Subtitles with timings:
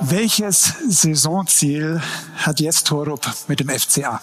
[0.00, 2.00] Welches Saisonziel
[2.38, 4.20] hat jetzt Torup mit dem FCA?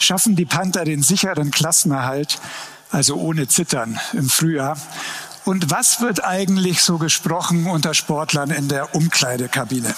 [0.00, 2.38] Schaffen die Panther den sicheren Klassenerhalt,
[2.90, 4.78] also ohne Zittern im Frühjahr?
[5.44, 9.94] Und was wird eigentlich so gesprochen unter Sportlern in der Umkleidekabine?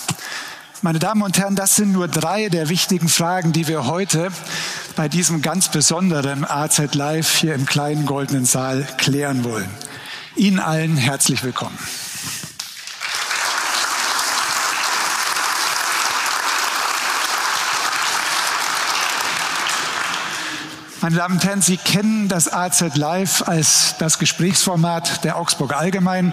[0.81, 4.31] Meine Damen und Herren, das sind nur drei der wichtigen Fragen, die wir heute
[4.95, 9.69] bei diesem ganz besonderen AZ Live hier im kleinen goldenen Saal klären wollen.
[10.37, 11.77] Ihnen allen herzlich willkommen.
[21.01, 26.33] Meine Damen und Herren, Sie kennen das AZ Live als das Gesprächsformat der Augsburg Allgemein.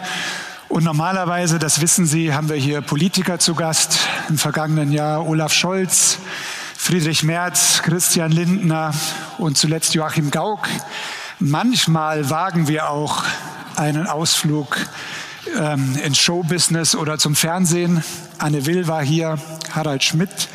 [0.68, 4.00] Und normalerweise, das wissen Sie, haben wir hier Politiker zu Gast.
[4.30, 6.18] Im vergangenen Jahr Olaf Scholz,
[6.76, 8.94] Friedrich Merz, Christian Lindner
[9.38, 10.68] und zuletzt Joachim Gauck.
[11.40, 13.24] Manchmal wagen wir auch
[13.76, 14.78] einen Ausflug
[15.60, 18.04] ähm, ins Showbusiness oder zum Fernsehen.
[18.40, 19.38] Anne Will war hier,
[19.72, 20.50] Harald Schmidt.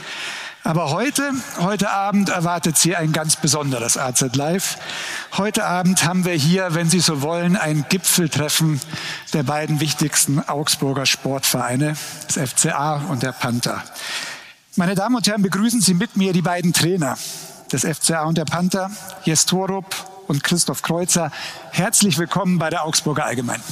[0.63, 4.77] Aber heute, heute Abend erwartet Sie ein ganz besonderes AZ Live.
[5.39, 8.79] Heute Abend haben wir hier, wenn Sie so wollen, ein Gipfeltreffen
[9.33, 11.97] der beiden wichtigsten Augsburger Sportvereine,
[12.29, 13.83] des FCA und der Panther.
[14.77, 17.17] Meine Damen und Herren, begrüßen Sie mit mir die beiden Trainer
[17.73, 18.91] des FCA und der Panther,
[19.25, 19.95] Jes Torup
[20.29, 21.33] und Christoph Kreuzer.
[21.71, 23.63] Herzlich willkommen bei der Augsburger Allgemein.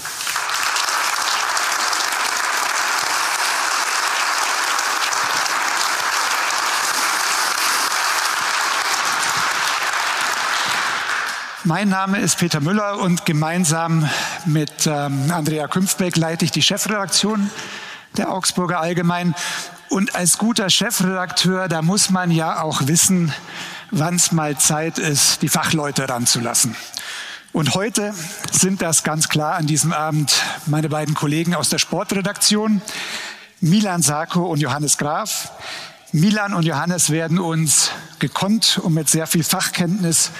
[11.68, 14.08] Mein Name ist Peter Müller und gemeinsam
[14.46, 17.50] mit ähm, Andrea Künfbeck leite ich die Chefredaktion
[18.16, 19.34] der Augsburger Allgemein.
[19.90, 23.34] Und als guter Chefredakteur, da muss man ja auch wissen,
[23.90, 26.74] wann es mal Zeit ist, die Fachleute ranzulassen.
[27.52, 28.14] Und heute
[28.50, 30.32] sind das ganz klar an diesem Abend
[30.64, 32.80] meine beiden Kollegen aus der Sportredaktion,
[33.60, 35.52] Milan Sarko und Johannes Graf.
[36.12, 37.90] Milan und Johannes werden uns
[38.20, 40.30] gekonnt und mit sehr viel Fachkenntnis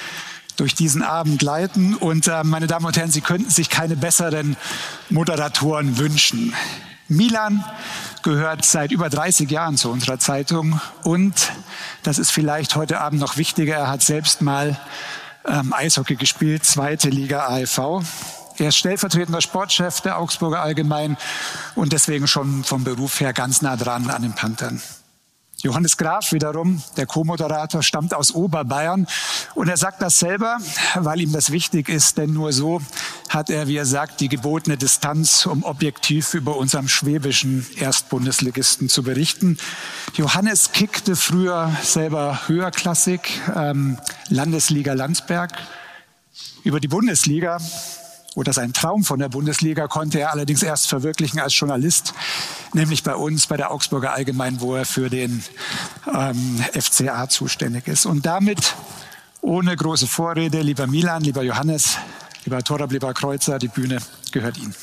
[0.58, 1.94] durch diesen Abend leiten.
[1.94, 4.56] Und äh, meine Damen und Herren, Sie könnten sich keine besseren
[5.08, 6.54] Moderatoren wünschen.
[7.08, 7.64] Milan
[8.22, 11.52] gehört seit über 30 Jahren zu unserer Zeitung und
[12.02, 14.78] das ist vielleicht heute Abend noch wichtiger, er hat selbst mal
[15.46, 18.02] ähm, Eishockey gespielt, zweite Liga AEV.
[18.58, 21.16] Er ist stellvertretender Sportchef der Augsburger Allgemein
[21.76, 24.82] und deswegen schon vom Beruf her ganz nah dran an den Panthern.
[25.60, 29.08] Johannes Graf wiederum, der Co-Moderator, stammt aus Oberbayern
[29.56, 30.58] und er sagt das selber,
[30.94, 32.80] weil ihm das wichtig ist, denn nur so
[33.28, 39.02] hat er, wie er sagt, die gebotene Distanz, um objektiv über unserem schwäbischen Erstbundesligisten zu
[39.02, 39.58] berichten.
[40.14, 43.98] Johannes kickte früher selber Höherklassik, ähm,
[44.28, 45.58] Landesliga Landsberg.
[46.62, 47.58] Über die Bundesliga
[48.34, 52.15] oder sein Traum von der Bundesliga konnte er allerdings erst verwirklichen als Journalist,
[52.72, 55.43] nämlich bei uns, bei der Augsburger Allgemein, wo er für den
[56.12, 58.06] ähm, FCA zuständig ist.
[58.06, 58.75] Und damit,
[59.41, 61.97] ohne große Vorrede, lieber Milan, lieber Johannes,
[62.44, 63.99] lieber Torab, lieber Kreuzer, die Bühne
[64.31, 64.75] gehört Ihnen.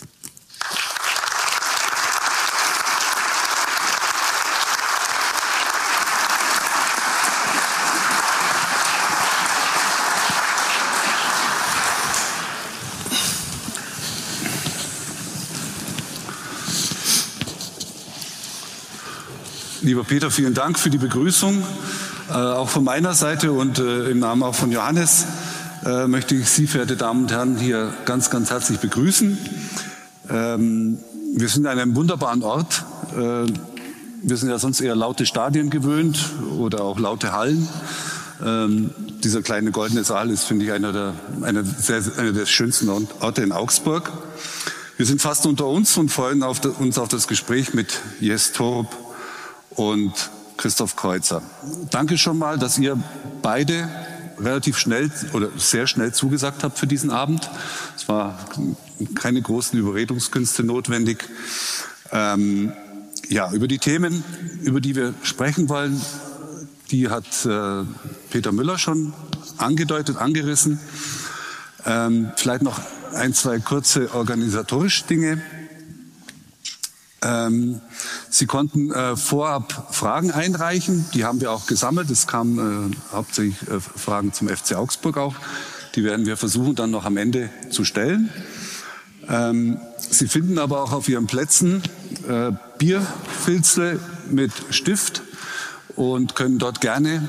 [19.86, 21.62] Lieber Peter, vielen Dank für die Begrüßung.
[22.30, 25.28] Äh, auch von meiner Seite und äh, im Namen auch von Johannes
[25.86, 29.38] äh, möchte ich Sie, verehrte Damen und Herren, hier ganz, ganz herzlich begrüßen.
[30.32, 30.98] Ähm,
[31.36, 32.84] wir sind an einem wunderbaren Ort.
[33.16, 33.46] Äh,
[34.24, 37.70] wir sind ja sonst eher laute Stadien gewöhnt oder auch laute Hallen.
[38.44, 38.90] Ähm,
[39.24, 41.14] dieser kleine goldene Saal ist, finde ich, einer der,
[41.44, 44.12] einer, sehr, einer der schönsten Orte in Augsburg.
[44.98, 49.05] Wir sind fast unter uns und freuen auf uns auf das Gespräch mit Jes Torup,
[49.76, 50.14] und
[50.58, 51.42] Christoph Kreuzer.
[51.92, 52.98] Danke schon mal, dass ihr
[53.42, 53.90] beide
[54.40, 57.50] relativ schnell oder sehr schnell zugesagt habt für diesen Abend.
[57.96, 58.38] Es war
[59.16, 61.26] keine großen Überredungskünste notwendig.
[62.12, 62.74] Ähm,
[63.30, 64.24] ja, über die Themen,
[64.62, 66.02] über die wir sprechen wollen,
[66.92, 67.84] die hat äh,
[68.30, 69.14] Peter Müller schon
[69.58, 70.80] angedeutet, angerissen.
[71.86, 72.80] Ähm, vielleicht noch
[73.14, 75.42] ein, zwei kurze organisatorische Dinge.
[77.24, 77.82] Ähm,
[78.30, 82.10] Sie konnten äh, vorab Fragen einreichen, die haben wir auch gesammelt.
[82.10, 85.36] Es kamen äh, hauptsächlich äh, Fragen zum FC Augsburg auch.
[85.96, 88.30] Die werden wir versuchen dann noch am Ende zu stellen.
[89.28, 91.82] Ähm, Sie finden aber auch auf Ihren Plätzen
[92.28, 95.24] äh, Bierfilzle mit Stift
[95.96, 97.28] und können dort gerne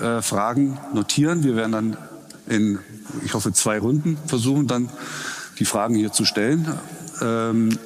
[0.00, 1.42] äh, Fragen notieren.
[1.42, 1.96] Wir werden dann
[2.46, 2.78] in,
[3.24, 4.90] ich hoffe, zwei Runden versuchen dann
[5.58, 6.68] die Fragen hier zu stellen
[7.22, 7.78] ähm,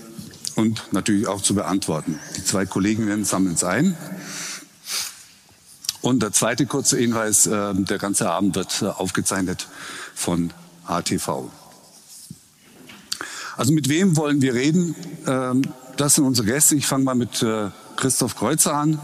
[0.61, 2.19] und natürlich auch zu beantworten.
[2.37, 3.97] Die zwei Kolleginnen sammeln es ein.
[6.03, 9.69] Und der zweite kurze Hinweis, äh, der ganze Abend wird äh, aufgezeichnet
[10.15, 10.53] von
[10.87, 11.51] ATV.
[13.57, 14.95] Also mit wem wollen wir reden?
[15.27, 15.63] Ähm,
[15.97, 16.75] das sind unsere Gäste.
[16.77, 18.99] Ich fange mal mit äh, Christoph Kreuzer an.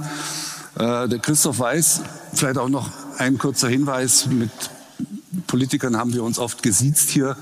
[0.78, 2.02] Äh, der Christoph weiß,
[2.34, 4.50] vielleicht auch noch ein kurzer Hinweis, mit
[5.46, 7.36] Politikern haben wir uns oft gesiezt hier.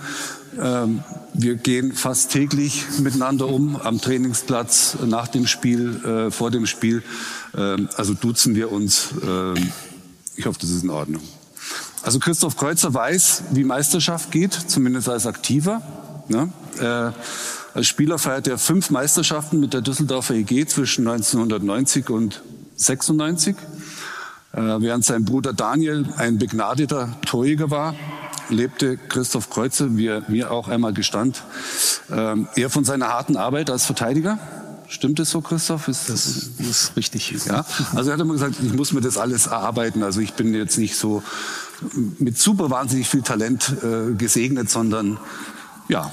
[0.60, 1.02] Ähm,
[1.32, 7.02] wir gehen fast täglich miteinander um am Trainingsplatz, nach dem Spiel, äh, vor dem Spiel.
[7.56, 9.08] Ähm, also duzen wir uns.
[9.26, 9.72] Ähm,
[10.36, 11.22] ich hoffe, das ist in Ordnung.
[12.02, 15.80] Also Christoph Kreuzer weiß, wie Meisterschaft geht, zumindest als Aktiver.
[16.28, 16.50] Ne?
[16.78, 17.12] Äh,
[17.74, 22.42] als Spieler feiert er fünf Meisterschaften mit der Düsseldorfer EG zwischen 1990 und
[22.76, 23.56] 96.
[24.52, 27.94] Äh, während sein Bruder Daniel ein begnadeter Torjäger war,
[28.48, 31.42] lebte Christoph Kreuzer, wie er mir auch einmal gestand,
[32.10, 34.38] ähm, eher von seiner harten Arbeit als Verteidiger.
[34.88, 35.88] Stimmt es so, Christoph?
[35.88, 36.26] Ist, das
[36.58, 37.32] ist richtig.
[37.46, 37.64] Ja.
[37.94, 40.02] Also er hat immer gesagt, ich muss mir das alles erarbeiten.
[40.02, 41.22] Also ich bin jetzt nicht so
[42.18, 45.18] mit super wahnsinnig viel Talent äh, gesegnet, sondern
[45.88, 46.12] ja.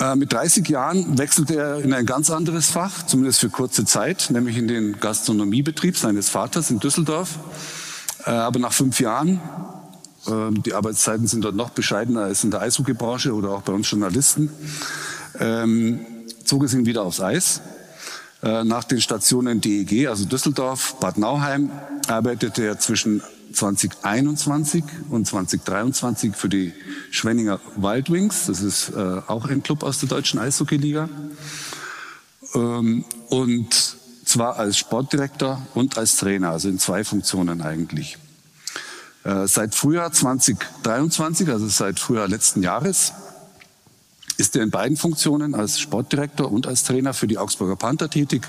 [0.00, 4.28] Äh, mit 30 Jahren wechselte er in ein ganz anderes Fach, zumindest für kurze Zeit,
[4.30, 7.38] nämlich in den Gastronomiebetrieb seines Vaters in Düsseldorf.
[8.24, 9.40] Äh, aber nach fünf Jahren
[10.26, 14.50] die Arbeitszeiten sind dort noch bescheidener als in der Eishockeybranche oder auch bei uns Journalisten.
[15.38, 16.00] Ähm,
[16.44, 17.60] zog es ihn wieder aufs Eis.
[18.42, 21.70] Äh, nach den Stationen DEG, also Düsseldorf, Bad Nauheim,
[22.06, 23.22] arbeitete er zwischen
[23.52, 26.72] 2021 und 2023 für die
[27.10, 28.46] Schwenninger Wild Wings.
[28.46, 31.08] Das ist äh, auch ein Club aus der deutschen Eishockeyliga.
[32.54, 38.18] Ähm, und zwar als Sportdirektor und als Trainer, also in zwei Funktionen eigentlich.
[39.28, 43.12] Äh, seit Frühjahr 2023, also seit Frühjahr letzten Jahres,
[44.38, 48.48] ist er in beiden Funktionen als Sportdirektor und als Trainer für die Augsburger Panther tätig.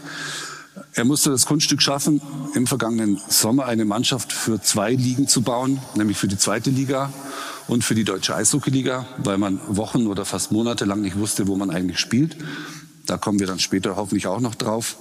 [0.94, 2.22] Er musste das Kunststück schaffen,
[2.54, 7.12] im vergangenen Sommer eine Mannschaft für zwei Ligen zu bauen, nämlich für die zweite Liga
[7.68, 11.58] und für die deutsche Eishockeyliga, weil man Wochen oder fast Monate lang nicht wusste, wo
[11.58, 12.38] man eigentlich spielt.
[13.06, 14.96] Da kommen wir dann später hoffentlich auch noch drauf.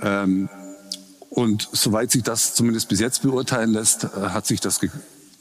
[0.00, 0.48] Ähm,
[1.34, 4.88] und soweit sich das zumindest bis jetzt beurteilen lässt, äh, hat sich das, äh,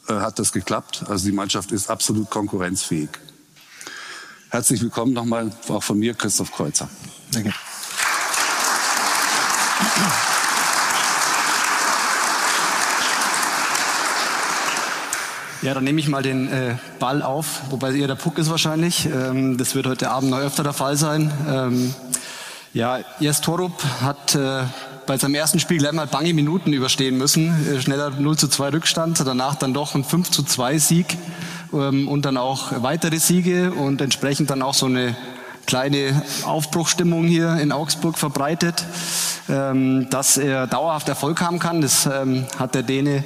[0.08, 1.04] hat das geklappt.
[1.10, 3.10] Also die Mannschaft ist absolut konkurrenzfähig.
[4.50, 6.90] Herzlich willkommen nochmal auch von mir, Christoph Kreuzer.
[7.34, 7.54] Danke.
[15.62, 19.06] Ja, dann nehme ich mal den äh, Ball auf, wobei eher der Puck ist wahrscheinlich.
[19.08, 21.32] Ähm, das wird heute Abend noch öfter der Fall sein.
[21.48, 21.94] Ähm,
[22.74, 24.64] ja, Jes Torup hat äh,
[25.12, 27.54] bei seinem ersten Spiel gleich mal bange Minuten überstehen müssen.
[27.68, 31.18] Äh, schneller 0 zu 2 Rückstand, danach dann doch ein 5 zu 2 Sieg
[31.74, 35.18] ähm, und dann auch weitere Siege und entsprechend dann auch so eine
[35.66, 38.86] kleine Aufbruchstimmung hier in Augsburg verbreitet.
[39.50, 43.26] Ähm, dass er dauerhaft Erfolg haben kann, das ähm, hat der Däne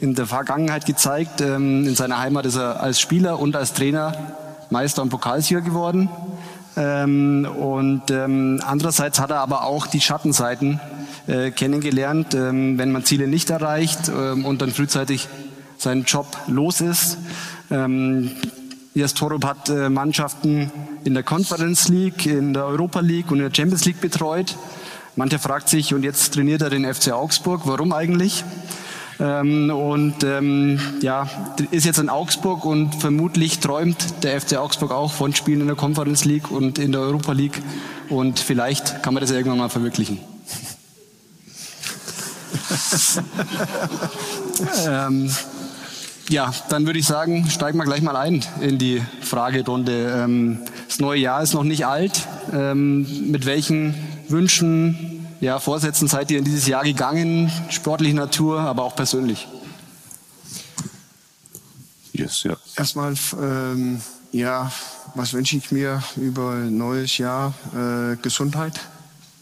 [0.00, 1.40] in der Vergangenheit gezeigt.
[1.40, 4.36] in seiner Heimat ist er als Spieler und als Trainer
[4.70, 6.10] Meister und Pokalsieger geworden.
[6.76, 10.80] und andererseits hat er aber auch die Schattenseiten
[11.26, 15.28] äh, kennengelernt, ähm, wenn man Ziele nicht erreicht ähm, und dann frühzeitig
[15.78, 17.18] seinen Job los ist.
[17.70, 18.30] Ähm,
[18.94, 20.70] Jas Torup hat äh, Mannschaften
[21.04, 24.56] in der Conference League, in der Europa League und in der Champions League betreut.
[25.16, 28.44] Mancher fragt sich, und jetzt trainiert er den FC Augsburg, warum eigentlich?
[29.20, 31.28] Ähm, und ähm, ja,
[31.70, 35.76] ist jetzt in Augsburg und vermutlich träumt der FC Augsburg auch von Spielen in der
[35.76, 37.62] Conference League und in der Europa League.
[38.08, 40.33] Und vielleicht kann man das ja irgendwann mal verwirklichen.
[44.86, 45.30] Ähm,
[46.28, 50.22] ja, dann würde ich sagen, steigen wir gleich mal ein in die Fragerunde.
[50.24, 52.26] Ähm, das neue Jahr ist noch nicht alt.
[52.52, 53.94] Ähm, mit welchen
[54.28, 57.50] Wünschen, ja, Vorsätzen seid ihr in dieses Jahr gegangen?
[57.68, 59.46] Sportliche Natur, aber auch persönlich?
[62.12, 62.56] Yes, ja.
[62.76, 64.00] Erstmal, ähm,
[64.32, 64.72] ja,
[65.14, 67.54] was wünsche ich mir über ein neues Jahr?
[67.74, 68.80] Äh, Gesundheit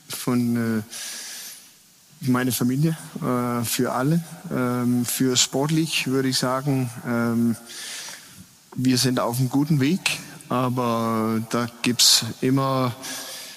[0.08, 0.82] von äh,
[2.28, 4.22] meine Familie, äh, für alle.
[4.50, 7.56] Ähm, für sportlich würde ich sagen, ähm,
[8.74, 12.94] wir sind auf einem guten Weg, aber da gibt es immer,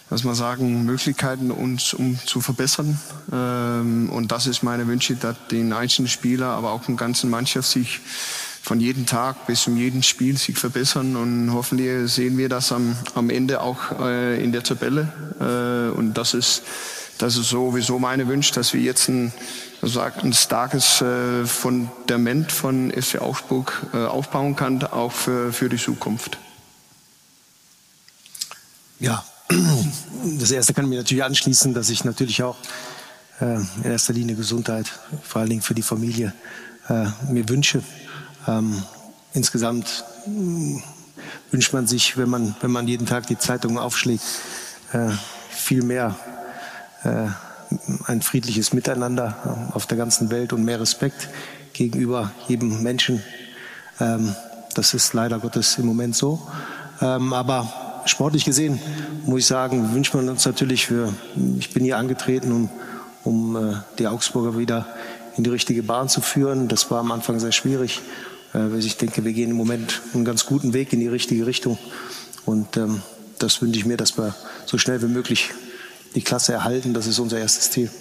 [0.09, 2.99] was man sagen, Möglichkeiten, uns um zu verbessern.
[3.31, 7.69] Ähm, und das ist meine Wünsche, dass den einzelnen Spieler, aber auch den ganzen Mannschaft
[7.69, 8.01] sich
[8.65, 12.95] von jedem Tag bis zum jeden Spiel sich verbessern und hoffentlich sehen wir das am,
[13.13, 15.13] am Ende auch äh, in der Tabelle.
[15.39, 16.63] Äh, und das ist
[17.17, 19.31] das ist sowieso meine Wunsch, dass wir jetzt ein,
[19.81, 26.37] ein starkes äh, Fundament von FC Augsburg äh, aufbauen kann, auch für, für die Zukunft.
[28.99, 29.23] Ja,
[30.39, 32.57] das erste kann ich mir natürlich anschließen, dass ich natürlich auch
[33.39, 34.91] äh, in erster Linie Gesundheit,
[35.23, 36.33] vor allen Dingen für die Familie,
[36.89, 37.81] äh, mir wünsche.
[38.47, 38.83] Ähm,
[39.33, 40.81] insgesamt äh,
[41.51, 44.23] wünscht man sich, wenn man, wenn man jeden Tag die Zeitung aufschlägt,
[44.91, 45.11] äh,
[45.49, 46.15] viel mehr
[47.05, 51.29] ein friedliches Miteinander auf der ganzen Welt und mehr Respekt
[51.73, 53.21] gegenüber jedem Menschen.
[53.99, 54.35] Ähm,
[54.73, 56.41] das ist leider Gottes im Moment so.
[57.01, 58.79] Ähm, aber sportlich gesehen
[59.25, 61.13] muss ich sagen, wünscht man uns natürlich für,
[61.59, 62.69] ich bin hier angetreten, um,
[63.23, 64.87] um äh, die Augsburger wieder
[65.37, 66.67] in die richtige Bahn zu führen.
[66.67, 68.01] Das war am Anfang sehr schwierig.
[68.53, 71.77] Äh, ich denke, wir gehen im Moment einen ganz guten Weg in die richtige Richtung.
[72.45, 73.01] Und ähm,
[73.39, 74.35] das wünsche ich mir, dass wir
[74.65, 75.51] so schnell wie möglich
[76.15, 76.93] die Klasse erhalten.
[76.93, 77.91] Das ist unser erstes Ziel.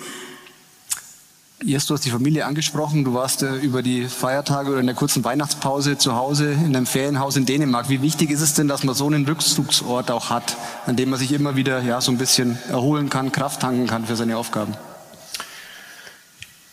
[1.62, 3.04] Jes, du hast die Familie angesprochen.
[3.04, 6.84] Du warst äh, über die Feiertage oder in der kurzen Weihnachtspause zu Hause in einem
[6.84, 7.88] Ferienhaus in Dänemark.
[7.88, 10.56] Wie wichtig ist es denn, dass man so einen Rückzugsort auch hat,
[10.86, 14.04] an dem man sich immer wieder ja, so ein bisschen erholen kann, Kraft tanken kann
[14.04, 14.74] für seine Aufgaben?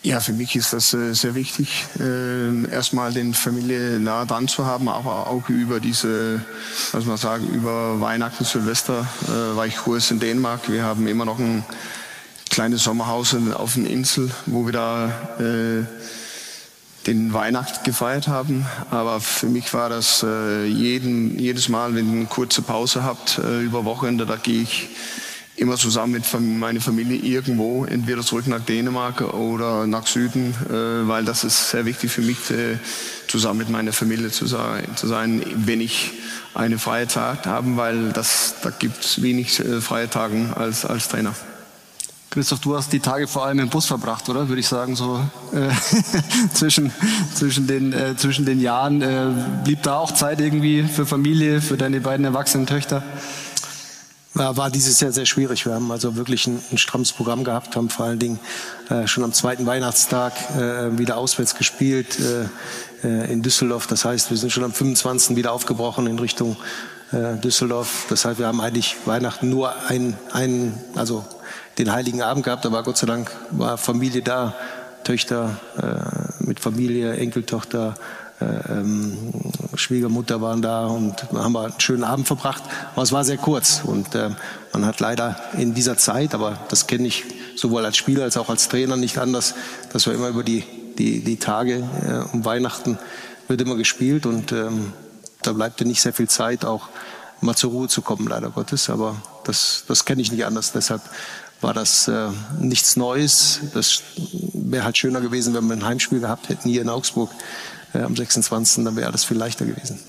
[0.03, 4.65] Ja, für mich ist das äh, sehr wichtig, äh, erstmal den Familie nah dran zu
[4.65, 6.43] haben, aber auch über diese,
[6.91, 10.71] was man sagen, über Weihnachten, Silvester äh, war ich kurz in Dänemark.
[10.71, 11.63] Wir haben immer noch ein
[12.49, 15.85] kleines Sommerhaus auf einer Insel, wo wir da
[17.07, 18.65] den Weihnacht gefeiert haben.
[18.89, 23.85] Aber für mich war das jeden, jedes Mal, wenn ihr eine kurze Pause habt über
[23.85, 24.89] Wochenende, da gehe ich
[25.55, 31.25] immer zusammen mit meiner Familie irgendwo, entweder zurück nach Dänemark oder nach Süden, äh, weil
[31.25, 32.77] das ist sehr wichtig für mich, äh,
[33.27, 36.11] zusammen mit meiner Familie zu sein, zu sein wenn ich
[36.53, 41.07] eine freie Tag habe, weil das, da gibt es wenig äh, freie Tage als, als
[41.07, 41.33] Trainer.
[42.31, 44.47] Christoph, du hast die Tage vor allem im Bus verbracht, oder?
[44.47, 45.19] Würde ich sagen, so
[45.51, 45.69] äh,
[46.53, 46.91] zwischen,
[47.35, 49.01] zwischen, den, äh, zwischen den Jahren.
[49.01, 49.27] Äh,
[49.65, 53.03] blieb da auch Zeit irgendwie für Familie, für deine beiden erwachsenen Töchter?
[54.33, 55.65] Ja, war dieses Jahr sehr schwierig.
[55.65, 58.39] Wir haben also wirklich ein, ein strammes Programm gehabt, haben vor allen Dingen
[58.89, 63.87] äh, schon am zweiten Weihnachtstag äh, wieder auswärts gespielt äh, äh in Düsseldorf.
[63.87, 65.35] Das heißt, wir sind schon am 25.
[65.35, 66.55] wieder aufgebrochen in Richtung
[67.11, 68.05] äh, Düsseldorf.
[68.09, 71.25] Das heißt, wir haben eigentlich Weihnachten nur einen, einen, also
[71.77, 74.55] den Heiligen Abend gehabt, aber Gott sei Dank war Familie da,
[75.03, 77.95] Töchter äh, mit Familie, Enkeltochter,
[78.41, 79.17] ähm,
[79.75, 82.63] Schwiegermutter waren da und haben wir einen schönen Abend verbracht.
[82.93, 84.29] Aber es war sehr kurz und äh,
[84.73, 88.49] man hat leider in dieser Zeit, aber das kenne ich sowohl als Spieler als auch
[88.49, 89.55] als Trainer nicht anders,
[89.93, 90.63] dass wir immer über die,
[90.97, 92.97] die, die Tage äh, um Weihnachten
[93.47, 94.93] wird immer gespielt und ähm,
[95.41, 96.89] da bleibt ja nicht sehr viel Zeit, auch
[97.41, 98.89] mal zur Ruhe zu kommen, leider Gottes.
[98.89, 100.71] Aber das, das kenne ich nicht anders.
[100.71, 101.01] Deshalb
[101.59, 102.29] war das äh,
[102.59, 103.59] nichts Neues.
[103.73, 104.01] Das
[104.53, 107.31] wäre halt schöner gewesen, wenn wir ein Heimspiel gehabt hätten hier in Augsburg
[107.93, 108.83] äh, am 26.
[108.83, 109.99] Dann wäre alles viel leichter gewesen.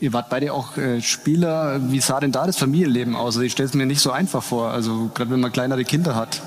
[0.00, 1.80] Ihr wart beide auch äh, Spieler.
[1.90, 3.36] Wie sah denn da das Familienleben aus?
[3.36, 4.70] Also ich stelle es mir nicht so einfach vor.
[4.70, 6.42] Also gerade wenn man kleinere Kinder hat.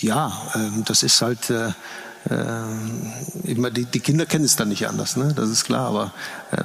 [0.00, 1.70] Ja, ähm, das ist halt äh,
[2.30, 2.62] äh,
[3.44, 5.32] ich meine, die, die, Kinder kennen es dann nicht anders, ne?
[5.34, 5.88] das ist klar.
[5.88, 6.12] Aber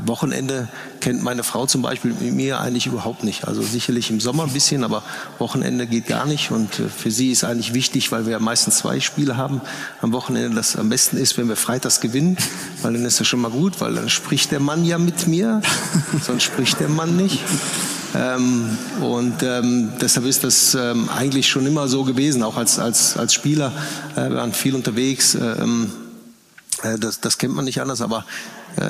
[0.05, 0.69] Wochenende
[1.01, 3.47] kennt meine Frau zum Beispiel mit mir eigentlich überhaupt nicht.
[3.47, 5.03] Also sicherlich im Sommer ein bisschen, aber
[5.39, 6.51] Wochenende geht gar nicht.
[6.51, 9.61] Und äh, für sie ist eigentlich wichtig, weil wir meistens zwei Spiele haben
[10.01, 12.37] am Wochenende, das am besten ist, wenn wir freitags gewinnen,
[12.81, 15.61] weil dann ist das schon mal gut, weil dann spricht der Mann ja mit mir,
[16.21, 17.39] sonst spricht der Mann nicht.
[18.15, 23.17] Ähm, und ähm, deshalb ist das ähm, eigentlich schon immer so gewesen, auch als, als,
[23.17, 23.73] als Spieler.
[24.15, 25.35] Äh, wir waren viel unterwegs.
[25.35, 25.91] Ähm,
[26.83, 28.25] äh, das, das kennt man nicht anders, aber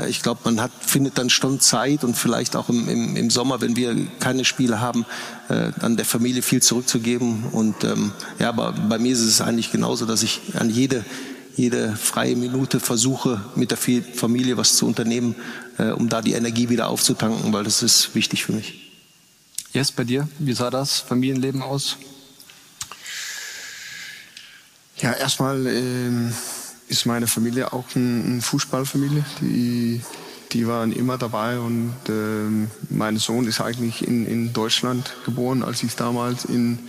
[0.07, 3.61] ich glaube, man hat, findet dann schon Zeit und vielleicht auch im, im, im Sommer,
[3.61, 5.05] wenn wir keine Spiele haben,
[5.49, 7.45] äh, dann der Familie viel zurückzugeben.
[7.51, 11.03] Und ähm, ja, aber bei mir ist es eigentlich genauso, dass ich an jede
[11.55, 15.35] jede freie Minute versuche, mit der Familie was zu unternehmen,
[15.77, 18.91] äh, um da die Energie wieder aufzutanken, weil das ist wichtig für mich.
[19.71, 21.97] Yes, bei dir, wie sah das Familienleben aus?
[24.97, 26.33] Ja, erstmal ähm,
[26.93, 29.25] ist meine Familie auch eine ein Fußballfamilie.
[29.41, 30.01] Die,
[30.51, 35.83] die waren immer dabei und ähm, mein Sohn ist eigentlich in, in Deutschland geboren, als
[35.83, 36.79] ich damals in,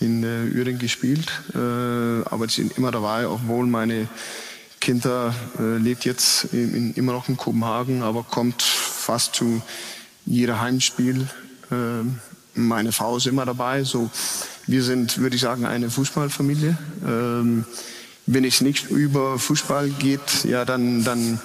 [0.00, 1.30] in äh, Uerdingen gespielt.
[1.54, 4.08] Äh, aber sie sind immer dabei, obwohl meine
[4.80, 9.62] Kinder äh, lebt jetzt in, in, immer noch in Kopenhagen, aber kommt fast zu
[10.24, 11.28] jedem Heimspiel
[11.70, 12.20] ähm,
[12.54, 13.84] meine Frau ist immer dabei.
[13.84, 14.10] So,
[14.66, 16.76] wir sind, würde ich sagen, eine Fußballfamilie.
[17.06, 17.64] Ähm,
[18.26, 21.40] wenn es nicht über Fußball geht, ja, dann, dann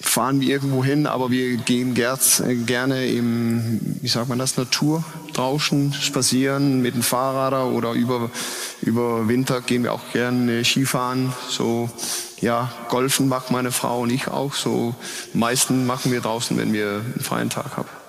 [0.00, 5.92] fahren wir irgendwo hin, aber wir gehen gerne im, wie sagt man das, Natur draußen
[5.92, 8.30] spazieren mit dem Fahrrad oder über,
[8.80, 11.32] über Winter gehen wir auch gerne Skifahren.
[11.48, 11.90] So,
[12.40, 14.54] ja, Golfen macht meine Frau und ich auch.
[14.54, 14.94] So,
[15.34, 17.99] meisten machen wir draußen, wenn wir einen freien Tag haben.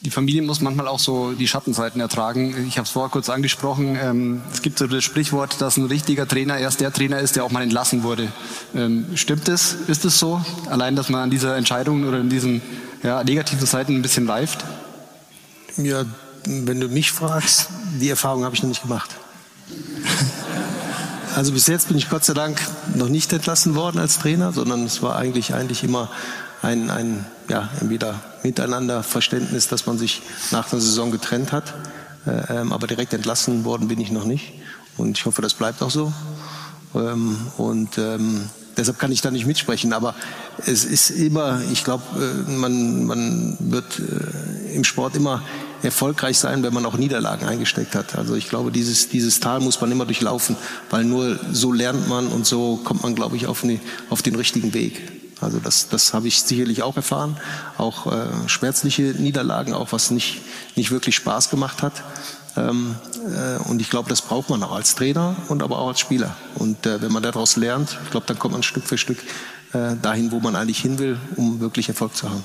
[0.00, 2.66] Die Familie muss manchmal auch so die Schattenseiten ertragen.
[2.68, 3.98] Ich habe es vorher kurz angesprochen.
[4.00, 7.44] Ähm, es gibt so das Sprichwort, dass ein richtiger Trainer erst der Trainer ist, der
[7.44, 8.28] auch mal entlassen wurde.
[8.76, 9.72] Ähm, stimmt es?
[9.88, 10.40] Ist es so?
[10.70, 12.62] Allein, dass man an dieser Entscheidung oder in diesen
[13.02, 14.64] ja, negativen Seiten ein bisschen reift?
[15.76, 16.04] Ja,
[16.44, 17.68] wenn du mich fragst,
[18.00, 19.10] die Erfahrung habe ich noch nicht gemacht.
[21.36, 22.60] Also bis jetzt bin ich Gott sei Dank
[22.96, 26.10] noch nicht entlassen worden als Trainer, sondern es war eigentlich eigentlich immer
[26.62, 31.74] ein, ein ja, entweder miteinander Verständnis, dass man sich nach der Saison getrennt hat.
[32.26, 34.52] Äh, ähm, aber direkt entlassen worden bin ich noch nicht.
[34.96, 36.12] Und ich hoffe, das bleibt auch so.
[36.94, 39.92] Ähm, und ähm, deshalb kann ich da nicht mitsprechen.
[39.92, 40.14] Aber
[40.66, 45.42] es ist immer, ich glaube, äh, man, man wird äh, im Sport immer
[45.82, 48.16] erfolgreich sein, wenn man auch Niederlagen eingesteckt hat.
[48.16, 50.56] Also ich glaube, dieses, dieses Tal muss man immer durchlaufen,
[50.90, 53.78] weil nur so lernt man und so kommt man, glaube ich, auf, eine,
[54.10, 55.17] auf den richtigen Weg.
[55.40, 57.36] Also das, das habe ich sicherlich auch erfahren,
[57.76, 60.40] auch äh, schmerzliche Niederlagen, auch was nicht,
[60.76, 62.02] nicht wirklich Spaß gemacht hat.
[62.56, 66.00] Ähm, äh, und ich glaube, das braucht man auch als Trainer und aber auch als
[66.00, 66.36] Spieler.
[66.56, 69.18] Und äh, wenn man daraus lernt, ich glaube, dann kommt man Stück für Stück
[69.72, 72.44] äh, dahin, wo man eigentlich hin will, um wirklich Erfolg zu haben.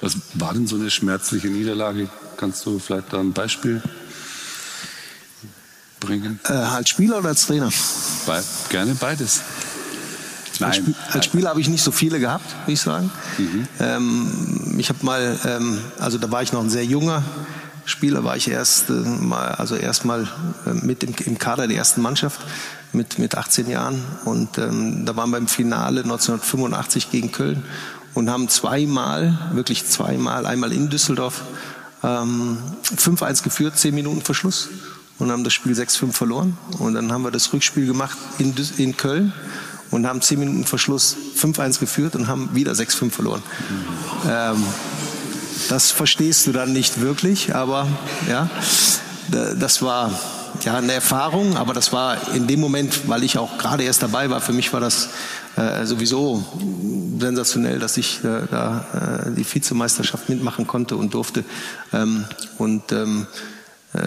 [0.00, 2.08] Was war denn so eine schmerzliche Niederlage?
[2.36, 3.82] Kannst du vielleicht da ein Beispiel
[6.00, 6.40] bringen?
[6.44, 7.70] Äh, als Spieler oder als Trainer?
[8.26, 9.40] Be gerne beides.
[10.60, 10.94] Nein.
[11.12, 13.10] Als, Spieler habe ich nicht so viele gehabt, würde ich sagen.
[13.38, 13.68] Mhm.
[13.80, 17.22] Ähm, ich habe mal, ähm, also da war ich noch ein sehr junger
[17.84, 20.26] Spieler, war ich erst äh, mal, also erst mal
[20.66, 22.40] äh, mit im, im, Kader der ersten Mannschaft
[22.92, 24.02] mit, mit 18 Jahren.
[24.24, 27.62] Und ähm, da waren wir im Finale 1985 gegen Köln
[28.14, 31.42] und haben zweimal, wirklich zweimal, einmal in Düsseldorf,
[32.02, 34.68] ähm, 5-1 geführt, 10 Minuten Verschluss
[35.18, 36.56] und haben das Spiel 6-5 verloren.
[36.78, 39.32] Und dann haben wir das Rückspiel gemacht in, in Köln
[39.94, 43.42] und haben zehn Minuten Verschluss 5-1 geführt und haben wieder 6-5 verloren.
[44.28, 44.62] Ähm,
[45.68, 47.86] das verstehst du dann nicht wirklich, aber
[48.28, 48.50] ja,
[49.30, 50.10] das war
[50.64, 54.30] ja eine Erfahrung, aber das war in dem Moment, weil ich auch gerade erst dabei
[54.30, 55.10] war, für mich war das
[55.56, 56.44] äh, sowieso
[57.20, 61.44] sensationell, dass ich äh, da äh, die Vizemeisterschaft mitmachen konnte und durfte.
[61.92, 62.24] Ähm,
[62.58, 63.26] und ähm,
[63.92, 63.98] äh,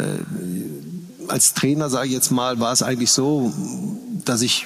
[1.29, 3.53] als Trainer, sage ich jetzt mal, war es eigentlich so,
[4.25, 4.65] dass ich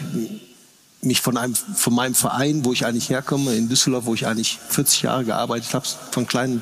[1.01, 4.59] mich von, einem, von meinem Verein, wo ich eigentlich herkomme, in Düsseldorf, wo ich eigentlich
[4.69, 6.61] 40 Jahre gearbeitet habe, von kleinen,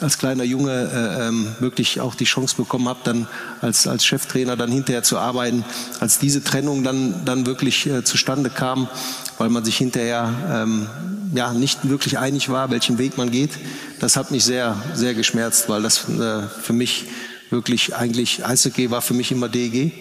[0.00, 3.26] als kleiner Junge äh, ähm, wirklich auch die Chance bekommen habe, dann
[3.60, 5.64] als, als Cheftrainer dann hinterher zu arbeiten,
[6.00, 8.88] als diese Trennung dann, dann wirklich äh, zustande kam,
[9.38, 10.86] weil man sich hinterher ähm,
[11.34, 13.50] ja, nicht wirklich einig war, welchen Weg man geht,
[14.00, 17.06] das hat mich sehr, sehr geschmerzt, weil das äh, für mich
[17.50, 19.92] wirklich eigentlich Eishockey war für mich immer DEG.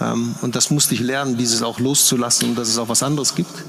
[0.00, 3.34] Ähm, und das musste ich lernen, dieses auch loszulassen und dass es auch was anderes
[3.34, 3.64] gibt.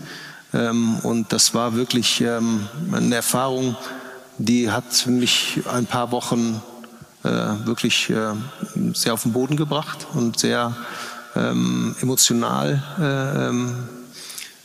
[0.53, 3.75] Ähm, und das war wirklich ähm, eine Erfahrung,
[4.37, 6.61] die hat mich ein paar Wochen
[7.23, 7.29] äh,
[7.65, 8.33] wirklich äh,
[8.93, 10.75] sehr auf den Boden gebracht und sehr
[11.33, 12.83] emotional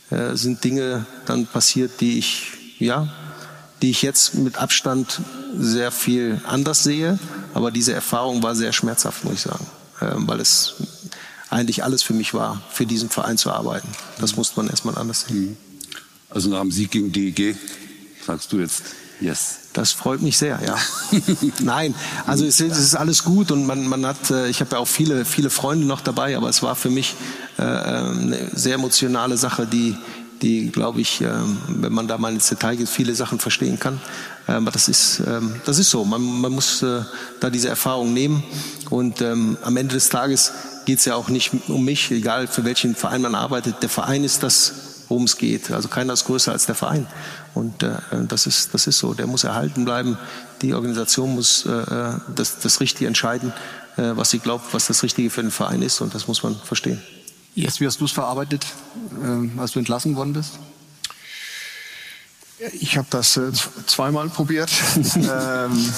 [0.09, 3.07] äh, sind Dinge dann passiert, die ich ja
[3.81, 5.21] die ich jetzt mit Abstand
[5.57, 7.17] sehr viel anders sehe.
[7.53, 9.65] Aber diese Erfahrung war sehr schmerzhaft, muss ich sagen,
[10.27, 10.75] weil es
[11.49, 13.87] eigentlich alles für mich war, für diesen Verein zu arbeiten.
[14.19, 15.49] Das musste man erstmal anders sehen.
[15.51, 15.57] Mhm.
[16.29, 17.55] Also nach dem Sieg gegen DEG
[18.25, 18.83] sagst du jetzt
[19.19, 19.59] Yes.
[19.73, 20.75] Das freut mich sehr, ja.
[21.59, 24.77] Nein, also es, es, ist alles gut und man, man hat, äh, ich habe ja
[24.77, 27.15] auch viele, viele Freunde noch dabei, aber es war für mich
[27.57, 29.95] äh, eine sehr emotionale Sache, die,
[30.41, 33.99] die, glaube ich, ähm, wenn man da mal ins Detail geht, viele Sachen verstehen kann.
[34.47, 36.05] Ähm, aber das ist, ähm, das ist so.
[36.05, 37.01] Man, man muss äh,
[37.39, 38.43] da diese Erfahrung nehmen.
[38.89, 40.53] Und am Ende des Tages
[40.85, 43.81] geht es ja auch nicht um mich, egal für welchen Verein man arbeitet.
[43.81, 45.71] Der Verein ist das, worum es geht.
[45.71, 47.05] Also keiner ist größer als der Verein.
[47.53, 47.97] Und äh,
[48.29, 49.13] das, ist, das ist so.
[49.13, 50.17] Der muss erhalten bleiben.
[50.61, 53.51] Die Organisation muss äh, das, das Richtige entscheiden,
[53.97, 55.99] was sie glaubt, was das Richtige für den Verein ist.
[56.01, 57.01] Und das muss man verstehen.
[57.57, 58.67] Jetzt, wie hast du es verarbeitet,
[59.19, 60.59] äh, als du entlassen worden bist?
[62.79, 63.51] Ich habe das äh,
[63.87, 64.69] zweimal probiert.
[65.15, 65.89] ähm,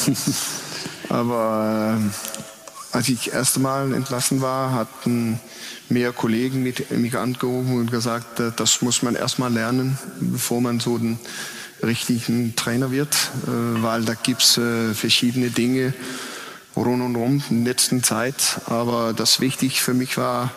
[1.10, 5.42] aber äh, als ich das erste Mal entlassen war, hatten
[5.90, 10.80] mehr Kollegen mit, mich angerufen und gesagt, äh, das muss man erstmal lernen, bevor man
[10.80, 11.20] so den
[11.84, 13.14] richtigen Trainer wird,
[13.48, 15.94] äh, weil da gibt's äh, verschiedene Dinge
[16.78, 18.62] rund und rum in der letzten Zeit.
[18.68, 20.52] Aber das wichtig für mich war,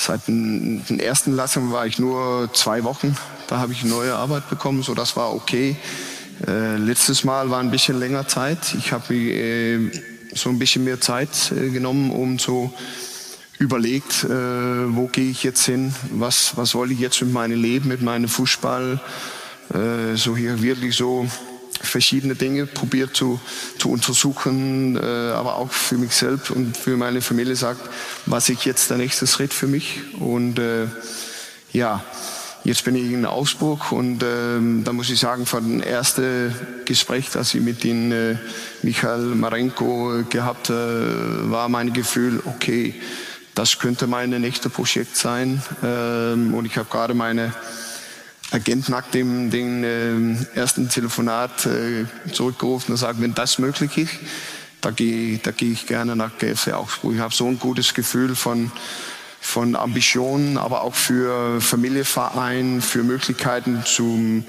[0.00, 3.16] Seit den, ersten Lassungen war ich nur zwei Wochen.
[3.48, 5.74] Da habe ich neue Arbeit bekommen, so das war okay.
[6.46, 8.76] Äh, letztes Mal war ein bisschen länger Zeit.
[8.78, 9.90] Ich habe mir äh,
[10.34, 12.72] so ein bisschen mehr Zeit äh, genommen, um so
[13.58, 17.88] überlegt, äh, wo gehe ich jetzt hin, was, was soll ich jetzt mit meinem Leben,
[17.88, 19.00] mit meinem Fußball,
[19.74, 21.26] äh, so hier wirklich so
[21.80, 23.40] verschiedene Dinge probiert zu,
[23.78, 27.80] zu untersuchen, äh, aber auch für mich selbst und für meine Familie sagt,
[28.26, 30.00] was ich jetzt der nächste Schritt für mich.
[30.18, 30.86] Und äh,
[31.72, 32.04] ja,
[32.64, 37.30] jetzt bin ich in Augsburg und ähm, da muss ich sagen, von dem ersten Gespräch,
[37.32, 38.36] das ich mit den äh,
[38.82, 40.72] Michael Marenko gehabt äh,
[41.50, 42.94] war mein Gefühl, okay,
[43.54, 45.62] das könnte mein nächstes Projekt sein.
[45.82, 47.52] Ähm, und ich habe gerade meine
[48.50, 54.14] Agent nach dem den, äh, ersten Telefonat äh, zurückgerufen und sagt, wenn das möglich ist,
[54.80, 57.14] da gehe da geh ich gerne nach GFC Augsburg.
[57.14, 58.70] Ich habe so ein gutes Gefühl von,
[59.40, 64.44] von Ambitionen, aber auch für Familienverein, für Möglichkeiten zum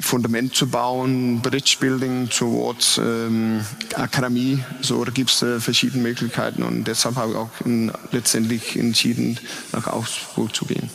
[0.00, 4.62] Fundament zu bauen, Bridge Building towards ähm, Akademie.
[4.80, 9.38] So, da gibt es äh, verschiedene Möglichkeiten und deshalb habe ich auch in, letztendlich entschieden,
[9.72, 10.88] nach Augsburg zu gehen.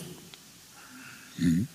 [1.38, 1.68] Mhm.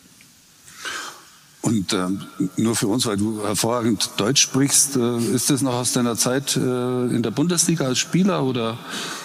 [1.62, 2.08] Und äh,
[2.56, 6.56] nur für uns, weil du hervorragend Deutsch sprichst, äh, ist das noch aus deiner Zeit
[6.56, 8.76] äh, in der Bundesliga als Spieler oder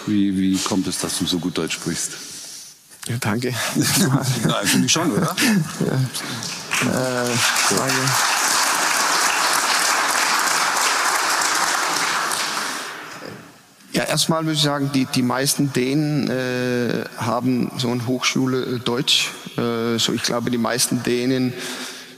[0.06, 2.12] wie, wie kommt es, dass du so gut Deutsch sprichst?
[3.08, 3.52] Ja, danke.
[3.76, 5.34] Nein, finde ich schon, oder?
[5.80, 7.24] ja.
[7.24, 7.28] Äh,
[7.76, 7.94] danke.
[13.98, 18.78] Ja, erstmal würde ich sagen, die, die meisten Dänen äh, haben so eine Hochschule äh,
[18.78, 19.32] Deutsch.
[19.56, 21.52] Äh, so ich glaube, die meisten Dänen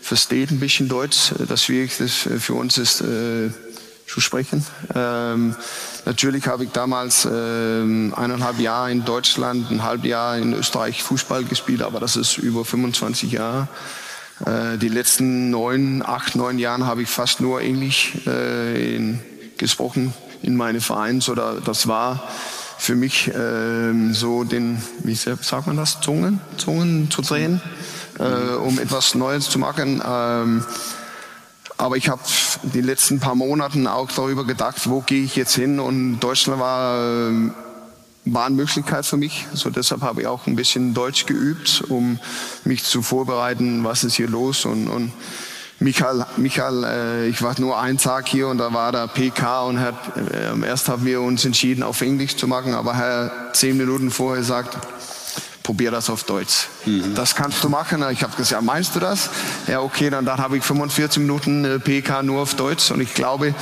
[0.00, 1.32] versteht ein bisschen Deutsch.
[1.48, 3.50] Das Schwierigste für uns ist äh,
[4.10, 4.66] zu sprechen.
[4.94, 5.54] Ähm,
[6.04, 11.44] natürlich habe ich damals ähm, eineinhalb Jahre in Deutschland, ein halbes Jahr in Österreich Fußball
[11.44, 13.68] gespielt, aber das ist über 25 Jahre.
[14.44, 19.20] Äh, die letzten neun, acht, neun Jahre habe ich fast nur Englisch äh, in,
[19.58, 21.20] gesprochen in meinen Vereinen.
[21.20, 22.28] So, da, das war
[22.78, 27.60] für mich ähm, so den, wie sagt man das, Zungen, Zungen zu drehen
[28.20, 30.02] äh, um etwas Neues zu machen.
[30.06, 30.64] Ähm,
[31.76, 32.20] aber ich habe
[32.62, 35.80] die letzten paar Monate auch darüber gedacht, wo gehe ich jetzt hin?
[35.80, 37.50] Und Deutschland war, äh,
[38.26, 39.46] war eine Möglichkeit für mich.
[39.54, 42.18] So deshalb habe ich auch ein bisschen Deutsch geübt, um
[42.64, 44.66] mich zu vorbereiten, was ist hier los.
[44.66, 45.12] Und, und
[45.78, 49.80] Michael, Michael äh, ich war nur einen Tag hier und da war der PK und
[49.80, 54.11] hat, äh, erst haben wir uns entschieden, auf Englisch zu machen, aber er zehn Minuten
[54.11, 54.76] vorher sagt,
[55.70, 56.66] probier das auf Deutsch.
[56.85, 57.14] Mhm.
[57.14, 58.04] Das kannst du machen.
[58.11, 59.30] Ich habe gesagt, ja, meinst du das?
[59.68, 63.14] Ja, okay, dann, dann habe ich 45 Minuten äh, PK nur auf Deutsch und ich
[63.14, 63.54] glaube,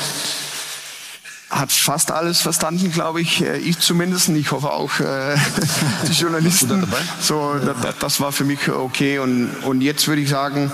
[1.51, 3.43] hat fast alles verstanden, glaube ich.
[3.43, 4.31] Äh, ich zumindest.
[4.31, 5.37] Ich hoffe auch äh,
[6.09, 6.87] die Journalisten.
[7.21, 9.19] So, das, das, war für mich okay.
[9.19, 10.73] Und, und jetzt würde ich sagen,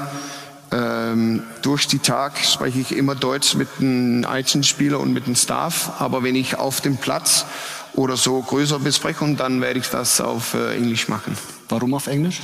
[0.70, 5.94] ähm, durch die Tag spreche ich immer Deutsch mit den Einzelspielern und mit dem Staff.
[5.98, 7.44] Aber wenn ich auf dem Platz
[7.94, 11.36] oder so größere Besprechungen, dann werde ich das auf äh, Englisch machen.
[11.68, 12.40] Warum auf Englisch?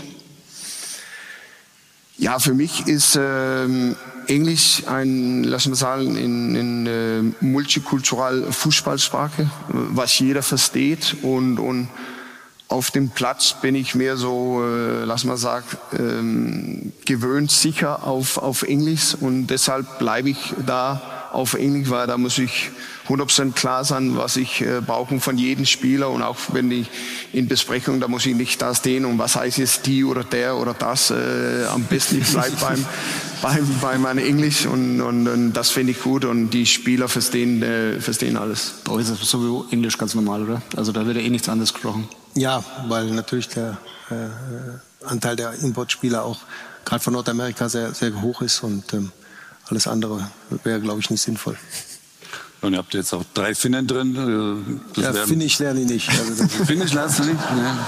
[2.17, 9.51] Ja, für mich ist ähm, Englisch ein, lass mal sagen, in, in äh, multikultural Fußballsprache,
[9.69, 11.89] was jeder versteht und, und
[12.69, 15.65] auf dem Platz bin ich mehr so, äh, lass mal sagen,
[15.99, 22.17] ähm, gewöhnt sicher auf, auf Englisch und deshalb bleibe ich da auf Englisch, weil da
[22.17, 22.71] muss ich
[23.11, 26.89] 100% klar sein, was ich äh, brauche von jedem Spieler und auch wenn ich
[27.33, 30.57] in Besprechung, da muss ich nicht das stehen und was heißt jetzt die oder der
[30.57, 31.11] oder das.
[31.11, 32.87] Äh, am besten ich bleibe beim,
[33.43, 37.63] beim, bei meinem Englisch und, und, und das finde ich gut und die Spieler verstehen,
[37.63, 38.75] äh, verstehen alles.
[38.85, 40.63] Bei euch ist das sowieso Englisch ganz normal, oder?
[40.77, 42.09] Also da wird ja eh nichts anderes gesprochen.
[42.35, 43.79] Ja, weil natürlich der
[44.11, 46.39] äh, Anteil der Importspieler auch
[46.85, 49.13] gerade von Nordamerika sehr, sehr hoch ist und ähm,
[49.69, 50.31] alles andere
[50.65, 51.57] wäre, glaube ich, nicht sinnvoll.
[52.63, 54.81] Und ihr habt jetzt auch drei Finnen drin.
[54.95, 56.11] Das ja, Finnisch lerne ich nicht.
[56.29, 57.55] Also Finnisch lernst du nicht?
[57.55, 57.79] Ne?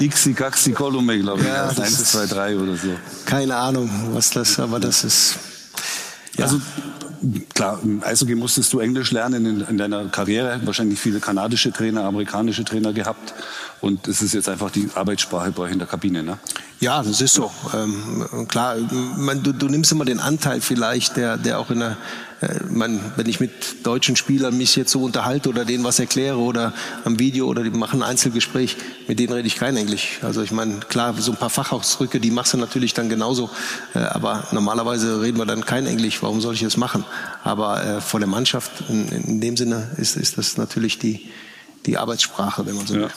[0.00, 1.46] Ixi, Gaxi, Kolume, glaube ich.
[1.46, 2.88] Ja, das Eins, zwei, drei oder so.
[3.26, 5.38] Keine Ahnung, was das, aber das ist.
[6.36, 6.46] Ja.
[6.46, 6.60] Also
[7.54, 10.60] klar, im Eishockey musstest du Englisch lernen in, in, deiner Karriere.
[10.64, 13.34] Wahrscheinlich viele kanadische Trainer, amerikanische Trainer gehabt.
[13.80, 16.38] Und es ist jetzt einfach die Arbeitssprache bei euch in der Kabine, ne?
[16.80, 17.50] Ja, das ist so.
[17.74, 18.76] Ähm, klar,
[19.16, 21.94] man, du, du, nimmst immer den Anteil vielleicht, der, der auch in der, äh,
[22.70, 26.72] man, wenn ich mit deutschen Spielern mich jetzt so unterhalte oder denen was erkläre oder
[27.04, 28.76] am Video oder die machen ein Einzelgespräch,
[29.08, 30.20] mit denen rede ich kein Englisch.
[30.22, 33.50] Also ich meine, klar, so ein paar Fachausdrücke, die machst du natürlich dann genauso,
[33.94, 36.22] äh, aber normalerweise reden wir dann kein Englisch.
[36.22, 37.04] Warum soll ich das machen?
[37.44, 41.28] Aber äh, vor der Mannschaft, in, in dem Sinne, ist, ist das natürlich die,
[41.84, 43.10] die Arbeitssprache, wenn man so will.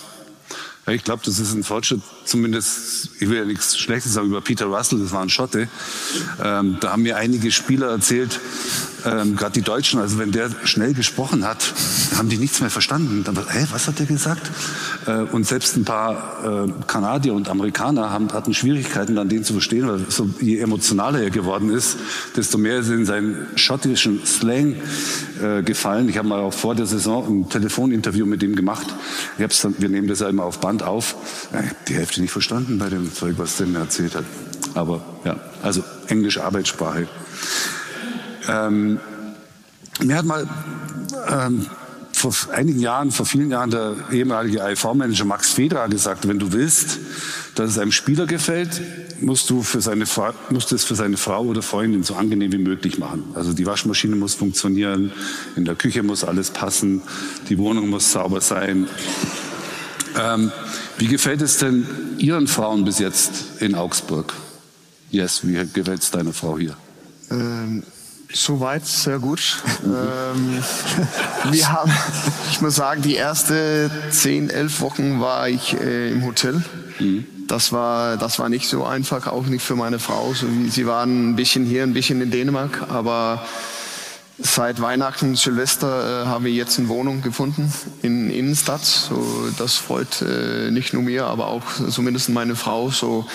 [0.86, 4.42] Ja, ich glaube, das ist ein Fortschritt, zumindest, ich will ja nichts Schlechtes sagen über
[4.42, 5.68] Peter Russell, das war ein Schotte.
[6.44, 8.40] Ähm, da haben mir einige Spieler erzählt,
[9.06, 11.74] ähm, gerade die Deutschen, also wenn der schnell gesprochen hat,
[12.18, 13.24] haben die nichts mehr verstanden.
[13.24, 14.50] Dann, hä, was hat der gesagt?
[15.06, 19.54] Äh, und selbst ein paar äh, Kanadier und Amerikaner haben, hatten Schwierigkeiten, dann den zu
[19.54, 21.98] verstehen, weil so, je emotionaler er geworden ist,
[22.36, 24.76] desto mehr ist er in seinen schottischen Slang
[25.42, 26.08] äh, gefallen.
[26.10, 28.88] Ich habe mal auch vor der Saison ein Telefoninterview mit ihm gemacht.
[29.38, 31.16] Dann, wir nehmen das ja immer auf Band auf.
[31.52, 34.26] Habe die Hälfte nicht verstanden bei dem Zeug, was der mir erzählt hat.
[34.74, 37.08] Aber ja, also englische Arbeitssprache.
[38.48, 39.00] Ähm,
[40.02, 40.48] mir hat mal
[41.30, 41.66] ähm,
[42.14, 47.00] vor einigen Jahren, vor vielen Jahren der ehemalige IV-Manager Max Federer gesagt, wenn du willst,
[47.56, 48.82] dass es einem Spieler gefällt,
[49.22, 52.58] musst du für seine Frau, musst es für seine Frau oder Freundin so angenehm wie
[52.58, 53.24] möglich machen.
[53.36, 55.12] Also die Waschmaschine muss funktionieren,
[55.56, 57.02] in der Küche muss alles passen,
[57.50, 58.88] die Wohnung muss sauber sein.
[60.20, 60.52] Ähm,
[60.98, 64.34] wie gefällt es denn Ihren Frauen bis jetzt in Augsburg?
[65.10, 66.76] Yes, wie gefällt es deiner Frau hier?
[67.30, 67.84] Ähm,
[68.36, 69.62] Soweit sehr gut.
[69.86, 70.64] ähm,
[71.52, 71.92] wir haben,
[72.50, 76.64] ich muss sagen, die ersten zehn, elf Wochen war ich äh, im Hotel.
[77.00, 77.26] Mhm.
[77.48, 80.34] Das war, das war nicht so einfach, auch nicht für meine Frau.
[80.34, 83.46] So, sie waren ein bisschen hier, ein bisschen in Dänemark, aber
[84.40, 88.84] seit Weihnachten, Silvester äh, haben wir jetzt eine Wohnung gefunden in Innenstadt.
[88.84, 92.90] So, das freut äh, nicht nur mir, aber auch zumindest meine Frau.
[92.90, 93.26] So,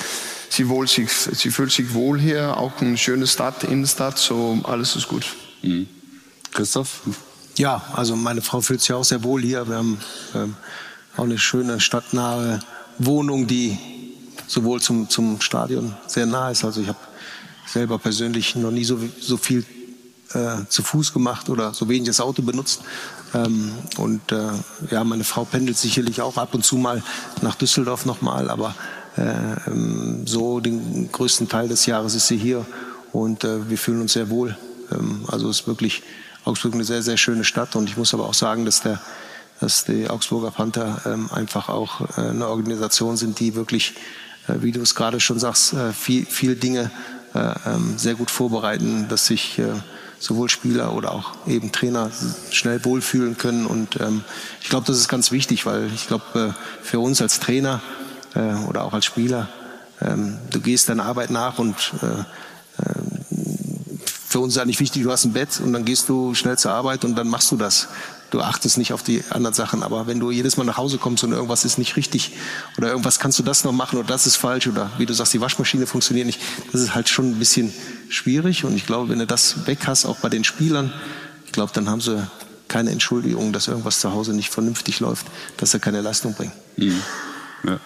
[0.48, 4.96] sie, wohl sich, sie fühlt sich wohl hier, auch eine schöne Stadt, Innenstadt, so alles
[4.96, 5.26] ist gut.
[5.62, 5.88] Mhm.
[6.52, 7.00] Christoph?
[7.56, 9.68] Ja, also meine Frau fühlt sich auch sehr wohl hier.
[9.68, 10.00] Wir haben
[10.34, 10.54] ähm,
[11.16, 12.60] auch eine schöne stadtnahe
[12.98, 13.78] Wohnung, die
[14.46, 16.64] sowohl zum, zum Stadion sehr nah ist.
[16.64, 16.98] Also ich habe
[17.66, 19.64] selber persönlich noch nie so, so viel
[20.34, 22.82] äh, zu Fuß gemacht oder so wenig das Auto benutzt.
[23.34, 24.48] Ähm, und äh,
[24.90, 27.02] ja, meine Frau pendelt sicherlich auch ab und zu mal
[27.42, 28.74] nach Düsseldorf nochmal, aber
[29.16, 29.22] äh,
[29.66, 32.64] ähm, so den größten Teil des Jahres ist sie hier
[33.12, 34.56] und äh, wir fühlen uns sehr wohl.
[34.92, 36.02] Ähm, also es ist wirklich
[36.44, 39.00] Augsburg eine sehr, sehr schöne Stadt und ich muss aber auch sagen, dass der
[39.60, 43.94] dass die Augsburger Panther ähm, einfach auch äh, eine Organisation sind, die wirklich,
[44.46, 46.90] äh, wie du es gerade schon sagst, äh, viel, viel Dinge
[47.34, 49.64] äh, ähm, sehr gut vorbereiten, dass sich äh,
[50.18, 52.10] sowohl Spieler oder auch eben Trainer
[52.50, 53.66] schnell wohlfühlen können.
[53.66, 54.24] Und ähm,
[54.60, 57.80] ich glaube, das ist ganz wichtig, weil ich glaube, äh, für uns als Trainer
[58.34, 59.48] äh, oder auch als Spieler.
[60.00, 62.20] Ähm, du gehst deiner Arbeit nach und äh,
[62.82, 62.94] äh,
[64.28, 66.72] für uns ist eigentlich wichtig, du hast ein Bett und dann gehst du schnell zur
[66.72, 67.88] Arbeit und dann machst du das.
[68.30, 71.24] Du achtest nicht auf die anderen Sachen, aber wenn du jedes Mal nach Hause kommst
[71.24, 72.32] und irgendwas ist nicht richtig
[72.76, 75.32] oder irgendwas kannst du das noch machen oder das ist falsch oder wie du sagst,
[75.32, 76.38] die Waschmaschine funktioniert nicht,
[76.70, 77.72] das ist halt schon ein bisschen
[78.08, 80.92] schwierig und ich glaube, wenn du das weg hast, auch bei den Spielern,
[81.46, 82.26] ich glaube, dann haben sie
[82.68, 86.52] keine Entschuldigung, dass irgendwas zu Hause nicht vernünftig läuft, dass sie keine Leistung bringen.
[86.76, 87.02] Mhm.
[87.64, 87.80] Ja.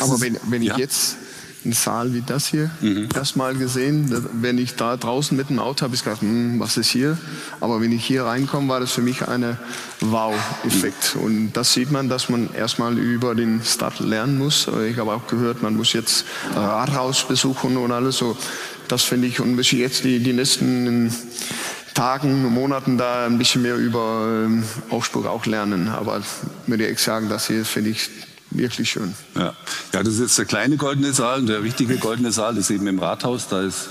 [0.00, 0.74] Aber wenn, wenn ja.
[0.74, 1.16] ich jetzt
[1.64, 3.08] einen Saal wie das hier mhm.
[3.14, 6.90] erstmal gesehen, wenn ich da draußen mit dem Auto habe, ich gedacht, hm, was ist
[6.90, 7.18] hier?
[7.60, 9.56] Aber wenn ich hier reinkomme, war das für mich ein
[10.00, 11.16] Wow-Effekt.
[11.16, 11.22] Mhm.
[11.22, 14.68] Und das sieht man, dass man erstmal über den Stadt lernen muss.
[14.88, 18.36] Ich habe auch gehört, man muss jetzt Rathaus besuchen und alles so.
[18.88, 21.12] Das finde ich, und ich jetzt die, die nächsten
[21.94, 25.88] Tagen, Monaten da ein bisschen mehr über ähm, Augsburg auch lernen.
[25.88, 26.22] Aber
[26.66, 28.08] würde ich sagen, das hier finde ich
[28.50, 29.14] wirklich schön.
[29.34, 29.54] Ja.
[29.92, 32.86] ja, das ist jetzt der kleine goldene Saal und der richtige goldene Saal ist eben
[32.86, 33.48] im Rathaus.
[33.48, 33.88] Da ist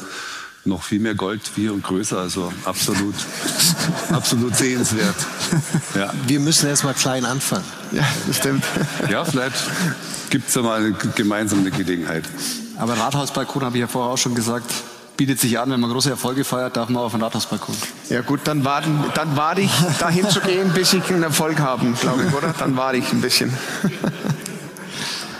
[0.65, 3.15] noch viel mehr Gold, viel und größer, also absolut,
[4.12, 5.15] absolut sehenswert.
[5.95, 6.13] Ja.
[6.28, 7.63] Wir müssen erst mal klein anfangen.
[7.91, 8.63] Ja, das stimmt.
[9.10, 9.56] Ja, vielleicht
[10.30, 12.26] gibt es ja mal eine gemeinsame Gelegenheit.
[12.78, 14.72] Aber Rathausbalkon habe ich ja vorher auch schon gesagt,
[15.17, 17.76] bietet sich an, wenn man große Erfolge feiert, darf man auf den Rathausbalkon.
[18.10, 21.91] Ja gut, dann warten, dann warte ich, dahin zu gehen, bis ich einen Erfolg habe,
[22.00, 22.54] glaube ich, oder?
[22.58, 23.54] Dann warte ich ein bisschen.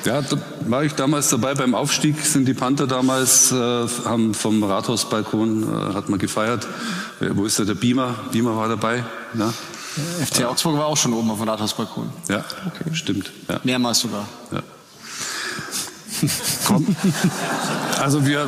[0.06, 4.64] Ja, da war ich damals dabei beim Aufstieg, sind die Panther damals, äh, haben vom
[4.64, 6.66] Rathausbalkon, äh, hat man gefeiert.
[7.20, 8.16] Äh, wo ist da der Beamer?
[8.32, 9.04] Beamer war dabei.
[9.38, 9.54] Ja.
[10.26, 12.10] FC Augsburg war auch schon oben auf dem Rathausbalkon.
[12.30, 12.94] Ja, okay.
[12.94, 13.32] stimmt.
[13.50, 13.60] Ja.
[13.64, 14.26] Mehrmals sogar.
[14.52, 14.62] Ja.
[16.66, 16.96] Komm.
[18.00, 18.48] Also wir.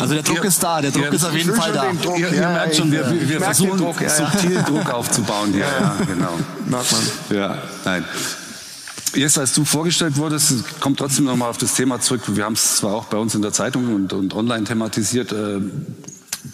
[0.00, 1.92] Also der Druck ihr, ist da, der Druck ist auf jeden Fall da.
[1.92, 5.66] Druck, ihr, ihr ja, merkt schon, wir, wir versuchen Druck, ja, subtil Druck aufzubauen hier.
[5.66, 6.30] Ja, genau.
[6.66, 7.36] Merkt man.
[7.36, 8.04] Ja, nein.
[9.14, 12.22] Jetzt, als du vorgestellt wurdest, kommt trotzdem nochmal auf das Thema zurück.
[12.28, 15.32] Wir haben es zwar auch bei uns in der Zeitung und, und online thematisiert.
[15.32, 15.60] Äh,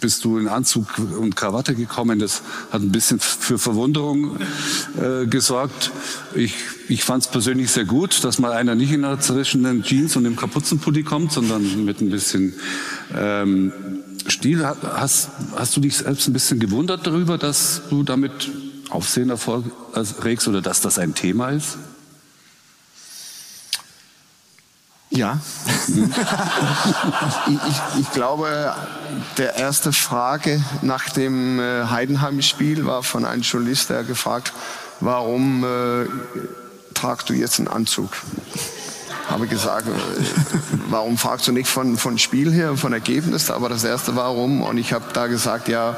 [0.01, 2.19] bist du in Anzug und Krawatte gekommen.
[2.19, 2.41] Das
[2.71, 4.37] hat ein bisschen für Verwunderung
[5.01, 5.91] äh, gesorgt.
[6.35, 6.53] Ich,
[6.89, 10.25] ich fand es persönlich sehr gut, dass mal einer nicht in einer zerrissenen Jeans und
[10.25, 12.53] im Kapuzenpulli kommt, sondern mit ein bisschen
[13.15, 13.71] ähm,
[14.27, 14.65] Stil.
[14.65, 18.49] Hast, hast du dich selbst ein bisschen gewundert darüber, dass du damit
[18.89, 21.77] Aufsehen erregst oder dass das ein Thema ist?
[25.11, 25.39] Ja.
[25.87, 28.75] ich, ich, glaube,
[29.37, 34.53] der erste Frage nach dem äh, Heidenheim-Spiel war von einem Journalist, der gefragt,
[34.99, 36.05] warum äh,
[36.93, 38.11] tragst du jetzt einen Anzug?
[39.27, 39.91] Habe gesagt, äh,
[40.89, 43.49] warum fragst du nicht von, von Spiel her, von Ergebnis?
[43.49, 44.61] Aber das erste warum?
[44.61, 45.97] Und ich habe da gesagt, ja,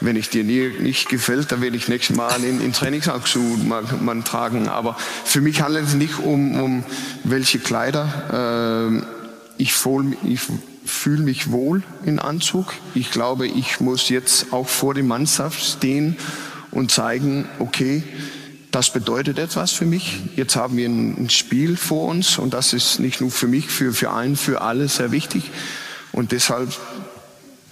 [0.00, 4.22] wenn ich dir nicht gefällt, dann werde ich nächstes Mal in, in Trainingsanzug mal, mal
[4.22, 4.68] tragen.
[4.68, 6.84] Aber für mich handelt es nicht um, um
[7.24, 9.00] welche Kleider.
[9.00, 9.74] Äh, ich,
[10.24, 10.40] ich
[10.84, 12.72] fühle mich wohl in Anzug.
[12.94, 16.16] Ich glaube, ich muss jetzt auch vor der Mannschaft stehen
[16.70, 18.02] und zeigen, okay,
[18.70, 20.20] das bedeutet etwas für mich.
[20.36, 23.92] Jetzt haben wir ein, Spiel vor uns und das ist nicht nur für mich, für,
[23.92, 25.50] für einen, für alle sehr wichtig.
[26.12, 26.76] Und deshalb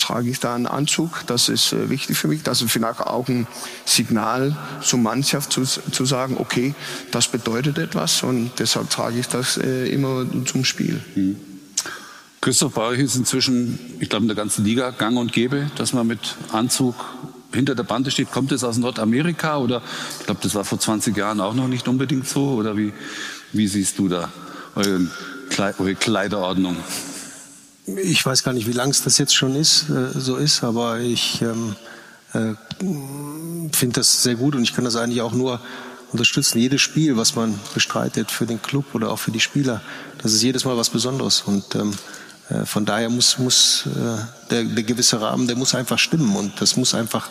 [0.05, 1.23] trage ich da einen Anzug.
[1.27, 2.43] Das ist äh, wichtig für mich.
[2.43, 3.47] Das ist vielleicht auch ein
[3.87, 6.75] Signal zur Mannschaft zu, zu sagen, okay,
[7.11, 11.01] das bedeutet etwas und deshalb trage ich das äh, immer zum Spiel.
[11.14, 11.37] Mhm.
[12.43, 16.07] Christoph, euch ist inzwischen, ich glaube, in der ganzen Liga gang und gäbe, dass man
[16.07, 16.95] mit Anzug
[17.55, 18.31] hinter der Bande steht.
[18.31, 19.81] Kommt es aus Nordamerika oder
[20.21, 22.49] ich glaube, das war vor 20 Jahren auch noch nicht unbedingt so?
[22.51, 22.93] Oder wie,
[23.53, 24.31] wie siehst du da
[24.75, 26.77] eure Kleiderordnung?
[27.87, 31.01] Ich weiß gar nicht, wie lang es das jetzt schon ist, äh, so ist, aber
[31.01, 31.77] ich ähm,
[32.33, 32.55] äh,
[33.73, 35.61] finde das sehr gut und ich kann das eigentlich auch nur
[36.11, 36.59] unterstützen.
[36.59, 39.83] Jedes Spiel, was man bestreitet für den Club oder auch für die Spieler,
[40.23, 41.92] das ist jedes Mal was Besonderes und ähm,
[42.49, 46.61] äh, von daher muss, muss äh, der, der gewisse Rahmen, der muss einfach stimmen und
[46.62, 47.29] das muss einfach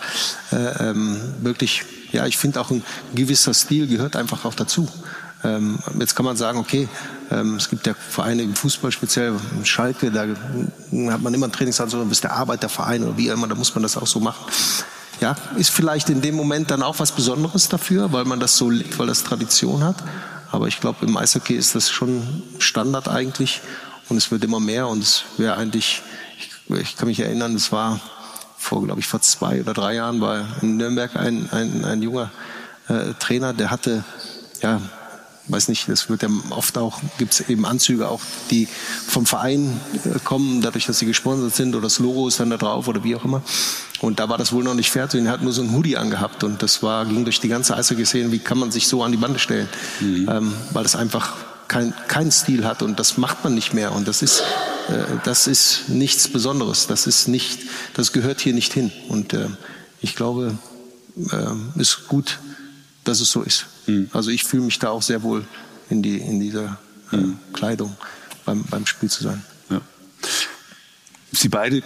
[0.52, 2.84] äh, ähm, wirklich, ja, ich finde auch ein
[3.16, 4.88] gewisser Stil gehört einfach auch dazu.
[5.44, 6.88] Ähm, jetzt kann man sagen, okay,
[7.42, 10.22] es gibt ja Vereine im Fußball, speziell Schalke, da
[11.12, 13.84] hat man immer ein Trainingsanzug, dann bist der Arbeiterverein oder wie immer, da muss man
[13.84, 14.46] das auch so machen.
[15.22, 18.70] Ja, ist vielleicht in dem Moment dann auch was Besonderes dafür, weil man das so
[18.70, 19.96] legt, weil das Tradition hat.
[20.52, 23.62] Aber ich glaube, im Eishockey ist das schon Standard eigentlich
[24.10, 26.02] und es wird immer mehr und es wäre eigentlich,
[26.38, 28.00] ich, ich, kann mich erinnern, es war
[28.58, 32.32] vor, glaube ich, vor zwei oder drei Jahren war in Nürnberg ein, ein, ein junger
[32.88, 34.04] äh, Trainer, der hatte
[34.62, 34.82] ja
[35.48, 38.68] weiß nicht, das wird ja oft auch, gibt es eben Anzüge auch, die
[39.08, 42.58] vom Verein äh, kommen, dadurch, dass sie gesponsert sind oder das Logo ist dann da
[42.58, 43.42] drauf oder wie auch immer.
[44.00, 45.98] Und da war das wohl noch nicht fertig und er hat nur so ein Hoodie
[45.98, 49.12] angehabt und das war, ging durch die ganze gesehen, wie kann man sich so an
[49.12, 49.68] die Bande stellen,
[50.00, 50.30] mhm.
[50.30, 51.34] ähm, weil es einfach
[51.68, 54.44] kein, kein Stil hat und das macht man nicht mehr und das ist,
[54.90, 57.60] äh, das ist nichts Besonderes, das ist nicht,
[57.96, 59.48] das gehört hier nicht hin und äh,
[60.02, 60.58] ich glaube,
[61.18, 62.40] äh, ist gut,
[63.04, 63.66] dass es so ist.
[63.88, 64.10] Mhm.
[64.14, 65.46] Also ich fühle mich da auch sehr wohl
[65.90, 66.78] in, die, in dieser
[67.12, 67.38] äh, mhm.
[67.54, 67.96] Kleidung
[68.46, 69.44] beim, beim Spiel zu sein.
[69.70, 69.82] Ja.
[71.36, 71.82] Sie beide,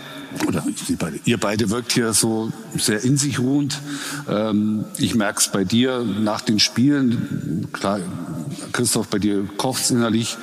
[0.46, 3.80] oder Sie beide, ihr beide wirkt hier so sehr in sich ruhend.
[4.30, 7.70] Ähm, ich merke es bei dir nach den Spielen.
[7.72, 8.02] Klar,
[8.74, 10.38] Christoph, bei dir kocht es innerlich.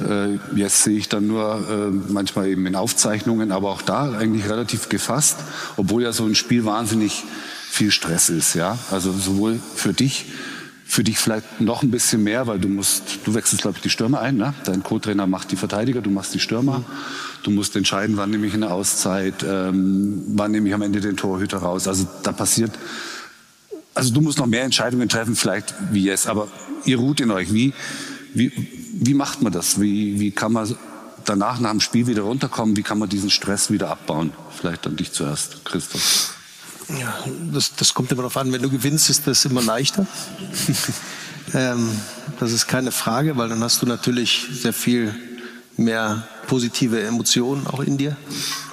[0.00, 4.48] Äh, jetzt sehe ich dann nur äh, manchmal eben in Aufzeichnungen, aber auch da eigentlich
[4.48, 5.36] relativ gefasst,
[5.76, 7.24] obwohl ja so ein Spiel wahnsinnig
[7.70, 8.78] viel Stress ist, ja.
[8.90, 10.26] Also sowohl für dich
[10.88, 13.90] für dich vielleicht noch ein bisschen mehr, weil du musst, du wechselst, glaube ich, die
[13.90, 14.38] Stürmer ein.
[14.38, 14.54] Ne?
[14.64, 16.82] Dein Co-Trainer macht die Verteidiger, du machst die Stürmer.
[17.42, 21.18] Du musst entscheiden, wann nehme ich eine Auszeit, ähm, wann nehme ich am Ende den
[21.18, 21.86] Torhüter raus.
[21.86, 22.72] Also da passiert,
[23.94, 26.48] also du musst noch mehr Entscheidungen treffen, vielleicht wie jetzt, aber
[26.86, 27.52] ihr ruht in euch.
[27.52, 27.74] Wie,
[28.32, 28.50] wie,
[28.94, 29.78] wie macht man das?
[29.78, 30.74] Wie, wie kann man
[31.26, 32.78] danach nach dem Spiel wieder runterkommen?
[32.78, 34.32] Wie kann man diesen Stress wieder abbauen?
[34.58, 36.37] Vielleicht an dich zuerst, Christoph.
[36.96, 37.14] Ja,
[37.52, 38.50] das, das kommt immer darauf an.
[38.50, 40.06] Wenn du gewinnst, ist das immer leichter.
[41.54, 41.90] ähm,
[42.40, 45.14] das ist keine Frage, weil dann hast du natürlich sehr viel
[45.76, 48.16] mehr positive Emotionen auch in dir.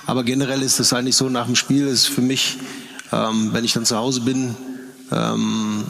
[0.06, 2.58] Aber generell ist es eigentlich so, nach dem Spiel ist für mich,
[3.12, 4.56] ähm, wenn ich dann zu Hause bin,
[5.12, 5.84] ähm,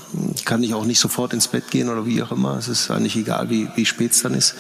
[0.46, 2.58] kann ich auch nicht sofort ins Bett gehen oder wie auch immer.
[2.58, 4.56] Es ist eigentlich egal, wie, wie spät es dann ist.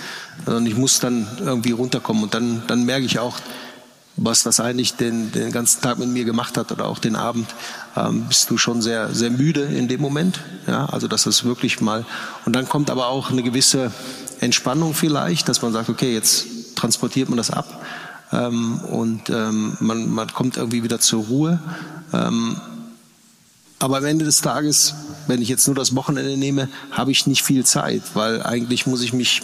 [0.45, 2.23] Und ich muss dann irgendwie runterkommen.
[2.23, 3.37] Und dann, dann merke ich auch,
[4.17, 7.47] was das eigentlich den, den ganzen Tag mit mir gemacht hat oder auch den Abend,
[7.97, 10.39] ähm, bist du schon sehr, sehr müde in dem Moment.
[10.67, 12.05] Ja, also das ist wirklich mal,
[12.45, 13.91] und dann kommt aber auch eine gewisse
[14.39, 17.83] Entspannung vielleicht, dass man sagt, okay, jetzt transportiert man das ab
[18.31, 21.59] ähm, und ähm, man, man kommt irgendwie wieder zur Ruhe.
[22.13, 22.59] Ähm,
[23.79, 24.95] aber am Ende des Tages,
[25.27, 29.01] wenn ich jetzt nur das Wochenende nehme, habe ich nicht viel Zeit, weil eigentlich muss
[29.01, 29.41] ich mich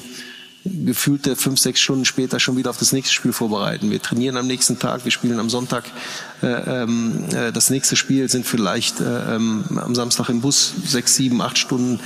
[0.64, 3.90] gefühlte fünf, sechs Stunden später schon wieder auf das nächste Spiel vorbereiten.
[3.90, 5.86] Wir trainieren am nächsten Tag, wir spielen am Sonntag
[6.44, 11.16] äh, ähm, äh, das nächste Spiel, sind vielleicht äh, ähm, am Samstag im Bus sechs,
[11.16, 12.00] sieben, acht Stunden.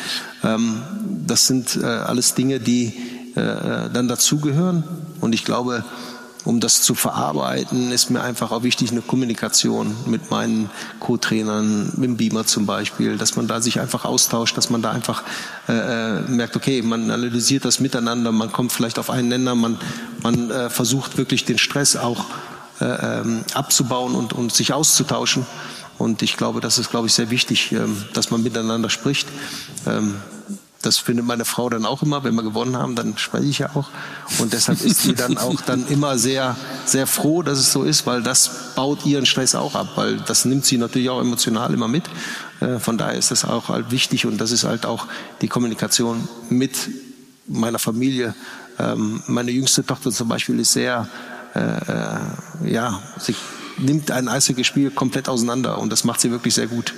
[0.43, 0.82] Ähm,
[1.25, 2.93] das sind äh, alles Dinge, die
[3.36, 4.84] äh, dann dazugehören.
[5.19, 5.84] Und ich glaube,
[6.45, 10.69] um das zu verarbeiten, ist mir einfach auch wichtig eine Kommunikation mit meinen
[10.99, 14.91] Co-Trainern, mit dem Beamer zum Beispiel, dass man da sich einfach austauscht, dass man da
[14.91, 15.23] einfach
[15.67, 19.77] äh, äh, merkt, okay, man analysiert das miteinander, man kommt vielleicht auf einen Nenner, man,
[20.21, 22.25] man äh, versucht wirklich den Stress auch
[22.79, 25.45] äh, ähm, abzubauen und, und sich auszutauschen.
[25.97, 29.27] Und ich glaube, das ist, glaube ich, sehr wichtig, ähm, dass man miteinander spricht.
[30.86, 33.69] Das findet meine Frau dann auch immer, wenn wir gewonnen haben, dann spreche ich ja
[33.73, 33.89] auch.
[34.39, 36.55] Und deshalb ist sie dann auch dann immer sehr,
[36.86, 40.45] sehr froh, dass es so ist, weil das baut ihren Stress auch ab, weil das
[40.45, 42.03] nimmt sie natürlich auch emotional immer mit.
[42.59, 45.07] Äh, von daher ist das auch halt wichtig und das ist halt auch
[45.41, 46.75] die Kommunikation mit
[47.47, 48.36] meiner Familie.
[48.77, 51.07] Ähm, meine jüngste Tochter zum Beispiel ist sehr,
[51.55, 53.36] äh, äh ja, sie
[53.77, 56.93] nimmt ein Eishockey-Spiel komplett auseinander und das macht sie wirklich sehr gut.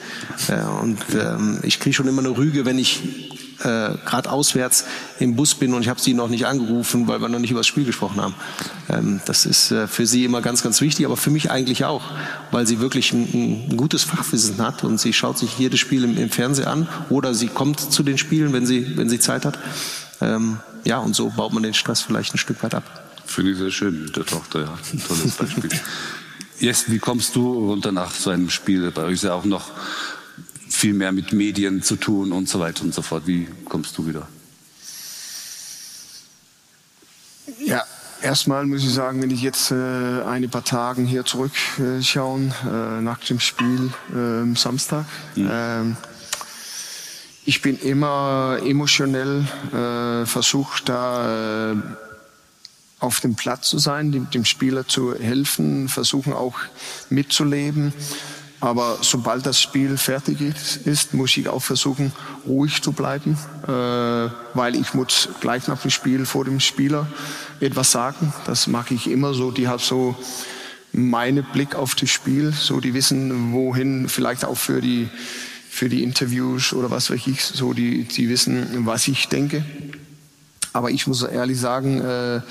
[0.84, 4.86] Und ähm, ich kriege schon immer eine Rüge, wenn ich äh, gerade auswärts
[5.20, 7.62] im Bus bin und ich habe sie noch nicht angerufen, weil wir noch nicht über
[7.62, 8.36] das Spiel gesprochen haben.
[8.90, 12.04] Ähm, das ist äh, für sie immer ganz, ganz wichtig, aber für mich eigentlich auch,
[12.52, 16.18] weil sie wirklich ein, ein gutes Fachwissen hat und sie schaut sich jedes Spiel im,
[16.18, 19.58] im, Fernsehen an oder sie kommt zu den Spielen, wenn sie, wenn sie Zeit hat.
[20.22, 22.84] Ähm, ja, und so baut man den Stress vielleicht ein Stück weit ab.
[23.26, 24.78] Finde ich sehr schön mit der Tochter, ja.
[24.94, 25.70] Ein tolles Beispiel.
[26.60, 28.90] Jetzt, wie kommst du runter nach so einem Spiel?
[28.92, 29.70] Bei euch ist ja auch noch
[30.78, 33.26] viel mehr mit Medien zu tun und so weiter und so fort.
[33.26, 34.28] Wie kommst du wieder?
[37.60, 37.84] Ja,
[38.22, 43.20] erstmal muss ich sagen, wenn ich jetzt äh, ein paar Tage hier zurückschauen, äh, nach
[43.20, 45.06] dem Spiel äh, Samstag,
[45.36, 45.50] mhm.
[45.52, 45.98] Ähm,
[47.46, 51.76] ich bin immer emotionell äh, versucht, da äh,
[53.00, 56.60] auf dem Platz zu sein, dem, dem Spieler zu helfen, versuchen auch
[57.10, 57.94] mitzuleben.
[58.60, 62.12] Aber sobald das Spiel fertig ist, muss ich auch versuchen,
[62.48, 63.38] ruhig zu bleiben,
[63.68, 63.70] äh,
[64.56, 67.08] weil ich muss gleich nach dem Spiel vor dem Spieler
[67.60, 68.34] etwas sagen.
[68.46, 69.52] Das mache ich immer so.
[69.52, 70.16] Die hat so
[70.92, 75.10] meine Blick auf das Spiel, so die wissen, wohin, vielleicht auch für die
[75.70, 79.64] für die Interviews oder was weiß ich, so die die wissen, was ich denke.
[80.74, 82.02] Aber ich muss ehrlich sagen.
[82.02, 82.42] Äh,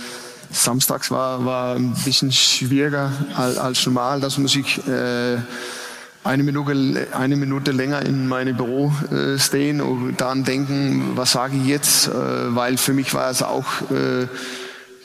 [0.50, 4.20] Samstags war, war ein bisschen schwieriger als, normal.
[4.20, 5.38] Das muss ich äh,
[6.26, 11.56] eine Minute, eine Minute länger in meinem Büro äh, stehen und dann denken, was sage
[11.56, 12.08] ich jetzt?
[12.08, 12.12] Äh,
[12.54, 14.26] weil für mich war es auch äh,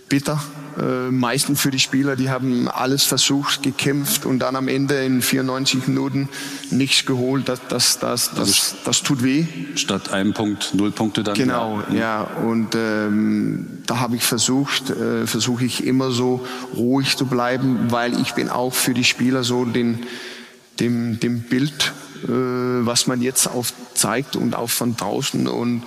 [0.09, 0.41] bitter.
[0.77, 5.21] Äh, meistens für die Spieler, die haben alles versucht, gekämpft und dann am Ende in
[5.21, 6.29] 94 Minuten
[6.69, 7.49] nichts geholt.
[7.49, 9.45] Das, das, das, das, also das tut weh.
[9.75, 11.35] Statt einem Punkt, null Punkte dann.
[11.35, 11.95] Genau, ja.
[11.95, 12.21] ja.
[12.23, 16.45] Und ähm, da habe ich versucht, äh, versuche ich immer so
[16.75, 19.99] ruhig zu bleiben, weil ich bin auch für die Spieler so den
[20.81, 25.47] dem, dem Bild, äh, was man jetzt aufzeigt und auch von draußen.
[25.47, 25.83] Und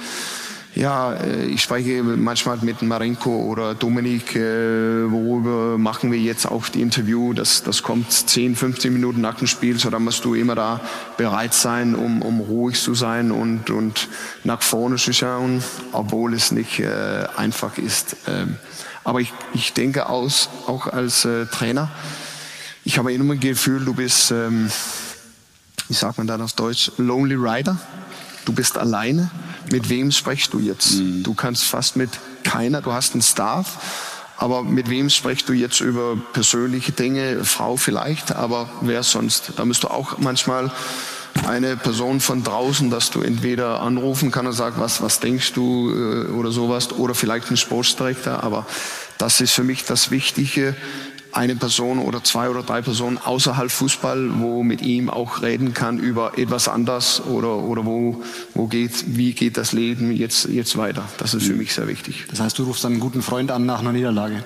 [0.75, 6.69] ja, äh, ich spreche manchmal mit Marenko oder Dominik, äh, worüber machen wir jetzt auch
[6.69, 7.33] die Interview.
[7.33, 10.81] Das, das kommt 10, 15 Minuten nach dem Spiel, so da musst du immer da
[11.17, 14.09] bereit sein, um, um ruhig zu sein und, und
[14.43, 18.17] nach vorne zu schauen, obwohl es nicht äh, einfach ist.
[18.27, 18.57] Ähm,
[19.05, 21.91] aber ich, ich denke aus, auch als äh, Trainer,
[22.85, 24.71] ich habe immer ein Gefühl, du bist, ähm,
[25.89, 27.79] wie sagt man dann auf Deutsch, Lonely Rider.
[28.45, 29.31] Du bist alleine.
[29.71, 30.97] Mit wem sprichst du jetzt?
[30.97, 31.23] Mhm.
[31.23, 32.11] Du kannst fast mit
[32.43, 33.79] keiner, du hast einen Staff,
[34.37, 37.45] aber mit wem sprichst du jetzt über persönliche Dinge?
[37.45, 39.53] Frau vielleicht, aber wer sonst?
[39.57, 40.71] Da musst du auch manchmal
[41.47, 45.91] eine Person von draußen, dass du entweder anrufen kannst und sagst, was, was denkst du
[45.91, 48.67] äh, oder sowas, oder vielleicht ein Sportdirektor, aber
[49.17, 50.77] das ist für mich das Wichtige,
[51.35, 55.99] eine Person oder zwei oder drei Personen außerhalb Fußball, wo mit ihm auch reden kann
[55.99, 58.23] über etwas anders oder, oder wo,
[58.55, 61.05] wo geht, wie geht das Leben jetzt, jetzt weiter.
[61.19, 61.59] Das ist für mhm.
[61.59, 62.27] mich sehr wichtig.
[62.31, 64.45] Das heißt, du rufst einen guten Freund an nach einer Niederlage?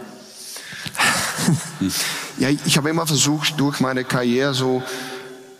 [2.38, 4.82] ja, ich habe immer versucht, durch meine Karriere so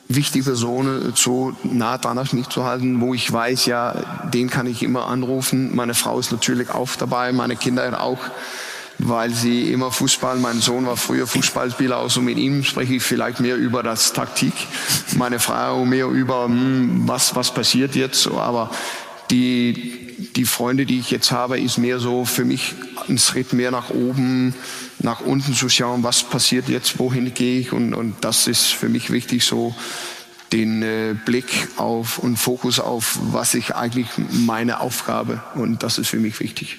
[0.08, 4.66] wichtige Personen so nah dran auf mich zu halten, wo ich weiß, ja, den kann
[4.66, 5.76] ich immer anrufen.
[5.76, 8.18] Meine Frau ist natürlich auch dabei, meine Kinder auch
[8.98, 13.40] weil sie immer Fußball, mein Sohn war früher Fußballspieler, also mit ihm spreche ich vielleicht
[13.40, 14.52] mehr über das Taktik,
[15.16, 18.70] meine Frau mehr über, hm, was, was passiert jetzt, aber
[19.30, 22.74] die, die Freunde, die ich jetzt habe, ist mehr so für mich
[23.08, 24.54] ein Schritt mehr nach oben,
[24.98, 28.88] nach unten zu schauen, was passiert jetzt, wohin gehe ich und, und das ist für
[28.88, 29.76] mich wichtig, so
[30.52, 36.08] den äh, Blick auf und Fokus auf, was ich eigentlich meine Aufgabe und das ist
[36.08, 36.78] für mich wichtig.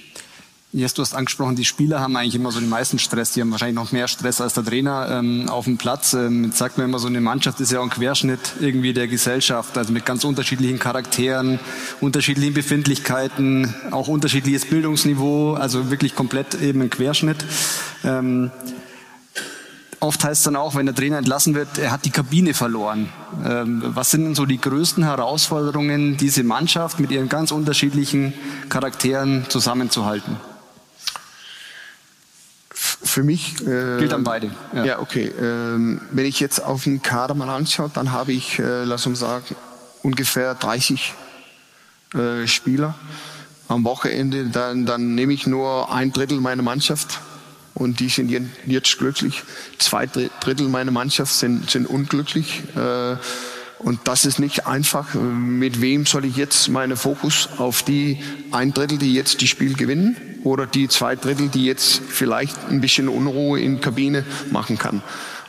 [0.71, 3.31] Yes, du hast angesprochen, die Spieler haben eigentlich immer so den meisten Stress.
[3.31, 6.13] Die haben wahrscheinlich noch mehr Stress als der Trainer ähm, auf dem Platz.
[6.13, 9.07] Ähm, jetzt sagt man immer, so eine Mannschaft ist ja auch ein Querschnitt irgendwie der
[9.07, 11.59] Gesellschaft, also mit ganz unterschiedlichen Charakteren,
[12.01, 17.43] unterschiedlichen Befindlichkeiten, auch unterschiedliches Bildungsniveau, also wirklich komplett eben ein Querschnitt.
[18.03, 18.51] Ähm,
[20.01, 23.09] oft heißt es dann auch, wenn der Trainer entlassen wird, er hat die Kabine verloren.
[23.43, 28.35] Ähm, was sind denn so die größten Herausforderungen, diese Mannschaft mit ihren ganz unterschiedlichen
[28.69, 30.37] Charakteren zusammenzuhalten?
[33.01, 34.51] Für mich äh, gilt an beide.
[34.73, 35.31] Ja, ja okay.
[35.39, 39.19] Ähm, wenn ich jetzt auf den Kader mal anschaue, dann habe ich, äh, lass uns
[39.19, 39.55] sagen,
[40.03, 41.13] ungefähr 30
[42.13, 42.95] äh, Spieler.
[43.67, 47.19] Am Wochenende dann, dann nehme ich nur ein Drittel meiner Mannschaft
[47.75, 48.31] und die sind
[48.65, 49.43] jetzt glücklich.
[49.77, 52.63] Zwei Drittel meiner Mannschaft sind, sind unglücklich.
[52.75, 53.15] Äh,
[53.79, 55.13] und das ist nicht einfach.
[55.13, 58.21] Mit wem soll ich jetzt meinen Fokus auf die
[58.51, 62.81] ein Drittel, die jetzt die Spiel gewinnen oder die zwei Drittel, die jetzt vielleicht ein
[62.81, 65.01] bisschen Unruhe in Kabine machen kann?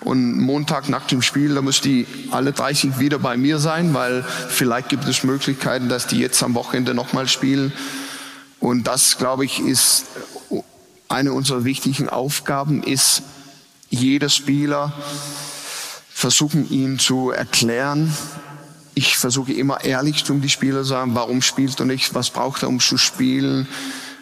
[0.02, 4.24] Und Montag nach dem Spiel, da muss die alle 30 wieder bei mir sein, weil
[4.48, 7.72] vielleicht gibt es Möglichkeiten, dass die jetzt am Wochenende nochmal spielen.
[8.60, 10.06] Und das, glaube ich, ist
[11.08, 13.22] eine unserer wichtigen Aufgaben ist,
[13.90, 14.92] jeder Spieler
[16.20, 18.12] versuchen ihn zu erklären.
[18.94, 22.62] Ich versuche immer ehrlich zu die Spieler zu sagen, warum spielt er nicht, was braucht
[22.62, 23.66] er, um zu spielen.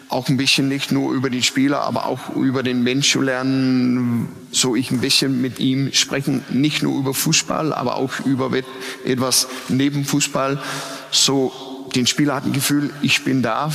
[0.07, 4.29] Auch ein bisschen nicht nur über den Spieler, aber auch über den Mensch zu lernen,
[4.51, 8.49] so ich ein bisschen mit ihm sprechen, nicht nur über Fußball, aber auch über
[9.03, 10.57] etwas neben Fußball.
[11.11, 11.51] So
[11.93, 13.71] den Spieler hat ein Gefühl, ich bin da,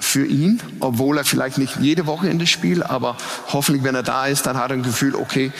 [0.00, 3.16] für ihn, obwohl er vielleicht nicht jede Woche in das Spiel, aber
[3.52, 5.50] hoffentlich, wenn er da ist, dann hat er ein Gefühl, okay,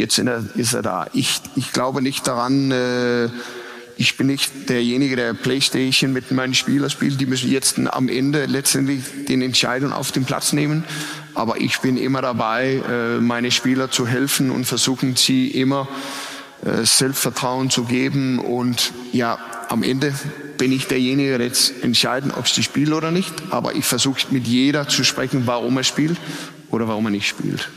[0.00, 1.06] jetzt ist er da.
[1.12, 3.28] Ich, ich glaube nicht daran, äh,
[3.96, 7.20] ich bin nicht derjenige, der Playstation mit meinen Spielern spielt.
[7.20, 10.84] Die müssen jetzt am Ende letztendlich den Entscheidung auf den Platz nehmen.
[11.34, 15.86] Aber ich bin immer dabei, äh, meine Spieler zu helfen und versuchen sie immer
[16.64, 18.38] äh, Selbstvertrauen zu geben.
[18.38, 19.38] Und ja,
[19.68, 20.14] am Ende
[20.56, 23.32] bin ich derjenige, der jetzt entscheiden, ob sie spielt oder nicht.
[23.50, 26.18] Aber ich versuche mit jeder zu sprechen, warum er spielt
[26.70, 27.68] oder warum er nicht spielt.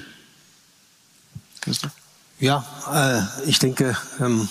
[2.40, 4.50] Ja, äh, ich denke, ähm,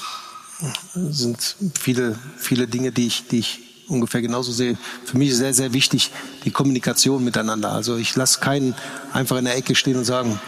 [0.94, 4.78] sind viele, viele Dinge, die ich, die ich ungefähr genauso sehe.
[5.04, 6.10] Für mich ist sehr, sehr wichtig
[6.44, 7.72] die Kommunikation miteinander.
[7.72, 8.74] Also ich lasse keinen
[9.12, 10.40] einfach in der Ecke stehen und sagen,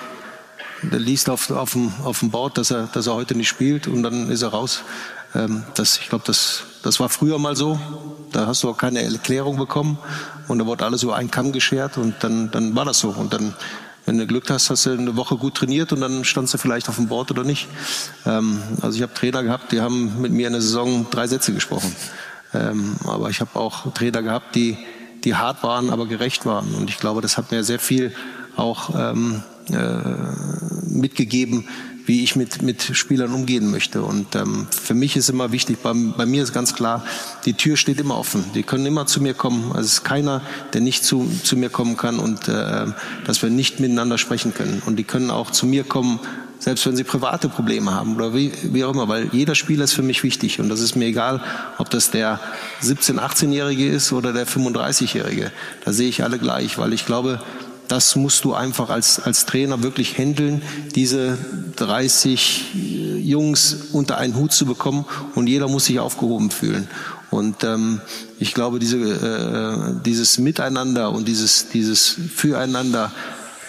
[0.82, 3.86] der liest auf, auf, dem, auf dem Board, dass er, dass er heute nicht spielt
[3.86, 4.82] und dann ist er raus.
[5.34, 7.78] Ähm, das, ich glaube, das, das war früher mal so.
[8.32, 9.98] Da hast du auch keine Erklärung bekommen
[10.48, 13.10] und da wurde alles über einen Kamm geschert und dann, dann war das so.
[13.10, 13.54] Und dann,
[14.06, 16.88] wenn du Glück hast, hast du eine Woche gut trainiert und dann standst du vielleicht
[16.88, 17.68] auf dem Board oder nicht.
[18.26, 21.52] Ähm, also ich habe Trainer gehabt, die haben mit mir in der Saison drei Sätze
[21.52, 21.94] gesprochen.
[22.52, 24.76] Ähm, aber ich habe auch Trainer gehabt, die,
[25.24, 26.74] die hart waren, aber gerecht waren.
[26.74, 28.12] Und ich glaube, das hat mir sehr viel
[28.56, 31.68] auch ähm, äh, mitgegeben,
[32.06, 34.02] wie ich mit, mit Spielern umgehen möchte.
[34.02, 37.04] Und ähm, für mich ist immer wichtig, bei, bei mir ist ganz klar,
[37.44, 38.44] die Tür steht immer offen.
[38.54, 39.72] Die können immer zu mir kommen.
[39.72, 40.42] Also es ist keiner,
[40.72, 42.86] der nicht zu, zu mir kommen kann und äh,
[43.26, 44.82] dass wir nicht miteinander sprechen können.
[44.84, 46.20] Und die können auch zu mir kommen,
[46.58, 49.92] selbst wenn sie private Probleme haben oder wie, wie auch immer, weil jeder Spieler ist
[49.92, 51.42] für mich wichtig und das ist mir egal,
[51.76, 52.40] ob das der
[52.82, 55.52] 17-, 18-Jährige ist oder der 35-Jährige.
[55.84, 57.42] Da sehe ich alle gleich, weil ich glaube,
[57.88, 60.62] das musst du einfach als, als Trainer wirklich handeln,
[60.94, 61.38] diese
[61.76, 62.64] 30
[63.22, 65.04] Jungs unter einen Hut zu bekommen
[65.34, 66.88] und jeder muss sich aufgehoben fühlen.
[67.30, 68.00] Und ähm,
[68.38, 73.10] ich glaube, diese, äh, dieses Miteinander und dieses, dieses Füreinander,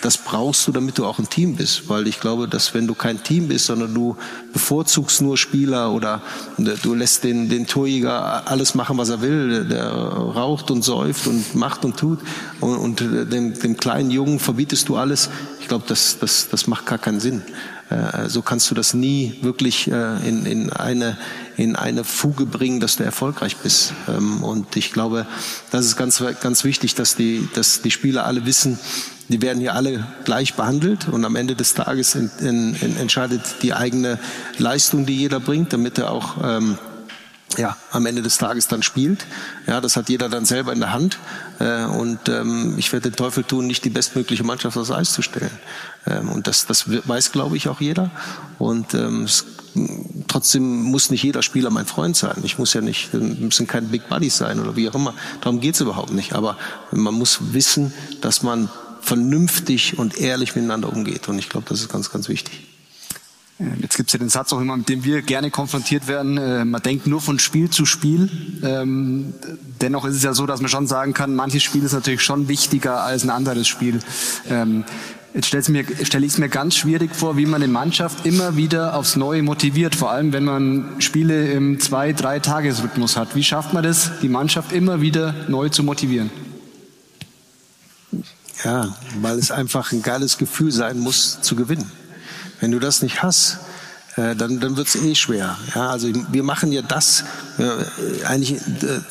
[0.01, 1.89] das brauchst du, damit du auch ein Team bist.
[1.89, 4.15] Weil ich glaube, dass wenn du kein Team bist, sondern du
[4.53, 6.21] bevorzugst nur Spieler oder
[6.57, 11.55] du lässt den, den Torjäger alles machen, was er will, der raucht und säuft und
[11.55, 12.19] macht und tut
[12.59, 15.29] und, und dem, dem kleinen Jungen verbietest du alles,
[15.59, 17.41] ich glaube, das, das, das macht gar keinen Sinn.
[17.89, 21.17] Äh, so kannst du das nie wirklich äh, in, in, eine,
[21.55, 23.93] in eine Fuge bringen, dass du erfolgreich bist.
[24.07, 25.27] Ähm, und ich glaube,
[25.71, 28.79] das ist ganz, ganz wichtig, dass die, dass die Spieler alle wissen,
[29.27, 33.41] die werden hier alle gleich behandelt und am Ende des Tages in, in, in entscheidet
[33.63, 34.19] die eigene
[34.57, 36.77] Leistung, die jeder bringt, damit er auch ähm,
[37.57, 39.25] ja, am Ende des Tages dann spielt.
[39.67, 41.17] Ja, das hat jeder dann selber in der Hand.
[41.59, 45.21] Äh, und ähm, ich werde den Teufel tun, nicht die bestmögliche Mannschaft aufs Eis zu
[45.21, 45.51] stellen.
[46.07, 48.11] Ähm, und das, das weiß, glaube ich, auch jeder.
[48.59, 49.45] Und ähm, es,
[50.27, 52.37] trotzdem muss nicht jeder Spieler mein Freund sein.
[52.43, 55.13] Ich muss ja nicht, müssen kein Big Buddies sein oder wie auch immer.
[55.41, 56.33] Darum geht's überhaupt nicht.
[56.33, 56.57] Aber
[56.91, 58.69] man muss wissen, dass man
[59.01, 61.27] vernünftig und ehrlich miteinander umgeht.
[61.27, 62.65] Und ich glaube, das ist ganz, ganz wichtig.
[63.79, 66.37] Jetzt gibt es ja den Satz auch immer, mit dem wir gerne konfrontiert werden.
[66.37, 68.29] Äh, man denkt nur von Spiel zu Spiel.
[68.61, 69.33] Ähm,
[69.79, 72.49] dennoch ist es ja so, dass man schon sagen kann, manches Spiel ist natürlich schon
[72.49, 74.01] wichtiger als ein anderes Spiel.
[75.35, 79.17] Jetzt stelle ich es mir ganz schwierig vor, wie man eine Mannschaft immer wieder aufs
[79.17, 83.35] Neue motiviert, vor allem wenn man Spiele im zwei-, drei Tagesrhythmus hat.
[83.35, 86.31] Wie schafft man das, die Mannschaft immer wieder neu zu motivieren?
[88.63, 91.91] Ja, weil es einfach ein geiles Gefühl sein muss, zu gewinnen.
[92.61, 93.57] Wenn du das nicht hast,
[94.15, 95.57] äh, dann, dann wird es eh schwer.
[95.75, 97.25] Ja, also wir machen ja das
[97.57, 99.01] äh, eigentlich, äh,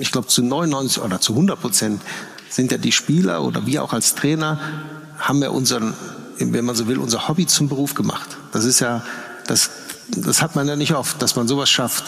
[0.00, 2.00] ich glaube zu 99 oder zu 100 Prozent
[2.48, 4.58] sind ja die Spieler oder wir auch als Trainer
[5.22, 5.94] haben ja unseren,
[6.38, 8.36] wenn man so will, unser Hobby zum Beruf gemacht.
[8.52, 9.02] Das ist ja,
[9.46, 9.70] das,
[10.16, 12.04] das hat man ja nicht oft, dass man sowas schafft.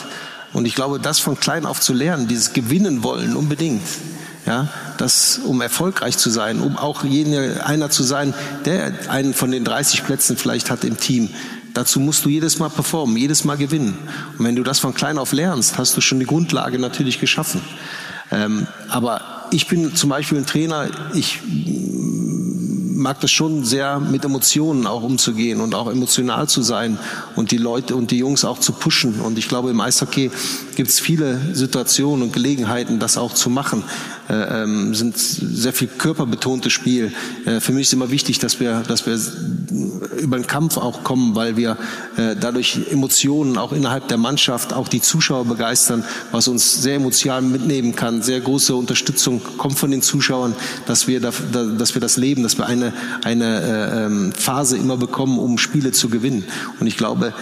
[0.53, 3.83] Und ich glaube, das von klein auf zu lernen, dieses Gewinnen wollen unbedingt,
[4.47, 8.35] ja, das, um erfolgreich zu sein, um auch jene, einer zu sein,
[8.65, 11.31] der einen von den 30 Plätzen vielleicht hat im Team.
[11.73, 13.97] Dazu musst du jedes Mal performen, jedes Mal gewinnen.
[14.39, 17.63] Und wenn du das von klein auf lernst, hast du schon die Grundlage natürlich geschaffen.
[18.31, 21.41] Ähm, aber ich bin zum Beispiel ein Trainer, ich
[22.95, 26.99] mag das schon sehr mit Emotionen auch umzugehen und auch emotional zu sein
[27.37, 29.21] und die Leute und die Jungs auch zu pushen.
[29.21, 30.31] Und ich glaube, im Eishockey
[30.77, 33.83] gibt es viele Situationen und Gelegenheiten, das auch zu machen.
[34.29, 37.13] Äh, ähm, sind sehr viel körperbetontes Spiel.
[37.45, 39.19] Äh, für mich ist immer wichtig, dass wir, dass wir
[40.25, 41.77] über den Kampf auch kommen, weil wir
[42.17, 47.43] äh, dadurch Emotionen auch innerhalb der Mannschaft, auch die Zuschauer begeistern, was uns sehr emotional
[47.43, 48.23] mitnehmen kann.
[48.23, 50.55] Sehr große Unterstützung kommt von den Zuschauern,
[50.87, 54.97] dass wir, da, dass wir das leben, dass wir eine, eine äh, ähm, Phase immer
[54.97, 56.45] bekommen, um Spiele zu gewinnen.
[56.81, 57.35] Und ich glaube,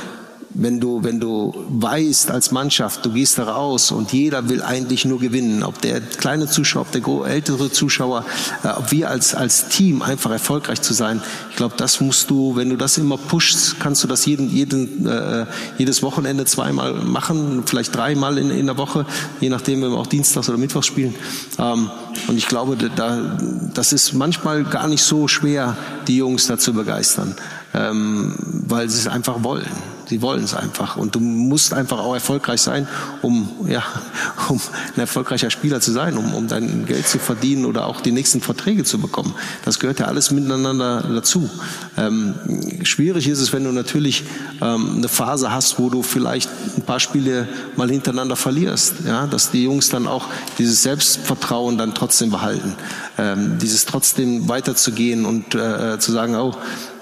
[0.54, 5.04] wenn du, wenn du weißt als Mannschaft, du gehst da raus und jeder will eigentlich
[5.04, 8.24] nur gewinnen, ob der kleine Zuschauer, ob der ältere Zuschauer,
[8.62, 11.22] äh, ob wir als, als Team einfach erfolgreich zu sein.
[11.50, 15.06] Ich glaube, das musst du, wenn du das immer pushst, kannst du das jeden, jeden,
[15.06, 15.46] äh,
[15.78, 19.06] jedes Wochenende zweimal machen, vielleicht dreimal in, in der Woche,
[19.40, 21.14] je nachdem, wenn wir auch Dienstags oder Mittwochs spielen.
[21.58, 21.90] Ähm,
[22.28, 23.38] und ich glaube, da,
[23.74, 25.76] das ist manchmal gar nicht so schwer,
[26.06, 27.34] die Jungs da zu begeistern,
[27.74, 28.34] ähm,
[28.66, 29.91] weil sie es einfach wollen.
[30.12, 30.98] Sie wollen es einfach.
[30.98, 32.86] Und du musst einfach auch erfolgreich sein,
[33.22, 33.82] um, ja,
[34.50, 34.60] um
[34.94, 38.42] ein erfolgreicher Spieler zu sein, um, um dein Geld zu verdienen oder auch die nächsten
[38.42, 39.32] Verträge zu bekommen.
[39.64, 41.48] Das gehört ja alles miteinander dazu.
[41.96, 42.34] Ähm,
[42.82, 44.24] schwierig ist es, wenn du natürlich
[44.60, 48.96] ähm, eine Phase hast, wo du vielleicht ein paar Spiele mal hintereinander verlierst.
[49.06, 50.26] Ja, dass die Jungs dann auch
[50.58, 52.74] dieses Selbstvertrauen dann trotzdem behalten.
[53.16, 56.54] Ähm, dieses trotzdem weiterzugehen und äh, zu sagen, oh,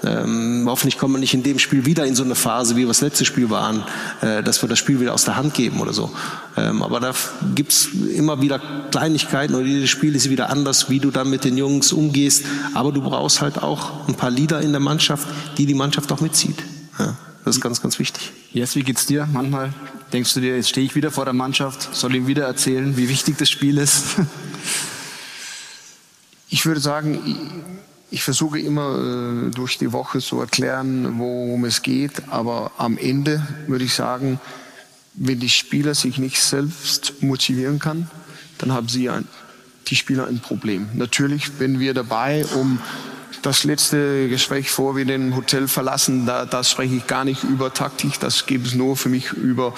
[0.03, 2.87] ähm, hoffentlich kommen wir nicht in dem Spiel wieder in so eine Phase, wie wir
[2.87, 3.83] das letzte Spiel waren,
[4.21, 6.11] äh, dass wir das Spiel wieder aus der Hand geben oder so.
[6.57, 7.13] Ähm, aber da
[7.53, 8.59] gibt's immer wieder
[8.91, 12.45] Kleinigkeiten und jedes Spiel ist wieder anders, wie du dann mit den Jungs umgehst.
[12.73, 15.27] Aber du brauchst halt auch ein paar Leader in der Mannschaft,
[15.57, 16.57] die die Mannschaft auch mitzieht.
[16.97, 18.31] Ja, das ist ganz, ganz wichtig.
[18.53, 19.27] Yes, wie geht's dir?
[19.31, 19.73] Manchmal
[20.11, 23.07] denkst du dir, jetzt stehe ich wieder vor der Mannschaft, soll ihm wieder erzählen, wie
[23.07, 24.03] wichtig das Spiel ist?
[26.53, 27.63] Ich würde sagen,
[28.11, 33.41] ich versuche immer äh, durch die Woche zu erklären, worum es geht, aber am Ende
[33.67, 34.39] würde ich sagen,
[35.13, 38.09] wenn die Spieler sich nicht selbst motivieren kann,
[38.57, 39.27] dann haben sie ein,
[39.87, 40.89] die Spieler ein Problem.
[40.93, 42.79] Natürlich bin wir dabei, um
[43.41, 47.73] das letzte Gespräch vor wir den Hotel verlassen, da, da spreche ich gar nicht über
[47.73, 49.73] Taktik, das gibt es nur für mich über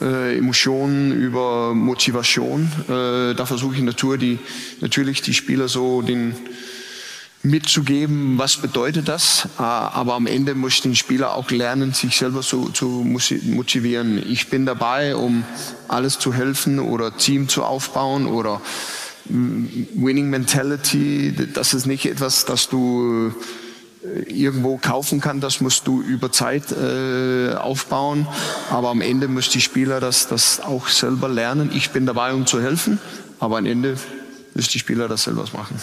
[0.00, 2.72] äh, Emotionen, über Motivation.
[2.88, 4.38] Äh, da versuche ich Natur die,
[4.80, 6.34] natürlich die Spieler so den
[7.46, 9.48] mitzugeben, was bedeutet das.
[9.58, 14.22] Äh, aber am Ende muss den Spieler auch lernen, sich selber zu, zu motivieren.
[14.30, 15.44] Ich bin dabei, um
[15.88, 18.60] alles zu helfen oder Team zu aufbauen oder
[19.28, 21.34] mm, Winning Mentality.
[21.54, 23.32] Das ist nicht etwas, das du
[24.02, 28.26] äh, irgendwo kaufen kann, das musst du über Zeit äh, aufbauen.
[28.70, 31.70] Aber am Ende muss die Spieler das, das auch selber lernen.
[31.72, 32.98] Ich bin dabei, um zu helfen,
[33.38, 33.96] aber am Ende
[34.54, 35.80] müssen die Spieler das selber machen.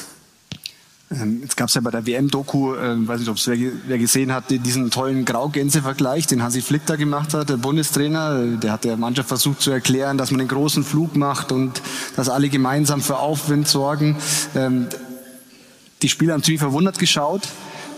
[1.22, 3.58] Ähm, jetzt gab es ja bei der WM-Doku, äh, weiß nicht, ob es wer,
[3.88, 8.46] wer, gesehen hat, diesen tollen Graugänse-Vergleich, den Hansi Flick da gemacht hat, der Bundestrainer.
[8.58, 11.82] Der hat der Mannschaft versucht zu erklären, dass man einen großen Flug macht und
[12.16, 14.18] dass alle gemeinsam für Aufwind sorgen.
[14.56, 14.88] Ähm,
[16.02, 17.44] die Spieler haben ziemlich verwundert geschaut.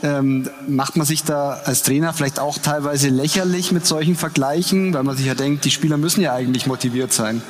[0.03, 5.03] Ähm, macht man sich da als Trainer vielleicht auch teilweise lächerlich mit solchen Vergleichen, weil
[5.03, 7.41] man sich ja denkt, die Spieler müssen ja eigentlich motiviert sein?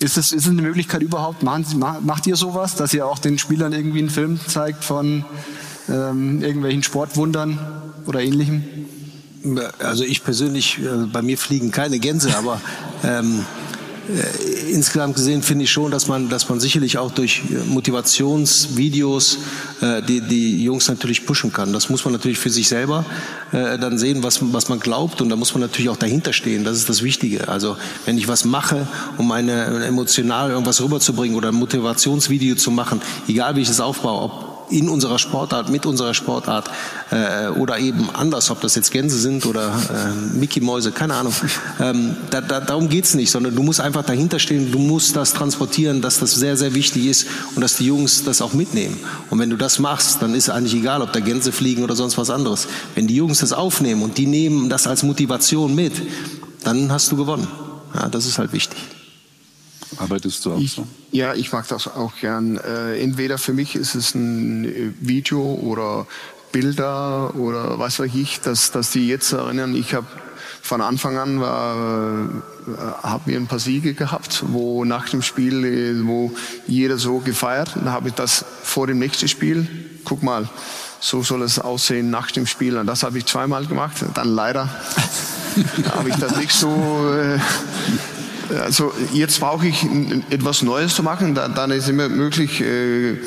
[0.00, 1.42] Ist es, ist es eine Möglichkeit überhaupt?
[1.42, 1.66] Machen
[2.02, 5.24] macht ihr sowas, dass ihr auch den Spielern irgendwie einen Film zeigt von
[5.88, 7.58] ähm, irgendwelchen Sportwundern
[8.06, 8.62] oder ähnlichem?
[9.80, 12.60] Also ich persönlich, äh, bei mir fliegen keine Gänse, aber
[13.02, 13.77] ähm, äh,
[14.70, 19.38] insgesamt gesehen finde ich schon, dass man, dass man sicherlich auch durch äh, Motivationsvideos
[19.80, 21.72] äh, die, die Jungs natürlich pushen kann.
[21.72, 23.04] Das muss man natürlich für sich selber
[23.52, 26.64] äh, dann sehen, was, was man glaubt und da muss man natürlich auch dahinter stehen.
[26.64, 27.48] Das ist das Wichtige.
[27.48, 28.86] Also wenn ich was mache,
[29.18, 34.22] um eine emotional irgendwas rüberzubringen oder ein Motivationsvideo zu machen, egal wie ich es aufbaue,
[34.22, 36.70] ob in unserer Sportart, mit unserer Sportart
[37.10, 41.34] äh, oder eben anders, ob das jetzt Gänse sind oder äh, Mickey-Mäuse, keine Ahnung.
[41.80, 45.32] Ähm, da, da, darum geht's nicht, sondern du musst einfach dahinter stehen, du musst das
[45.32, 48.98] transportieren, dass das sehr, sehr wichtig ist und dass die Jungs das auch mitnehmen.
[49.30, 52.18] Und wenn du das machst, dann ist eigentlich egal, ob da Gänse fliegen oder sonst
[52.18, 52.68] was anderes.
[52.94, 55.92] Wenn die Jungs das aufnehmen und die nehmen das als Motivation mit,
[56.64, 57.46] dann hast du gewonnen.
[57.94, 58.78] Ja, das ist halt wichtig.
[59.98, 60.86] Arbeitest du auch ich, so?
[61.10, 62.56] Ja, ich mag das auch gern.
[62.56, 66.06] Äh, entweder für mich ist es ein äh, Video oder
[66.52, 69.74] Bilder oder was weiß ich, dass, dass die jetzt erinnern.
[69.74, 70.06] Ich habe
[70.62, 75.64] von Anfang an war, äh, haben wir ein paar Siege gehabt, wo nach dem Spiel,
[75.64, 76.32] äh, wo
[76.66, 77.72] jeder so gefeiert.
[77.74, 79.66] Dann habe ich das vor dem nächsten Spiel.
[80.04, 80.48] Guck mal,
[81.00, 82.76] so soll es aussehen nach dem Spiel.
[82.76, 84.04] Und das habe ich zweimal gemacht.
[84.14, 84.68] Dann leider
[85.90, 86.68] habe ich das nicht so.
[87.14, 87.38] Äh,
[88.50, 89.86] also jetzt brauche ich
[90.30, 91.34] etwas Neues zu machen.
[91.34, 92.60] Dann ist immer möglich.
[92.60, 93.18] Äh,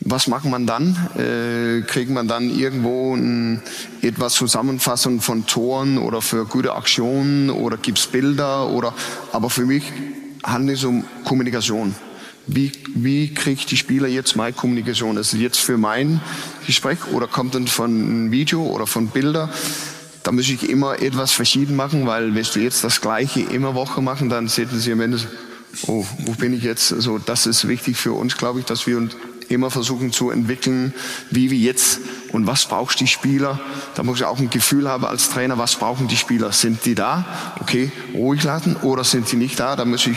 [0.00, 0.96] was macht man dann?
[1.16, 3.62] Äh, kriegt man dann irgendwo ein,
[4.02, 8.94] etwas Zusammenfassung von Toren oder für gute Aktionen oder gibt's Bilder oder?
[9.32, 9.84] Aber für mich
[10.44, 11.94] handelt es um Kommunikation.
[12.46, 15.16] Wie, wie kriege ich die Spieler jetzt meine Kommunikation?
[15.16, 16.20] Ist jetzt für mein
[16.66, 19.50] Gespräch oder kommt dann von einem Video oder von Bilder?
[20.26, 24.02] Da muss ich immer etwas verschieden machen, weil wenn du jetzt das Gleiche immer Woche
[24.02, 25.20] machen, dann sehen sie am Ende,
[25.86, 26.92] oh, wo bin ich jetzt?
[26.92, 29.14] Also das ist wichtig für uns, glaube ich, dass wir uns
[29.48, 30.92] immer versuchen zu entwickeln,
[31.30, 32.00] wie wir jetzt
[32.32, 33.60] und was braucht die Spieler.
[33.94, 36.50] Da muss ich auch ein Gefühl haben als Trainer, was brauchen die Spieler?
[36.50, 37.24] Sind die da?
[37.60, 39.76] Okay, ruhig lassen oder sind die nicht da?
[39.76, 40.16] Da muss ich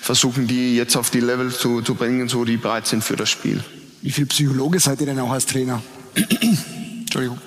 [0.00, 3.30] versuchen, die jetzt auf die Level zu, zu bringen, so die bereit sind für das
[3.30, 3.62] Spiel.
[4.02, 5.80] Wie viel Psychologe seid ihr denn auch als Trainer?
[6.16, 7.38] Entschuldigung.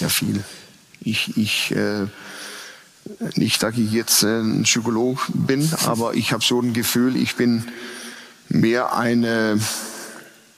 [0.00, 0.44] Ja, viel.
[1.04, 2.06] Ich, ich äh,
[3.36, 7.36] nicht, dass ich jetzt äh, ein Psycholog bin, aber ich habe so ein Gefühl, ich
[7.36, 7.64] bin
[8.48, 9.60] mehr eine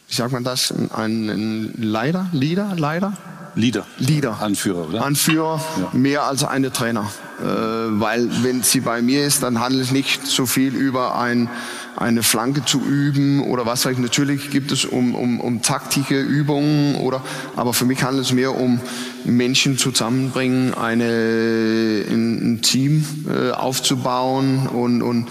[0.09, 3.14] wie sagt man das, ein, ein Leiter, Leader, Leiter?
[3.57, 3.86] Leader.
[3.99, 4.40] Leader.
[4.40, 5.05] Anführer, oder?
[5.05, 5.90] Anführer, ja.
[5.92, 7.11] mehr als eine Trainer.
[7.40, 11.49] Äh, weil wenn sie bei mir ist, dann handelt es nicht so viel über ein,
[11.97, 13.99] eine Flanke zu üben oder was weiß ich.
[13.99, 17.22] Natürlich gibt es um, um, um taktische Übungen oder,
[17.57, 18.80] aber für mich handelt es mehr um
[19.24, 25.28] Menschen zusammenbringen, eine, ein, ein Team äh, aufzubauen und, und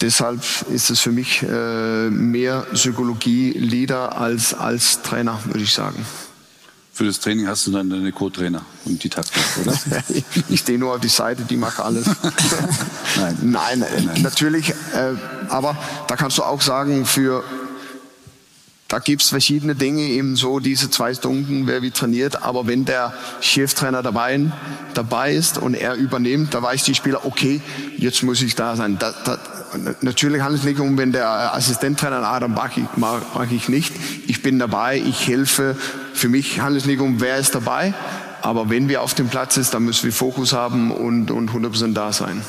[0.00, 0.40] Deshalb
[0.72, 6.06] ist es für mich äh, mehr Psychologie-Leader als, als Trainer, würde ich sagen.
[6.98, 9.78] Für das Training hast du dann deine Co-Trainer und die Taktik, oder?
[10.48, 12.06] ich stehe nur auf die Seite, die macht alles.
[13.16, 13.38] nein.
[13.40, 13.78] nein.
[13.78, 14.70] Nein, natürlich.
[14.70, 15.14] Äh,
[15.48, 15.76] aber
[16.08, 17.44] da kannst du auch sagen, für
[18.88, 22.42] da gibt's verschiedene Dinge, eben so diese zwei Stunden, wer wie trainiert.
[22.42, 24.40] Aber wenn der Cheftrainer dabei,
[24.94, 27.60] dabei ist und er übernimmt, da weiß die Spieler, okay,
[27.96, 28.98] jetzt muss ich da sein.
[28.98, 29.38] Da, da,
[30.00, 33.68] natürlich handelt es nicht um, wenn der Assistenttrainer, ah, dann mag ich, mag, mag ich
[33.68, 33.94] nicht.
[34.26, 35.76] Ich bin dabei, ich helfe.
[36.18, 37.94] Für mich handelt es nicht um, wer ist dabei.
[38.42, 41.92] Aber wenn wir auf dem Platz ist, dann müssen wir Fokus haben und, und 100%
[41.92, 42.42] da sein.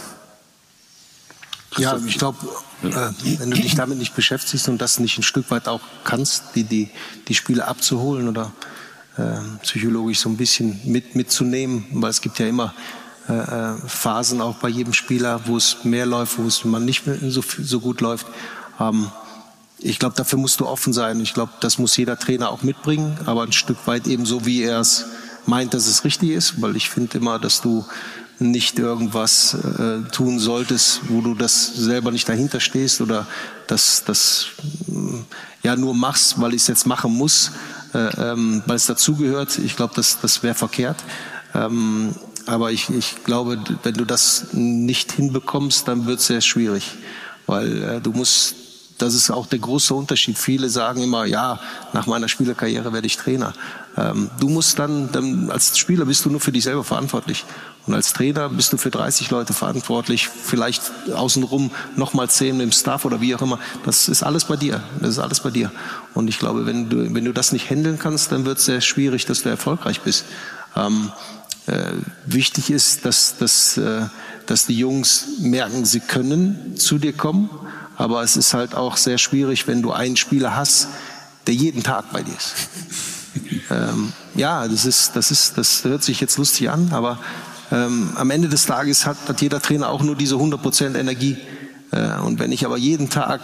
[1.78, 2.40] Ja, ich glaube,
[2.82, 6.56] äh, wenn du dich damit nicht beschäftigst und das nicht ein Stück weit auch kannst,
[6.56, 6.90] die, die,
[7.28, 8.52] die Spiele abzuholen oder
[9.18, 12.74] äh, psychologisch so ein bisschen mit, mitzunehmen, weil es gibt ja immer
[13.28, 17.04] äh, äh Phasen auch bei jedem Spieler, wo es mehr läuft, wo es man nicht
[17.28, 18.26] so, so gut läuft.
[18.80, 19.12] Ähm,
[19.82, 21.20] ich glaube, dafür musst du offen sein.
[21.22, 24.64] Ich glaube, das muss jeder Trainer auch mitbringen, aber ein Stück weit eben so, wie
[24.64, 25.06] er es
[25.46, 27.86] meint, dass es richtig ist, weil ich finde immer, dass du
[28.40, 33.28] nicht irgendwas äh, tun solltest, wo du das selber nicht dahinter stehst oder
[33.68, 34.48] das, das
[34.88, 34.94] äh,
[35.68, 37.52] ja nur machst, weil ich es jetzt machen muss,
[37.94, 39.58] äh, ähm, weil es dazugehört.
[39.58, 41.04] Ich glaube, das, das wäre verkehrt.
[41.54, 42.16] Ähm,
[42.46, 46.96] aber ich, ich glaube, wenn du das nicht hinbekommst, dann wird es sehr schwierig,
[47.46, 48.56] weil äh, du musst
[49.00, 50.38] das ist auch der große Unterschied.
[50.38, 51.60] Viele sagen immer, ja,
[51.94, 53.54] nach meiner Spielerkarriere werde ich Trainer.
[53.98, 57.46] Ähm, du musst dann, dann, als Spieler bist du nur für dich selber verantwortlich.
[57.88, 60.84] Und als Trainer bist du für 30 Leute verantwortlich, vielleicht
[61.16, 63.58] außenrum nochmal 10 im Staff oder wie auch immer.
[63.86, 64.84] Das ist alles bei dir.
[65.00, 65.72] Das ist alles bei dir.
[66.14, 68.82] Und ich glaube, wenn du, wenn du das nicht handeln kannst, dann wird es sehr
[68.82, 70.26] schwierig, dass du erfolgreich bist.
[70.76, 71.12] Ähm,
[71.68, 71.94] äh,
[72.26, 74.02] wichtig ist, dass, dass, äh,
[74.46, 77.50] dass die Jungs merken, sie können zu dir kommen
[78.00, 80.88] aber es ist halt auch sehr schwierig, wenn du einen Spieler hast,
[81.48, 82.54] der jeden Tag bei dir ist.
[83.70, 87.20] ähm, ja, das ist, das ist, das hört sich jetzt lustig an, aber
[87.72, 91.38] ähm, am Ende des Tages hat, hat jeder Trainer auch nur diese 100% Energie.
[91.92, 93.42] Äh, und wenn ich aber jeden Tag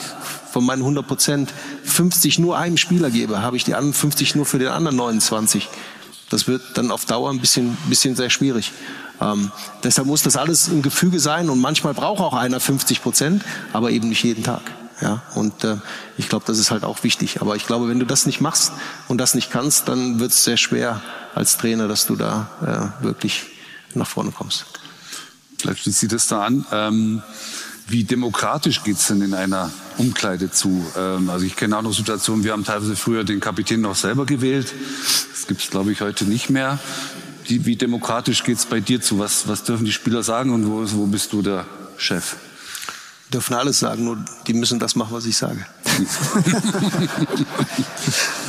[0.52, 1.50] von meinen 100%
[1.84, 5.68] 50 nur einem Spieler gebe, habe ich die anderen 50 nur für den anderen 29.
[6.30, 8.72] Das wird dann auf Dauer ein bisschen, bisschen sehr schwierig.
[9.22, 9.52] Ähm,
[9.84, 13.44] deshalb muss das alles im Gefüge sein und manchmal braucht auch einer 50 Prozent,
[13.74, 14.62] aber eben nicht jeden Tag.
[15.02, 15.78] Ja, und äh,
[16.18, 17.42] ich glaube, das ist halt auch wichtig.
[17.42, 18.72] Aber ich glaube, wenn du das nicht machst
[19.08, 21.02] und das nicht kannst, dann wird es sehr schwer
[21.34, 23.44] als Trainer, dass du da äh, wirklich
[23.94, 24.66] nach vorne kommst.
[25.58, 26.66] Vielleicht schließt sich das da an.
[26.72, 27.24] Ähm,
[27.88, 30.86] wie demokratisch geht's denn in einer Umkleide zu?
[30.98, 34.26] Ähm, also ich kenne auch noch Situationen, wir haben teilweise früher den Kapitän noch selber
[34.26, 34.74] gewählt.
[35.32, 36.80] Das gibt's glaube ich, heute nicht mehr.
[37.48, 39.20] Wie, wie demokratisch geht's bei dir zu?
[39.20, 41.66] Was, was dürfen die Spieler sagen und wo, wo bist du der
[41.98, 42.36] Chef?
[43.34, 44.18] dürfen alles sagen, nur
[44.48, 45.66] die müssen das machen, was ich sage.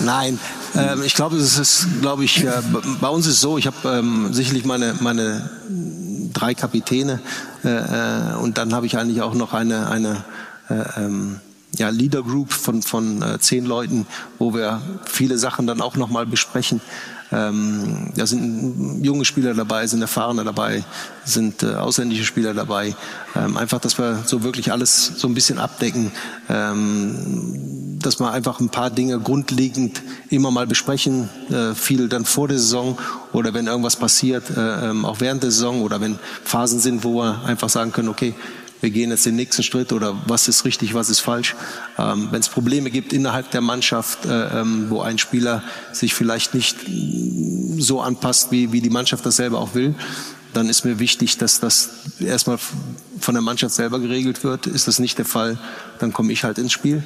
[0.04, 0.38] Nein,
[0.74, 2.62] ähm, ich glaube, es ist, glaube ich, äh,
[3.00, 5.50] bei uns ist es so, ich habe ähm, sicherlich meine, meine
[6.32, 7.20] drei Kapitäne
[7.64, 10.24] äh, äh, und dann habe ich eigentlich auch noch eine, eine
[10.68, 11.40] äh, ähm,
[11.76, 14.06] ja, Leader Group von, von äh, zehn Leuten,
[14.38, 16.80] wo wir viele Sachen dann auch nochmal besprechen.
[17.32, 20.84] Ähm, da sind junge Spieler dabei, sind Erfahrene dabei,
[21.24, 22.94] sind äh, ausländische Spieler dabei.
[23.34, 26.12] Ähm, einfach, dass wir so wirklich alles so ein bisschen abdecken,
[26.48, 32.48] ähm, dass wir einfach ein paar Dinge grundlegend immer mal besprechen, äh, viel dann vor
[32.48, 32.98] der Saison
[33.32, 37.16] oder wenn irgendwas passiert, äh, ähm, auch während der Saison oder wenn Phasen sind, wo
[37.16, 38.34] wir einfach sagen können, okay,
[38.80, 41.54] wir gehen jetzt den nächsten Schritt oder was ist richtig, was ist falsch.
[41.98, 45.62] Ähm, Wenn es Probleme gibt innerhalb der Mannschaft, äh, ähm, wo ein Spieler
[45.92, 46.76] sich vielleicht nicht
[47.78, 49.94] so anpasst, wie, wie die Mannschaft das selber auch will,
[50.52, 52.58] dann ist mir wichtig, dass das erstmal
[53.20, 54.66] von der Mannschaft selber geregelt wird.
[54.66, 55.58] Ist das nicht der Fall,
[55.98, 57.02] dann komme ich halt ins Spiel.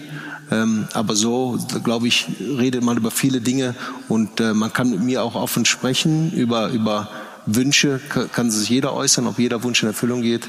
[0.51, 3.75] Ähm, aber so, glaube ich, redet man über viele Dinge
[4.09, 7.09] und äh, man kann mit mir auch offen sprechen über, über
[7.47, 8.01] Wünsche,
[8.33, 10.49] kann sich jeder äußern, ob jeder Wunsch in Erfüllung geht.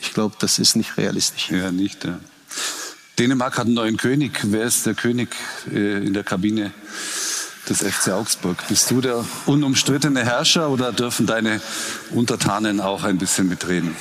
[0.00, 1.50] Ich glaube, das ist nicht realistisch.
[1.50, 2.04] Ja, nicht.
[2.04, 2.18] Ja.
[3.18, 4.40] Dänemark hat einen neuen König.
[4.42, 5.34] Wer ist der König
[5.72, 6.72] äh, in der Kabine
[7.68, 8.62] des FC Augsburg?
[8.68, 11.60] Bist du der unumstrittene Herrscher oder dürfen deine
[12.10, 13.96] Untertanen auch ein bisschen mitreden?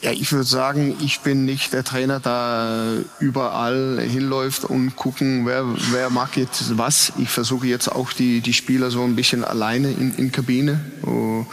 [0.00, 5.64] Ja, ich würde sagen, ich bin nicht der Trainer, der überall hinläuft und gucken, wer,
[5.92, 7.12] wer mag jetzt was.
[7.18, 10.80] Ich versuche jetzt auch die, die Spieler so ein bisschen alleine in, in Kabine.
[11.06, 11.46] Oh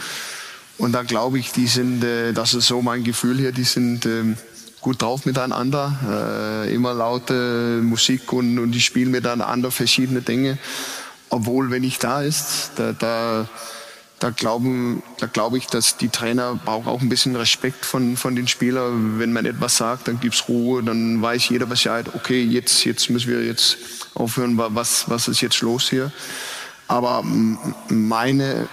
[0.78, 4.06] und da glaube ich, die sind, äh, das ist so mein Gefühl hier, die sind
[4.06, 4.36] ähm,
[4.80, 10.58] gut drauf miteinander, äh, immer laute Musik und, und die spielen miteinander verschiedene Dinge.
[11.30, 13.48] Obwohl, wenn ich da ist, da, da,
[14.18, 18.36] da glauben, da glaube ich, dass die Trainer brauchen auch ein bisschen Respekt von, von
[18.36, 19.18] den Spielern.
[19.18, 23.30] Wenn man etwas sagt, dann gibt's Ruhe, dann weiß jeder Bescheid, okay, jetzt, jetzt müssen
[23.30, 23.78] wir jetzt
[24.14, 26.12] aufhören, was, was ist jetzt los hier.
[26.88, 27.22] Aber
[27.88, 28.68] meine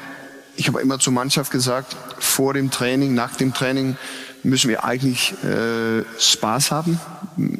[0.59, 3.95] ich habe immer zur Mannschaft gesagt, vor dem Training, nach dem Training
[4.43, 6.99] müssen wir eigentlich äh, Spaß haben.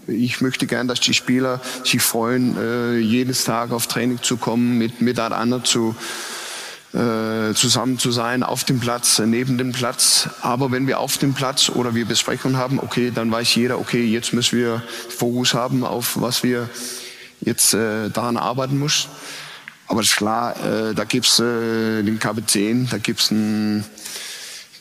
[0.08, 4.78] Ich möchte gern, dass die Spieler sich freuen, äh, jedes Tag auf Training zu kommen,
[4.78, 5.96] mit miteinander zu
[6.92, 10.28] äh, zusammen zu sein, auf dem Platz, neben dem Platz.
[10.42, 14.04] Aber wenn wir auf dem Platz oder wir Besprechungen haben, okay, dann weiß jeder, okay,
[14.04, 16.68] jetzt müssen wir Fokus haben auf was wir
[17.40, 19.10] jetzt äh, daran arbeiten müssen.
[19.90, 23.84] Aber ist klar, äh, da gibt's äh, den Kapitän, da gibt's ein,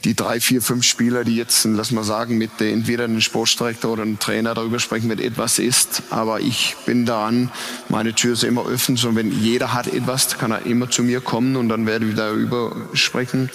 [0.04, 3.94] die drei, vier, fünf Spieler, die jetzt, lass mal sagen, mit äh, entweder einem Sportdirektor
[3.94, 6.02] oder einem Trainer darüber sprechen, wenn etwas ist.
[6.10, 7.50] Aber ich bin daran,
[7.88, 8.98] meine Tür ist immer offen.
[8.98, 12.14] So, wenn jeder hat etwas, kann er immer zu mir kommen und dann werde ich
[12.14, 13.48] darüber sprechen.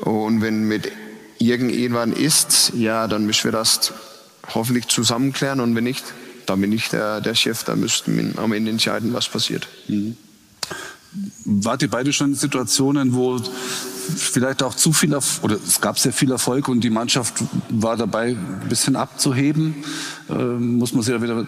[0.00, 0.92] Und wenn mit
[1.38, 3.94] irgendjemand ist, ja, dann müssen wir das
[4.54, 5.60] hoffentlich zusammen klären.
[5.60, 6.04] Und wenn nicht,
[6.44, 9.66] dann bin ich der, der Chef, da müssten wir am Ende entscheiden, was passiert.
[9.88, 10.18] Mhm.
[11.44, 13.40] Wart ihr beide schon in Situationen, wo
[14.16, 18.36] vielleicht auch zu viel, oder es gab sehr viel Erfolg und die Mannschaft war dabei,
[18.36, 19.74] ein bisschen abzuheben?
[20.28, 21.46] Ähm, muss man sich ja wieder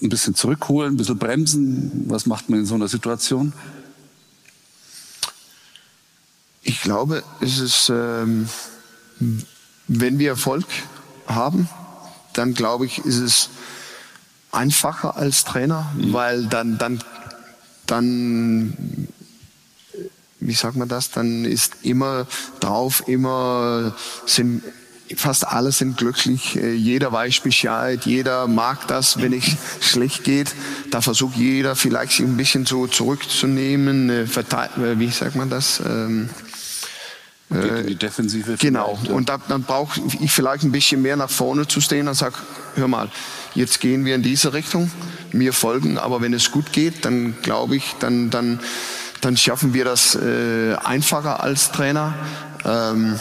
[0.00, 2.04] ein bisschen zurückholen, ein bisschen bremsen?
[2.06, 3.52] Was macht man in so einer Situation?
[6.62, 8.48] Ich glaube, es ist, ähm,
[9.88, 10.66] wenn wir Erfolg
[11.26, 11.68] haben,
[12.34, 13.48] dann glaube ich, ist es
[14.52, 16.12] einfacher als Trainer, mhm.
[16.12, 17.02] weil dann, dann
[17.90, 19.08] dann,
[20.40, 22.26] wie sagt man das, dann ist immer
[22.60, 23.94] drauf, immer
[24.26, 24.62] sind
[25.16, 30.54] fast alle sind glücklich, äh, jeder weiß Bescheid, jeder mag das, wenn es schlecht geht.
[30.90, 35.80] Da versucht jeder vielleicht sich ein bisschen so zurückzunehmen, äh, äh, wie sagt man das?
[35.80, 36.28] Ähm,
[37.50, 38.56] Geht in die Defensive.
[38.58, 38.98] Genau.
[39.08, 42.34] Und da, dann brauche ich vielleicht ein bisschen mehr nach vorne zu stehen und sag,
[42.74, 43.10] hör mal,
[43.54, 44.90] jetzt gehen wir in diese Richtung,
[45.32, 48.60] mir folgen, aber wenn es gut geht, dann glaube ich, dann, dann,
[49.20, 52.14] dann schaffen wir das äh, einfacher als Trainer.
[52.64, 53.18] Ähm,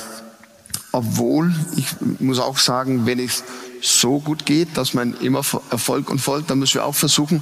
[0.92, 1.88] obwohl, ich
[2.20, 3.44] muss auch sagen, wenn es
[3.82, 7.42] so gut geht, dass man immer Erfolg und folgt, dann müssen wir auch versuchen,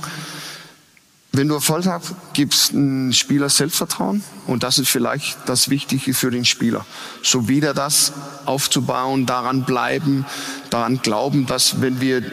[1.32, 6.32] wenn du Erfolg hast, gibst ein Spieler Selbstvertrauen und das ist vielleicht das Wichtige für
[6.32, 6.86] den Spieler.
[7.24, 8.14] So wieder das
[8.46, 10.26] aufzubauen, daran bleiben,
[10.70, 12.24] daran glauben, dass wenn wir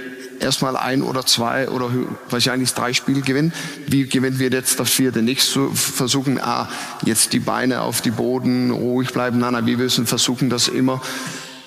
[0.43, 1.91] erstmal ein oder zwei oder
[2.29, 3.53] wahrscheinlich drei Spiele gewinnen,
[3.87, 5.23] wie gewinnen wir jetzt das vierte?
[5.23, 6.69] Nicht zu versuchen, ah,
[7.05, 9.39] jetzt die Beine auf die Boden, ruhig bleiben.
[9.39, 11.01] Nein, nein, wir müssen versuchen, das immer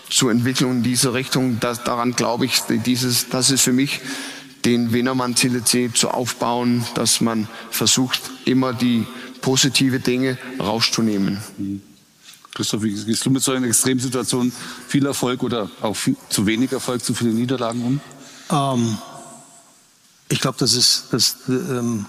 [0.09, 1.59] zu entwickeln in diese Richtung.
[1.59, 4.01] Das, daran glaube ich, dieses, das ist für mich
[4.65, 9.05] den Winnermann CLC zu aufbauen, dass man versucht, immer die
[9.41, 11.37] positive Dinge rauszunehmen.
[12.53, 14.51] Christoph, wie gehst du mit so einer Extremsituation
[14.87, 18.01] viel Erfolg oder auch viel, zu wenig Erfolg, zu viele Niederlagen um?
[18.51, 18.97] Ähm,
[20.29, 22.05] ich glaube, das ist, das, ähm,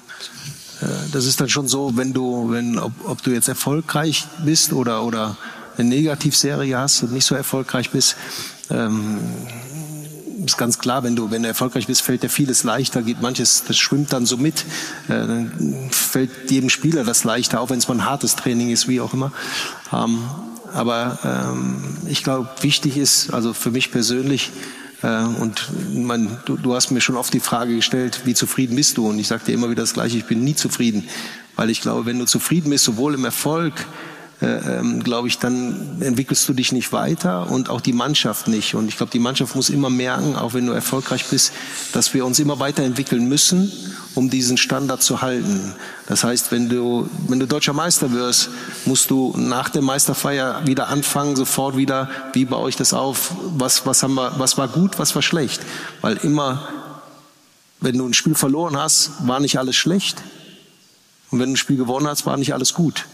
[0.80, 4.72] äh, das ist dann schon so, wenn du, wenn, ob, ob du jetzt erfolgreich bist
[4.72, 5.36] oder, oder
[5.76, 8.16] eine Negativserie hast und nicht so erfolgreich bist,
[8.70, 9.18] ähm,
[10.44, 13.64] ist ganz klar, wenn du, wenn du erfolgreich bist, fällt dir vieles leichter, geht manches,
[13.66, 14.60] das schwimmt dann so mit,
[15.08, 18.88] äh, dann fällt jedem Spieler das leichter, auch wenn es mal ein hartes Training ist,
[18.88, 19.32] wie auch immer.
[19.92, 20.20] Ähm,
[20.72, 24.52] aber ähm, ich glaube, wichtig ist, also für mich persönlich,
[25.02, 29.08] und man, du, du hast mir schon oft die Frage gestellt, wie zufrieden bist du?
[29.08, 31.08] Und ich sage dir immer wieder das Gleiche, ich bin nie zufrieden,
[31.54, 36.02] weil ich glaube, wenn du zufrieden bist, sowohl im Erfolg äh, ähm, glaube ich, dann
[36.02, 38.74] entwickelst du dich nicht weiter und auch die Mannschaft nicht.
[38.74, 41.52] Und ich glaube, die Mannschaft muss immer merken, auch wenn du erfolgreich bist,
[41.92, 43.72] dass wir uns immer weiterentwickeln müssen,
[44.14, 45.74] um diesen Standard zu halten.
[46.06, 48.50] Das heißt, wenn du, wenn du deutscher Meister wirst,
[48.84, 53.86] musst du nach der Meisterfeier wieder anfangen, sofort wieder, wie baue ich das auf, was,
[53.86, 55.62] was, haben wir, was war gut, was war schlecht.
[56.02, 56.68] Weil immer,
[57.80, 60.22] wenn du ein Spiel verloren hast, war nicht alles schlecht.
[61.30, 63.06] Und wenn du ein Spiel gewonnen hast, war nicht alles gut.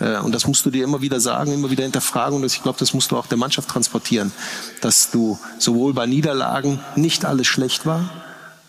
[0.00, 2.36] Äh, und das musst du dir immer wieder sagen, immer wieder hinterfragen.
[2.36, 4.32] Und ich glaube, das musst du auch der Mannschaft transportieren,
[4.80, 8.10] dass du sowohl bei Niederlagen nicht alles schlecht war,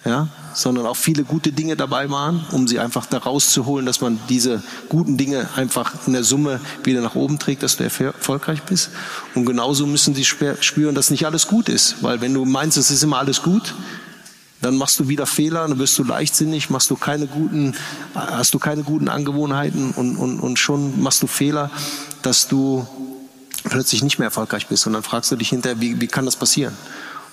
[0.04, 4.20] ja, sondern auch viele gute Dinge dabei waren, um sie einfach da rauszuholen, dass man
[4.30, 8.90] diese guten Dinge einfach in der Summe wieder nach oben trägt, dass du erfolgreich bist.
[9.36, 12.90] Und genauso müssen sie spüren, dass nicht alles gut ist, weil wenn du meinst, es
[12.90, 13.76] ist immer alles gut,
[14.62, 17.76] dann machst du wieder Fehler, dann wirst du leichtsinnig, machst du keine guten,
[18.14, 21.72] hast du keine guten Angewohnheiten und, und, und schon machst du Fehler,
[22.22, 22.88] dass du
[23.64, 24.88] plötzlich nicht mehr erfolgreich bist.
[24.88, 26.76] Und dann fragst du dich hinterher, wie, wie kann das passieren?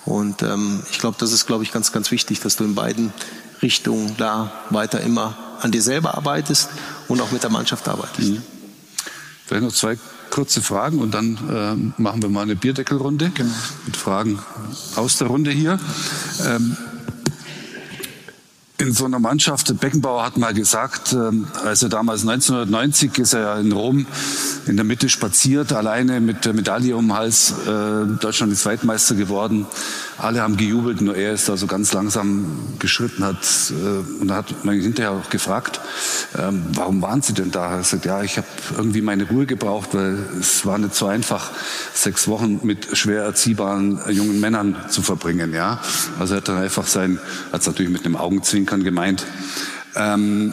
[0.05, 3.13] Und ähm, ich glaube, das ist, glaube ich, ganz, ganz wichtig, dass du in beiden
[3.61, 6.71] Richtungen da weiter immer an dir selber arbeitest
[7.09, 8.31] und auch mit der Mannschaft arbeitest.
[8.31, 8.43] Mhm.
[9.45, 9.99] Vielleicht noch zwei
[10.31, 11.37] kurze Fragen und dann
[11.99, 13.51] äh, machen wir mal eine Bierdeckelrunde genau.
[13.87, 14.39] mit Fragen
[14.95, 15.81] aus der Runde hier.
[16.47, 16.77] Ähm,
[18.89, 23.59] in so einer Mannschaft, Beckenbauer hat mal gesagt, ähm, als er damals 1990 ist er
[23.61, 24.07] in Rom
[24.67, 27.53] in der Mitte spaziert, alleine mit der Medaille um den Hals.
[27.67, 29.67] Äh, Deutschland ist Weltmeister geworden.
[30.17, 32.47] Alle haben gejubelt, nur er ist da so ganz langsam
[32.79, 33.37] geschritten hat.
[33.71, 35.81] Äh, und hat man hinterher auch gefragt,
[36.39, 37.77] ähm, warum waren Sie denn da?
[37.77, 41.51] Er sagt, ja, ich habe irgendwie meine Ruhe gebraucht, weil es war nicht so einfach,
[41.95, 45.53] sechs Wochen mit schwer erziehbaren äh, jungen Männern zu verbringen.
[45.53, 45.81] Ja,
[46.19, 47.19] also er hat dann einfach sein,
[47.53, 49.25] hat es natürlich mit einem Augenzwinkern gemeint.
[49.95, 50.53] Ähm,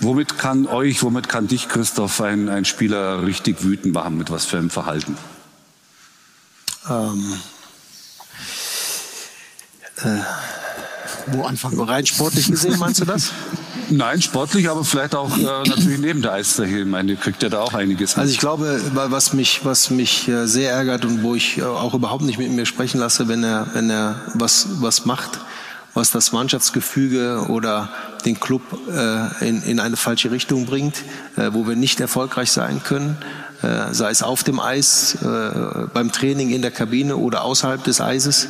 [0.00, 4.18] Womit kann euch, womit kann dich, Christoph, ein, ein Spieler richtig wütend machen?
[4.18, 5.16] Mit was für einem Verhalten?
[6.88, 7.38] Ähm,
[10.02, 10.08] äh,
[11.28, 11.80] wo anfangen?
[11.80, 13.32] Rein sportlich gesehen, meinst du das?
[13.90, 16.80] Nein, sportlich, aber vielleicht auch äh, natürlich neben der Eisfläche.
[16.80, 18.16] Ich meine, kriegt ja da auch einiges.
[18.16, 21.94] Also ich glaube, was mich, was mich äh, sehr ärgert und wo ich äh, auch
[21.94, 25.38] überhaupt nicht mit mir sprechen lasse, wenn er, wenn er was, was macht,
[25.94, 27.88] was das Mannschaftsgefüge oder
[28.24, 30.96] den Club äh, in, in eine falsche Richtung bringt,
[31.36, 33.16] äh, wo wir nicht erfolgreich sein können,
[33.62, 38.00] äh, sei es auf dem Eis, äh, beim Training in der Kabine oder außerhalb des
[38.00, 38.48] Eises.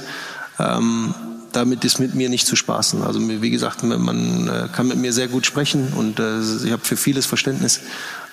[0.58, 1.14] Ähm,
[1.52, 3.02] damit ist mit mir nicht zu spaßen.
[3.02, 6.84] Also wie gesagt, man äh, kann mit mir sehr gut sprechen und äh, ich habe
[6.84, 7.80] für vieles Verständnis.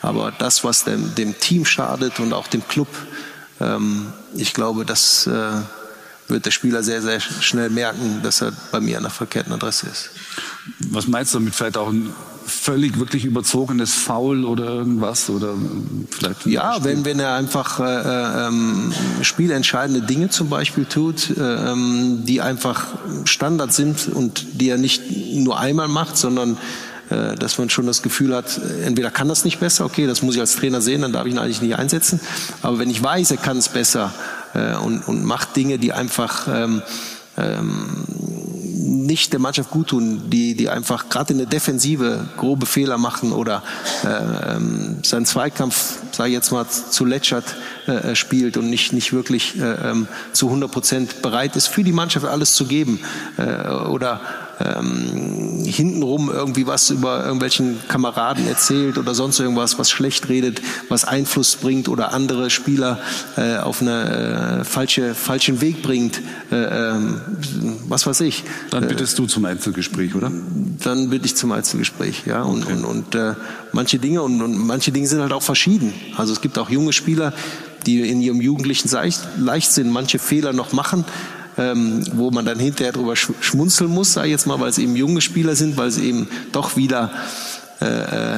[0.01, 2.87] Aber das, was dem, dem Team schadet und auch dem Club,
[3.59, 5.51] ähm, ich glaube, das äh,
[6.31, 9.87] wird der Spieler sehr, sehr schnell merken, dass er bei mir an der verkehrten Adresse
[9.87, 10.09] ist.
[10.89, 11.55] Was meinst du damit?
[11.55, 12.13] Vielleicht auch ein
[12.45, 15.53] völlig wirklich überzogenes Foul oder irgendwas oder
[16.09, 22.23] vielleicht ja wenn wenn er einfach äh, ähm, spielentscheidende Dinge zum Beispiel tut äh, ähm,
[22.25, 22.87] die einfach
[23.25, 25.03] Standard sind und die er nicht
[25.35, 26.57] nur einmal macht sondern
[27.11, 30.35] äh, dass man schon das Gefühl hat, entweder kann das nicht besser, okay, das muss
[30.35, 32.21] ich als Trainer sehen, dann darf ich ihn eigentlich nicht einsetzen.
[32.61, 34.13] Aber wenn ich weiß, er kann es besser,
[34.53, 36.81] äh, und, und macht Dinge, die einfach ähm,
[37.37, 38.05] ähm,
[39.11, 43.31] nicht der Mannschaft gut tun, die, die einfach gerade in der Defensive grobe Fehler machen
[43.31, 43.63] oder
[44.03, 47.55] äh, ähm, seinen Zweikampf, ich jetzt mal, zu Letschert
[47.87, 51.91] äh, spielt und nicht, nicht wirklich äh, ähm, zu 100 Prozent bereit ist, für die
[51.91, 52.99] Mannschaft alles zu geben
[53.37, 54.21] äh, oder
[54.63, 61.05] ähm, hintenrum irgendwie was über irgendwelchen Kameraden erzählt oder sonst irgendwas, was schlecht redet, was
[61.05, 62.99] Einfluss bringt oder andere Spieler
[63.37, 67.21] äh, auf einen äh, falsche, falschen Weg bringt, äh, ähm,
[67.87, 68.43] was weiß ich.
[68.69, 70.31] Dann bittest du zum Einzelgespräch, oder?
[70.83, 72.43] Dann bitte ich zum Einzelgespräch, ja.
[72.43, 72.73] Und, okay.
[72.73, 73.35] und, und äh,
[73.71, 75.93] manche Dinge und, und manche Dinge sind halt auch verschieden.
[76.17, 77.33] Also es gibt auch junge Spieler,
[77.85, 78.89] die in ihrem jugendlichen
[79.37, 81.05] Leichtsinn manche Fehler noch machen,
[81.61, 84.95] ähm, wo man dann hinterher drüber schmunzeln muss, sag ich jetzt mal, weil es eben
[84.95, 87.11] junge Spieler sind, weil sie eben doch wieder
[87.81, 87.85] äh,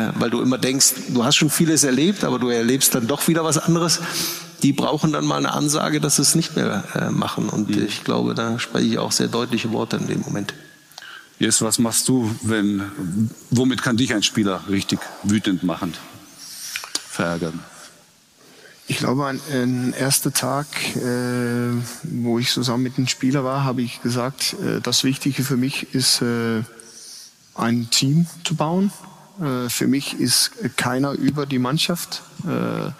[0.07, 3.28] äh, weil du immer denkst, du hast schon vieles erlebt, aber du erlebst dann doch
[3.28, 3.99] wieder was anderes.
[4.63, 7.49] Die brauchen dann mal eine Ansage, dass sie es nicht mehr äh, machen.
[7.49, 7.84] Und mhm.
[7.84, 10.53] ich glaube, da spreche ich auch sehr deutliche Worte in dem Moment.
[11.39, 12.89] Yes, was machst du, wenn,
[13.49, 15.93] womit kann dich ein Spieler richtig wütend machen,
[17.09, 17.59] verärgern?
[18.88, 20.67] Ich glaube, ein, ein erster Tag,
[20.97, 21.71] äh,
[22.03, 25.93] wo ich zusammen mit einem Spieler war, habe ich gesagt, äh, das Wichtige für mich
[25.95, 26.63] ist, äh,
[27.55, 28.91] ein Team zu bauen.
[29.41, 32.91] Äh, für mich ist keiner über die Mannschaft äh,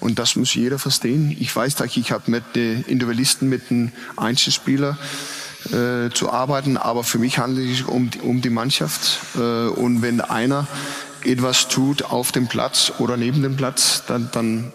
[0.00, 1.36] und das muss jeder verstehen.
[1.38, 4.96] Ich weiß, dass ich habe mit den Individualisten, mit den Einzelspielern
[5.66, 9.18] äh, zu arbeiten, aber für mich handelt es sich um, um die Mannschaft.
[9.34, 10.66] und wenn einer
[11.24, 14.72] etwas tut auf dem Platz oder neben dem Platz, dann, dann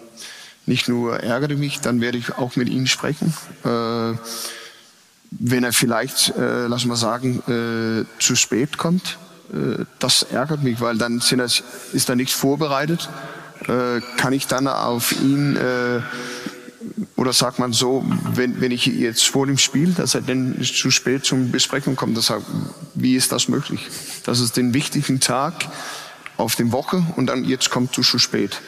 [0.68, 3.34] nicht nur ärgere mich, dann werde ich auch mit Ihnen sprechen.
[3.64, 4.16] Äh,
[5.30, 9.18] wenn er vielleicht, äh, lass mal sagen, äh, zu spät kommt,
[9.52, 11.62] äh, das ärgert mich, weil dann sind das,
[11.92, 13.08] ist er nicht vorbereitet.
[13.66, 16.00] Äh, kann ich dann auf ihn äh,
[17.16, 18.04] oder sagt man so,
[18.34, 22.16] wenn, wenn ich jetzt vor dem Spiel, dass er dann zu spät zum Besprechung kommt,
[22.16, 22.44] das sagt,
[22.94, 23.86] wie ist das möglich?
[24.24, 25.66] Das ist den wichtigen Tag
[26.36, 28.60] auf dem Woche und dann jetzt kommt du zu spät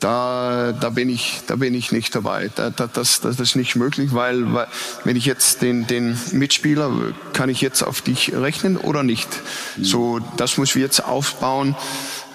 [0.00, 2.50] da, da, bin, ich, da bin ich nicht dabei.
[2.54, 4.66] Da, da, das, das ist nicht möglich, weil, weil
[5.04, 6.90] wenn ich jetzt den, den Mitspieler,
[7.32, 9.28] kann ich jetzt auf dich rechnen oder nicht?
[9.76, 9.84] Mhm.
[9.84, 11.74] So, das müssen wir jetzt aufbauen.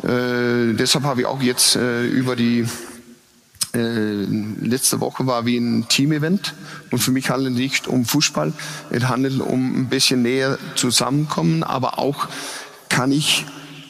[0.03, 2.65] Äh, deshalb habe ich auch jetzt äh, über die
[3.73, 4.25] äh,
[4.59, 6.55] letzte Woche war wie ein Teamevent
[6.89, 8.51] und für mich handelt es nicht um Fußball,
[8.89, 12.27] es handelt um ein bisschen näher zusammenkommen, aber auch
[12.89, 13.45] kann ich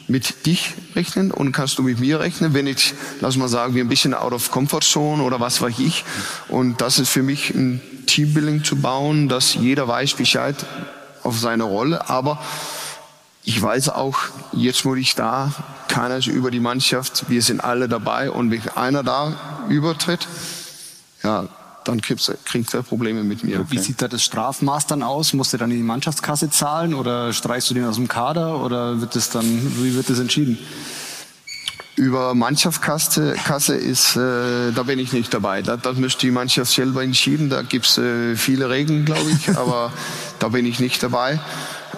[0.08, 3.84] mit dich rechnen und kannst du mit mir rechnen, wenn ich, lass mal sagen, wir
[3.84, 6.04] ein bisschen out of comfort zone oder was weiß ich.
[6.48, 10.56] Und das ist für mich ein Teambuilding zu bauen, dass jeder weiß Bescheid
[11.22, 12.40] auf seine Rolle, aber
[13.44, 14.18] ich weiß auch,
[14.52, 15.52] jetzt muss ich da,
[15.88, 18.30] keiner ist über die Mannschaft, wir sind alle dabei.
[18.30, 20.26] Und wenn einer da übertritt,
[21.22, 21.48] ja,
[21.84, 23.64] dann kriegt er Probleme mit mir.
[23.70, 25.32] Wie sieht da das Strafmaß dann aus?
[25.32, 29.00] Musst du dann in die Mannschaftskasse zahlen oder streichst du den aus dem Kader oder
[29.00, 29.44] wird das dann,
[29.82, 30.58] wie wird das entschieden?
[31.94, 35.60] Über Mannschaftskasse Kasse ist, äh, da bin ich nicht dabei.
[35.60, 37.50] Da, das müsste die Mannschaft selber entschieden.
[37.50, 39.92] Da gibt's äh, viele Regeln, glaube ich, aber
[40.38, 41.38] da bin ich nicht dabei.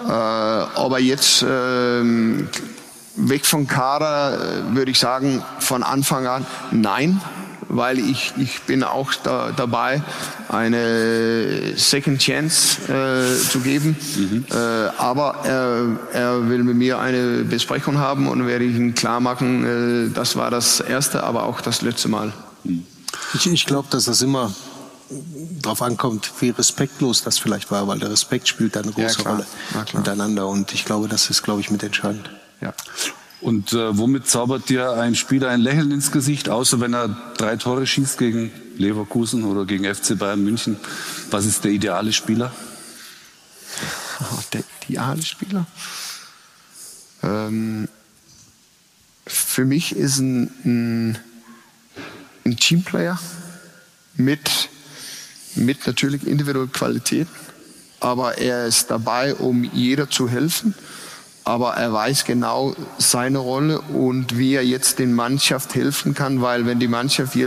[0.05, 2.03] Äh, aber jetzt äh,
[3.15, 7.21] weg vom Kader würde ich sagen, von Anfang an nein
[7.69, 10.01] weil ich, ich bin auch da, dabei,
[10.49, 13.95] eine Second Chance äh, zu geben.
[14.15, 14.45] Mhm.
[14.51, 14.55] Äh,
[14.97, 20.09] aber er, er will mit mir eine Besprechung haben und werde ich ihm klar machen,
[20.09, 22.33] äh, das war das erste, aber auch das letzte Mal.
[22.63, 22.85] Mhm.
[23.33, 24.53] Ich, ich glaube, dass das immer
[25.61, 29.29] darauf ankommt, wie respektlos das vielleicht war, weil der Respekt spielt da eine große ja,
[29.29, 29.45] Rolle
[29.93, 30.47] miteinander.
[30.47, 32.29] Und ich glaube, das ist, glaube ich, mit entscheidend.
[32.61, 32.73] Ja.
[33.45, 37.57] Und äh, womit zaubert dir ein Spieler ein Lächeln ins Gesicht, außer wenn er drei
[37.57, 40.77] Tore schießt gegen Leverkusen oder gegen FC Bayern München?
[41.29, 42.51] Was ist der ideale Spieler?
[44.51, 45.67] Der ideale Spieler?
[47.21, 47.87] Ähm,
[49.27, 51.19] für mich ist ein, ein,
[52.45, 53.19] ein Teamplayer
[54.15, 54.69] mit,
[55.53, 57.27] mit natürlich individueller Qualität,
[57.99, 60.73] aber er ist dabei, um jeder zu helfen
[61.45, 66.65] aber er weiß genau seine Rolle und wie er jetzt den Mannschaft helfen kann, weil
[66.65, 67.37] wenn die Mannschaft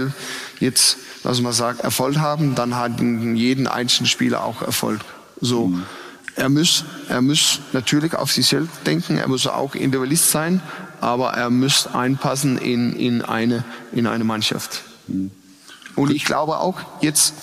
[0.61, 5.01] jetzt, lass mal sagen, Erfolg haben, dann hat jeden einzelnen Spieler auch Erfolg.
[5.40, 5.66] So.
[5.66, 5.82] Mhm.
[6.36, 10.62] Er muss, er muss natürlich auf sich selbst denken, er muss auch Individualist sein,
[11.01, 14.82] aber er muss einpassen in, in, eine, in eine Mannschaft.
[15.09, 15.32] Mhm.
[15.96, 17.34] Und ich glaube auch, jetzt,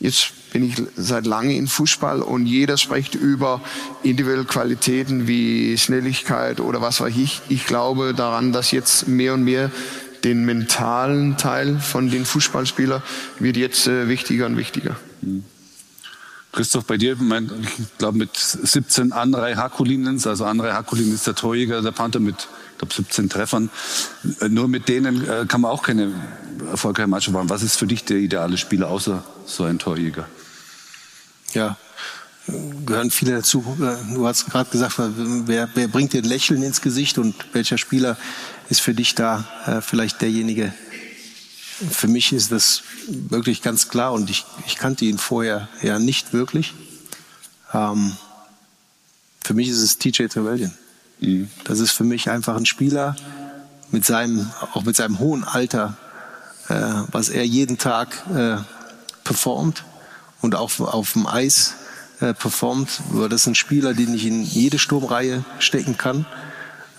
[0.00, 3.60] jetzt bin ich seit lange in Fußball und jeder spricht über
[4.04, 7.42] individuelle Qualitäten wie Schnelligkeit oder was weiß ich.
[7.48, 9.72] Ich glaube daran, dass jetzt mehr und mehr
[10.22, 13.02] den mentalen Teil von den Fußballspielern
[13.40, 14.94] wird jetzt äh, wichtiger und wichtiger.
[15.22, 15.42] Mhm.
[16.52, 21.34] Christoph, bei dir, mein, ich glaube mit 17 Andrei Hakulinens, also Andrei Hakulin ist der
[21.34, 23.70] Torjäger der Panther mit ich glaube 17 Treffern.
[24.40, 26.12] Äh, nur mit denen äh, kann man auch keine
[26.70, 27.50] erfolgreiche Mannschaft machen.
[27.50, 30.28] Was ist für dich der ideale Spieler außer so ein Torjäger?
[31.54, 31.76] Ja,
[32.46, 33.64] gehören viele dazu.
[34.14, 38.16] Du hast gerade gesagt, wer, wer bringt dir ein Lächeln ins Gesicht und welcher Spieler
[38.68, 40.72] ist für dich da äh, vielleicht derjenige?
[41.90, 46.32] Für mich ist das wirklich ganz klar und ich, ich kannte ihn vorher ja nicht
[46.32, 46.74] wirklich.
[47.72, 48.16] Ähm,
[49.42, 50.72] für mich ist es TJ Trevelyan.
[51.20, 51.50] Mhm.
[51.64, 53.16] Das ist für mich einfach ein Spieler
[53.90, 55.96] mit seinem, auch mit seinem hohen Alter,
[56.68, 56.74] äh,
[57.10, 58.56] was er jeden Tag äh,
[59.24, 59.84] performt
[60.44, 61.74] und auch auf dem Eis
[62.20, 63.00] äh, performt.
[63.30, 66.26] Das ist ein Spieler, den ich in jede Sturmreihe stecken kann,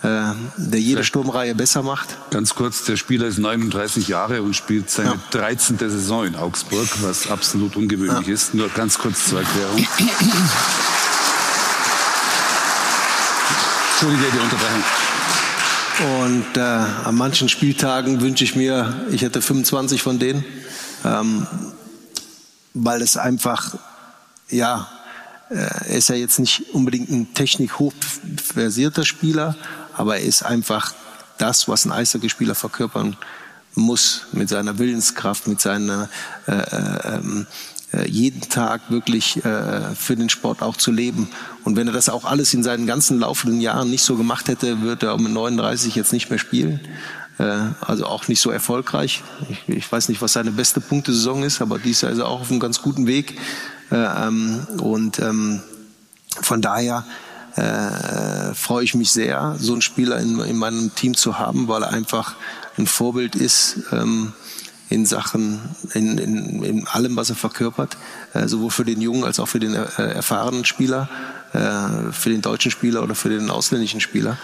[0.02, 2.08] äh, der jede Sturmreihe besser macht.
[2.30, 5.18] Ganz kurz, der Spieler ist 39 Jahre und spielt seine ja.
[5.30, 5.78] 13.
[5.78, 8.34] Saison in Augsburg, was absolut ungewöhnlich ja.
[8.34, 8.52] ist.
[8.52, 9.76] Nur ganz kurz zur Erklärung.
[13.92, 14.82] Entschuldige die Unterbrechung.
[16.20, 20.44] Und äh, an manchen Spieltagen wünsche ich mir, ich hätte 25 von denen,
[21.04, 21.46] ähm,
[22.76, 23.74] weil es einfach,
[24.50, 24.88] ja,
[25.48, 29.56] äh, er ist ja jetzt nicht unbedingt ein technik hochversierter Spieler,
[29.94, 30.92] aber er ist einfach
[31.38, 33.16] das, was ein Eishockeyspieler verkörpern
[33.74, 36.08] muss mit seiner Willenskraft, mit seiner
[36.46, 37.46] äh, äh, ähm,
[37.92, 41.28] äh, jeden Tag wirklich äh, für den Sport auch zu leben.
[41.64, 44.80] Und wenn er das auch alles in seinen ganzen laufenden Jahren nicht so gemacht hätte,
[44.80, 46.80] würde er um 39 jetzt nicht mehr spielen.
[47.38, 49.22] Äh, also auch nicht so erfolgreich.
[49.48, 52.40] Ich, ich weiß nicht, was seine beste Punktesaison ist, aber dies Jahr ist er auch
[52.40, 53.38] auf einem ganz guten Weg.
[53.90, 55.60] Ähm, und ähm,
[56.40, 57.04] von daher
[57.56, 61.82] äh, freue ich mich sehr, so einen Spieler in, in meinem Team zu haben, weil
[61.82, 62.34] er einfach
[62.78, 63.78] ein Vorbild ist.
[63.92, 64.32] Ähm,
[64.88, 65.60] in Sachen,
[65.94, 67.96] in, in, in allem, was er verkörpert,
[68.34, 71.08] äh, sowohl für den jungen als auch für den äh, erfahrenen Spieler,
[71.52, 74.38] äh, für den deutschen Spieler oder für den ausländischen Spieler.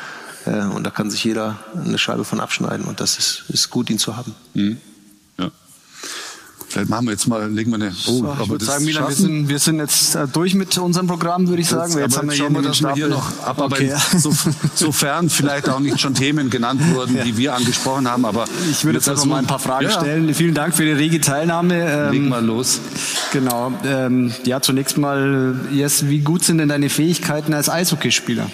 [0.46, 3.90] Äh, und da kann sich jeder eine Scheibe von abschneiden und das ist, ist gut,
[3.90, 4.34] ihn zu haben.
[4.54, 4.78] Mhm.
[6.72, 7.92] Vielleicht machen wir jetzt mal, legen wir eine.
[8.06, 11.06] Oh, so, ich würde sagen, Milan, wir sind, wir sind jetzt äh, durch mit unserem
[11.06, 11.92] Programm, würde ich sagen.
[11.92, 14.18] Jetzt, jetzt haben wir hier, wir, dass wir hier noch abarbeiten, okay.
[14.18, 14.32] so,
[14.74, 17.24] sofern vielleicht auch nicht schon Themen genannt wurden, ja.
[17.24, 18.24] die wir angesprochen haben.
[18.24, 19.90] Aber ich würde jetzt einfach mal ein paar Fragen ja.
[19.90, 20.32] stellen.
[20.32, 21.74] Vielen Dank für die rege Teilnahme.
[21.74, 22.80] Ähm, Leg mal los.
[23.34, 23.74] Genau.
[23.84, 28.50] Ähm, ja, zunächst mal, Jess, wie gut sind denn deine Fähigkeiten als Eishockeyspieler?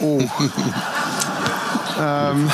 [0.00, 0.20] Oh.
[2.00, 2.50] ähm.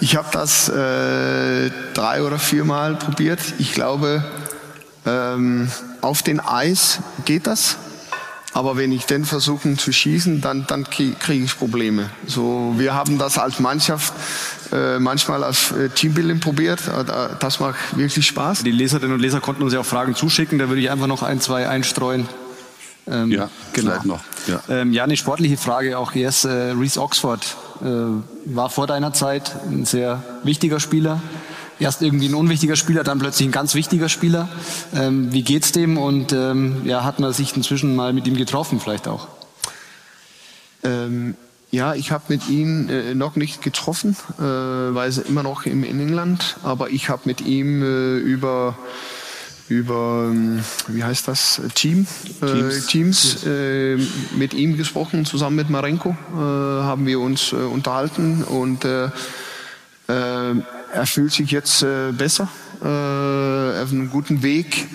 [0.00, 3.40] Ich habe das äh, drei oder viermal probiert.
[3.58, 4.24] Ich glaube,
[5.06, 5.70] ähm,
[6.00, 7.76] auf den Eis geht das.
[8.52, 12.10] Aber wenn ich den versuche zu schießen, dann, dann kriege ich Probleme.
[12.26, 14.14] So, wir haben das als Mannschaft
[14.72, 16.80] äh, manchmal als äh, Teambuilding probiert.
[16.88, 17.04] Äh,
[17.38, 18.62] das macht wirklich Spaß.
[18.62, 20.58] Die Leserinnen und Leser konnten uns ja auch Fragen zuschicken.
[20.58, 22.28] Da würde ich einfach noch ein, zwei einstreuen.
[23.08, 23.90] Ähm, ja, genau.
[23.90, 24.20] vielleicht noch.
[24.46, 24.60] Ja.
[24.68, 26.12] Ähm, ja, eine sportliche Frage auch.
[26.12, 27.86] Yes, äh, Reese Oxford äh,
[28.46, 31.20] war vor deiner Zeit ein sehr wichtiger Spieler.
[31.78, 34.48] Erst irgendwie ein unwichtiger Spieler, dann plötzlich ein ganz wichtiger Spieler.
[34.94, 38.80] Ähm, wie geht's dem und ähm, ja, hat man sich inzwischen mal mit ihm getroffen
[38.80, 39.28] vielleicht auch?
[40.82, 41.34] Ähm,
[41.70, 45.84] ja, ich habe mit ihm äh, noch nicht getroffen, äh, weil er immer noch im,
[45.84, 48.78] in England, aber ich habe mit ihm äh, über
[49.68, 52.06] über, ähm, wie heißt das, Team,
[52.40, 53.96] äh, Teams, äh, Teams äh,
[54.36, 59.08] mit ihm gesprochen, zusammen mit Marenko äh, haben wir uns äh, unterhalten und äh,
[60.08, 61.84] er fühlt sich jetzt
[62.16, 62.48] besser,
[62.78, 64.86] auf einem guten Weg.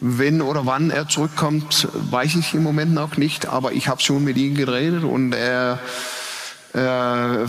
[0.00, 4.24] Wenn oder wann er zurückkommt, weiß ich im Moment noch nicht, aber ich habe schon
[4.24, 5.78] mit ihm geredet und er,
[6.72, 7.48] er,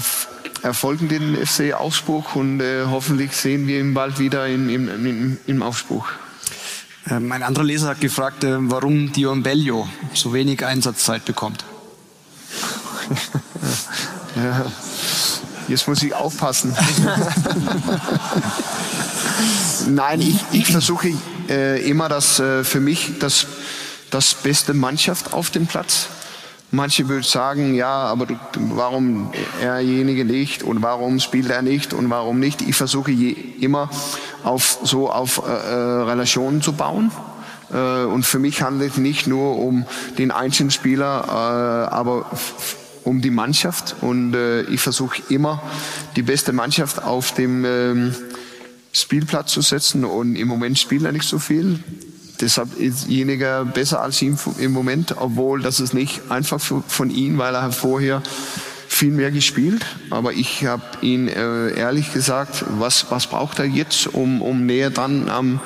[0.74, 2.62] folgt den FC Augsburg und
[2.92, 6.10] hoffentlich sehen wir ihn bald wieder in, in, in, im Aufspruch.
[7.10, 11.64] Ähm, ein anderer Leser hat gefragt, äh, warum Dion Bellio so wenig Einsatzzeit bekommt.
[14.36, 14.66] ja,
[15.68, 16.76] jetzt muss ich aufpassen.
[19.88, 21.14] Nein, ich, ich versuche
[21.50, 23.48] äh, immer das äh, für mich das,
[24.12, 26.08] das beste Mannschaft auf dem Platz.
[26.70, 29.32] Manche würden sagen, ja, aber du, warum
[29.62, 32.62] erjenige nicht und warum spielt er nicht und warum nicht.
[32.62, 33.32] Ich versuche je,
[33.62, 33.90] immer
[34.44, 37.12] auf so auf äh, äh, Relationen zu bauen.
[37.72, 39.86] Äh, und für mich handelt es nicht nur um
[40.18, 42.26] den einzelnen Spieler, äh, aber
[43.06, 43.96] um die Mannschaft.
[44.02, 45.62] Und äh, ich versuche immer
[46.18, 48.16] die beste Mannschaft auf dem ähm,
[48.92, 50.04] Spielplatz zu setzen.
[50.04, 51.80] Und im Moment spielt er nicht so viel.
[52.40, 57.38] Deshalb ist jeniger besser als ihm im Moment, obwohl das ist nicht einfach von ihm,
[57.38, 58.22] weil er vorher
[58.88, 64.08] viel mehr gespielt, aber ich habe ihn äh, ehrlich gesagt, was, was braucht er jetzt,
[64.08, 65.60] um, um näher dran am,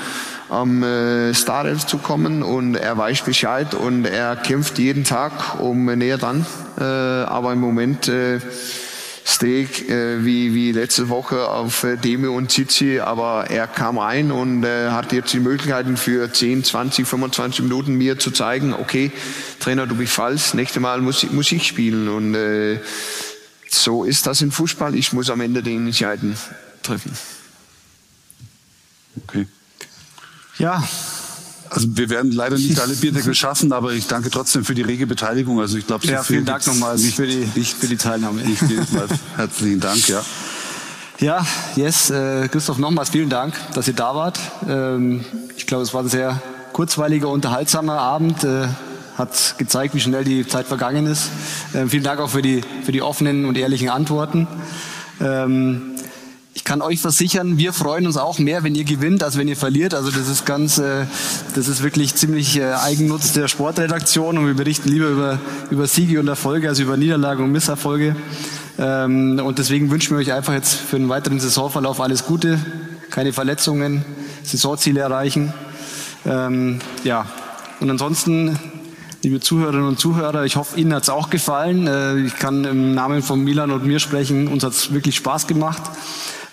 [0.49, 2.43] am äh, Startelf zu kommen?
[2.43, 6.45] Und er weiß Bescheid und er kämpft jeden Tag um näher dran,
[6.77, 8.39] äh, aber im Moment äh,
[9.25, 14.31] Steak äh, wie, wie letzte Woche auf äh, Deme und Zizi, aber er kam rein
[14.31, 19.11] und äh, hat jetzt die Möglichkeiten für 10, 20, 25 Minuten mir zu zeigen, okay,
[19.59, 22.79] Trainer, du bist falsch, nächstes Mal muss, muss ich spielen und äh,
[23.69, 24.95] so ist das im Fußball.
[24.95, 26.35] Ich muss am Ende die Entscheidungen
[26.83, 27.17] treffen.
[29.23, 29.47] Okay.
[30.57, 30.83] Ja,
[31.71, 35.07] Also wir werden leider nicht alle Bierdeckel schaffen, aber ich danke trotzdem für die rege
[35.07, 35.61] Beteiligung.
[35.61, 36.61] Also ich glaube, so ja viel vielen Dank
[36.97, 38.41] nicht, für die, für die Teilnahme.
[38.41, 38.61] nicht.
[39.37, 40.21] Herzlichen Dank, ja.
[41.19, 41.45] Ja,
[41.77, 44.37] yes, äh, Christoph, nochmals vielen Dank, dass ihr da wart.
[44.67, 45.23] Ähm,
[45.55, 46.41] ich glaube, es war ein sehr
[46.73, 48.43] kurzweiliger, unterhaltsamer Abend.
[48.43, 48.67] Äh,
[49.17, 51.29] hat gezeigt, wie schnell die Zeit vergangen ist.
[51.73, 54.47] Ähm, vielen Dank auch für die, für die offenen und ehrlichen Antworten.
[55.21, 55.90] Ähm,
[56.71, 59.93] kann euch versichern, wir freuen uns auch mehr, wenn ihr gewinnt, als wenn ihr verliert.
[59.93, 61.05] Also das ist ganz, äh,
[61.53, 65.39] das ist wirklich ziemlich äh, Eigennutz der Sportredaktion und wir berichten lieber über,
[65.69, 68.15] über Siege und Erfolge als über Niederlagen und Misserfolge.
[68.79, 72.57] Ähm, und deswegen wünschen wir euch einfach jetzt für den weiteren Saisonverlauf alles Gute,
[73.09, 74.05] keine Verletzungen,
[74.43, 75.53] Saisonziele erreichen.
[76.25, 77.25] Ähm, ja,
[77.81, 78.57] und ansonsten
[79.23, 81.87] liebe Zuhörerinnen und Zuhörer, ich hoffe, Ihnen hat es auch gefallen.
[81.87, 84.47] Äh, Ich kann im Namen von Milan und mir sprechen.
[84.47, 85.81] Uns hat es wirklich Spaß gemacht.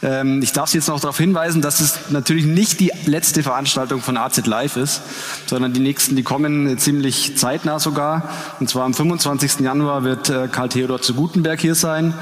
[0.03, 4.01] Ähm, Ich darf Sie jetzt noch darauf hinweisen, dass es natürlich nicht die letzte Veranstaltung
[4.01, 5.03] von AZ Live ist,
[5.47, 8.29] sondern die nächsten, die kommen ziemlich zeitnah sogar.
[8.61, 9.61] Und zwar am 25.
[9.61, 12.15] Januar wird äh, Karl Theodor zu Gutenberg hier sein.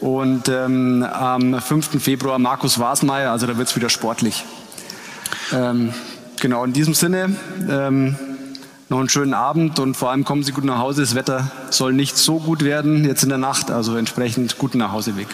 [0.00, 2.02] Und ähm, am 5.
[2.02, 4.44] Februar Markus Wasmeier, also da wird es wieder sportlich.
[5.52, 5.92] Ähm,
[6.40, 7.36] genau, in diesem Sinne
[7.70, 8.16] ähm,
[8.88, 11.02] noch einen schönen Abend und vor allem kommen Sie gut nach Hause.
[11.02, 15.28] Das Wetter soll nicht so gut werden jetzt in der Nacht, also entsprechend guten Nachhauseweg.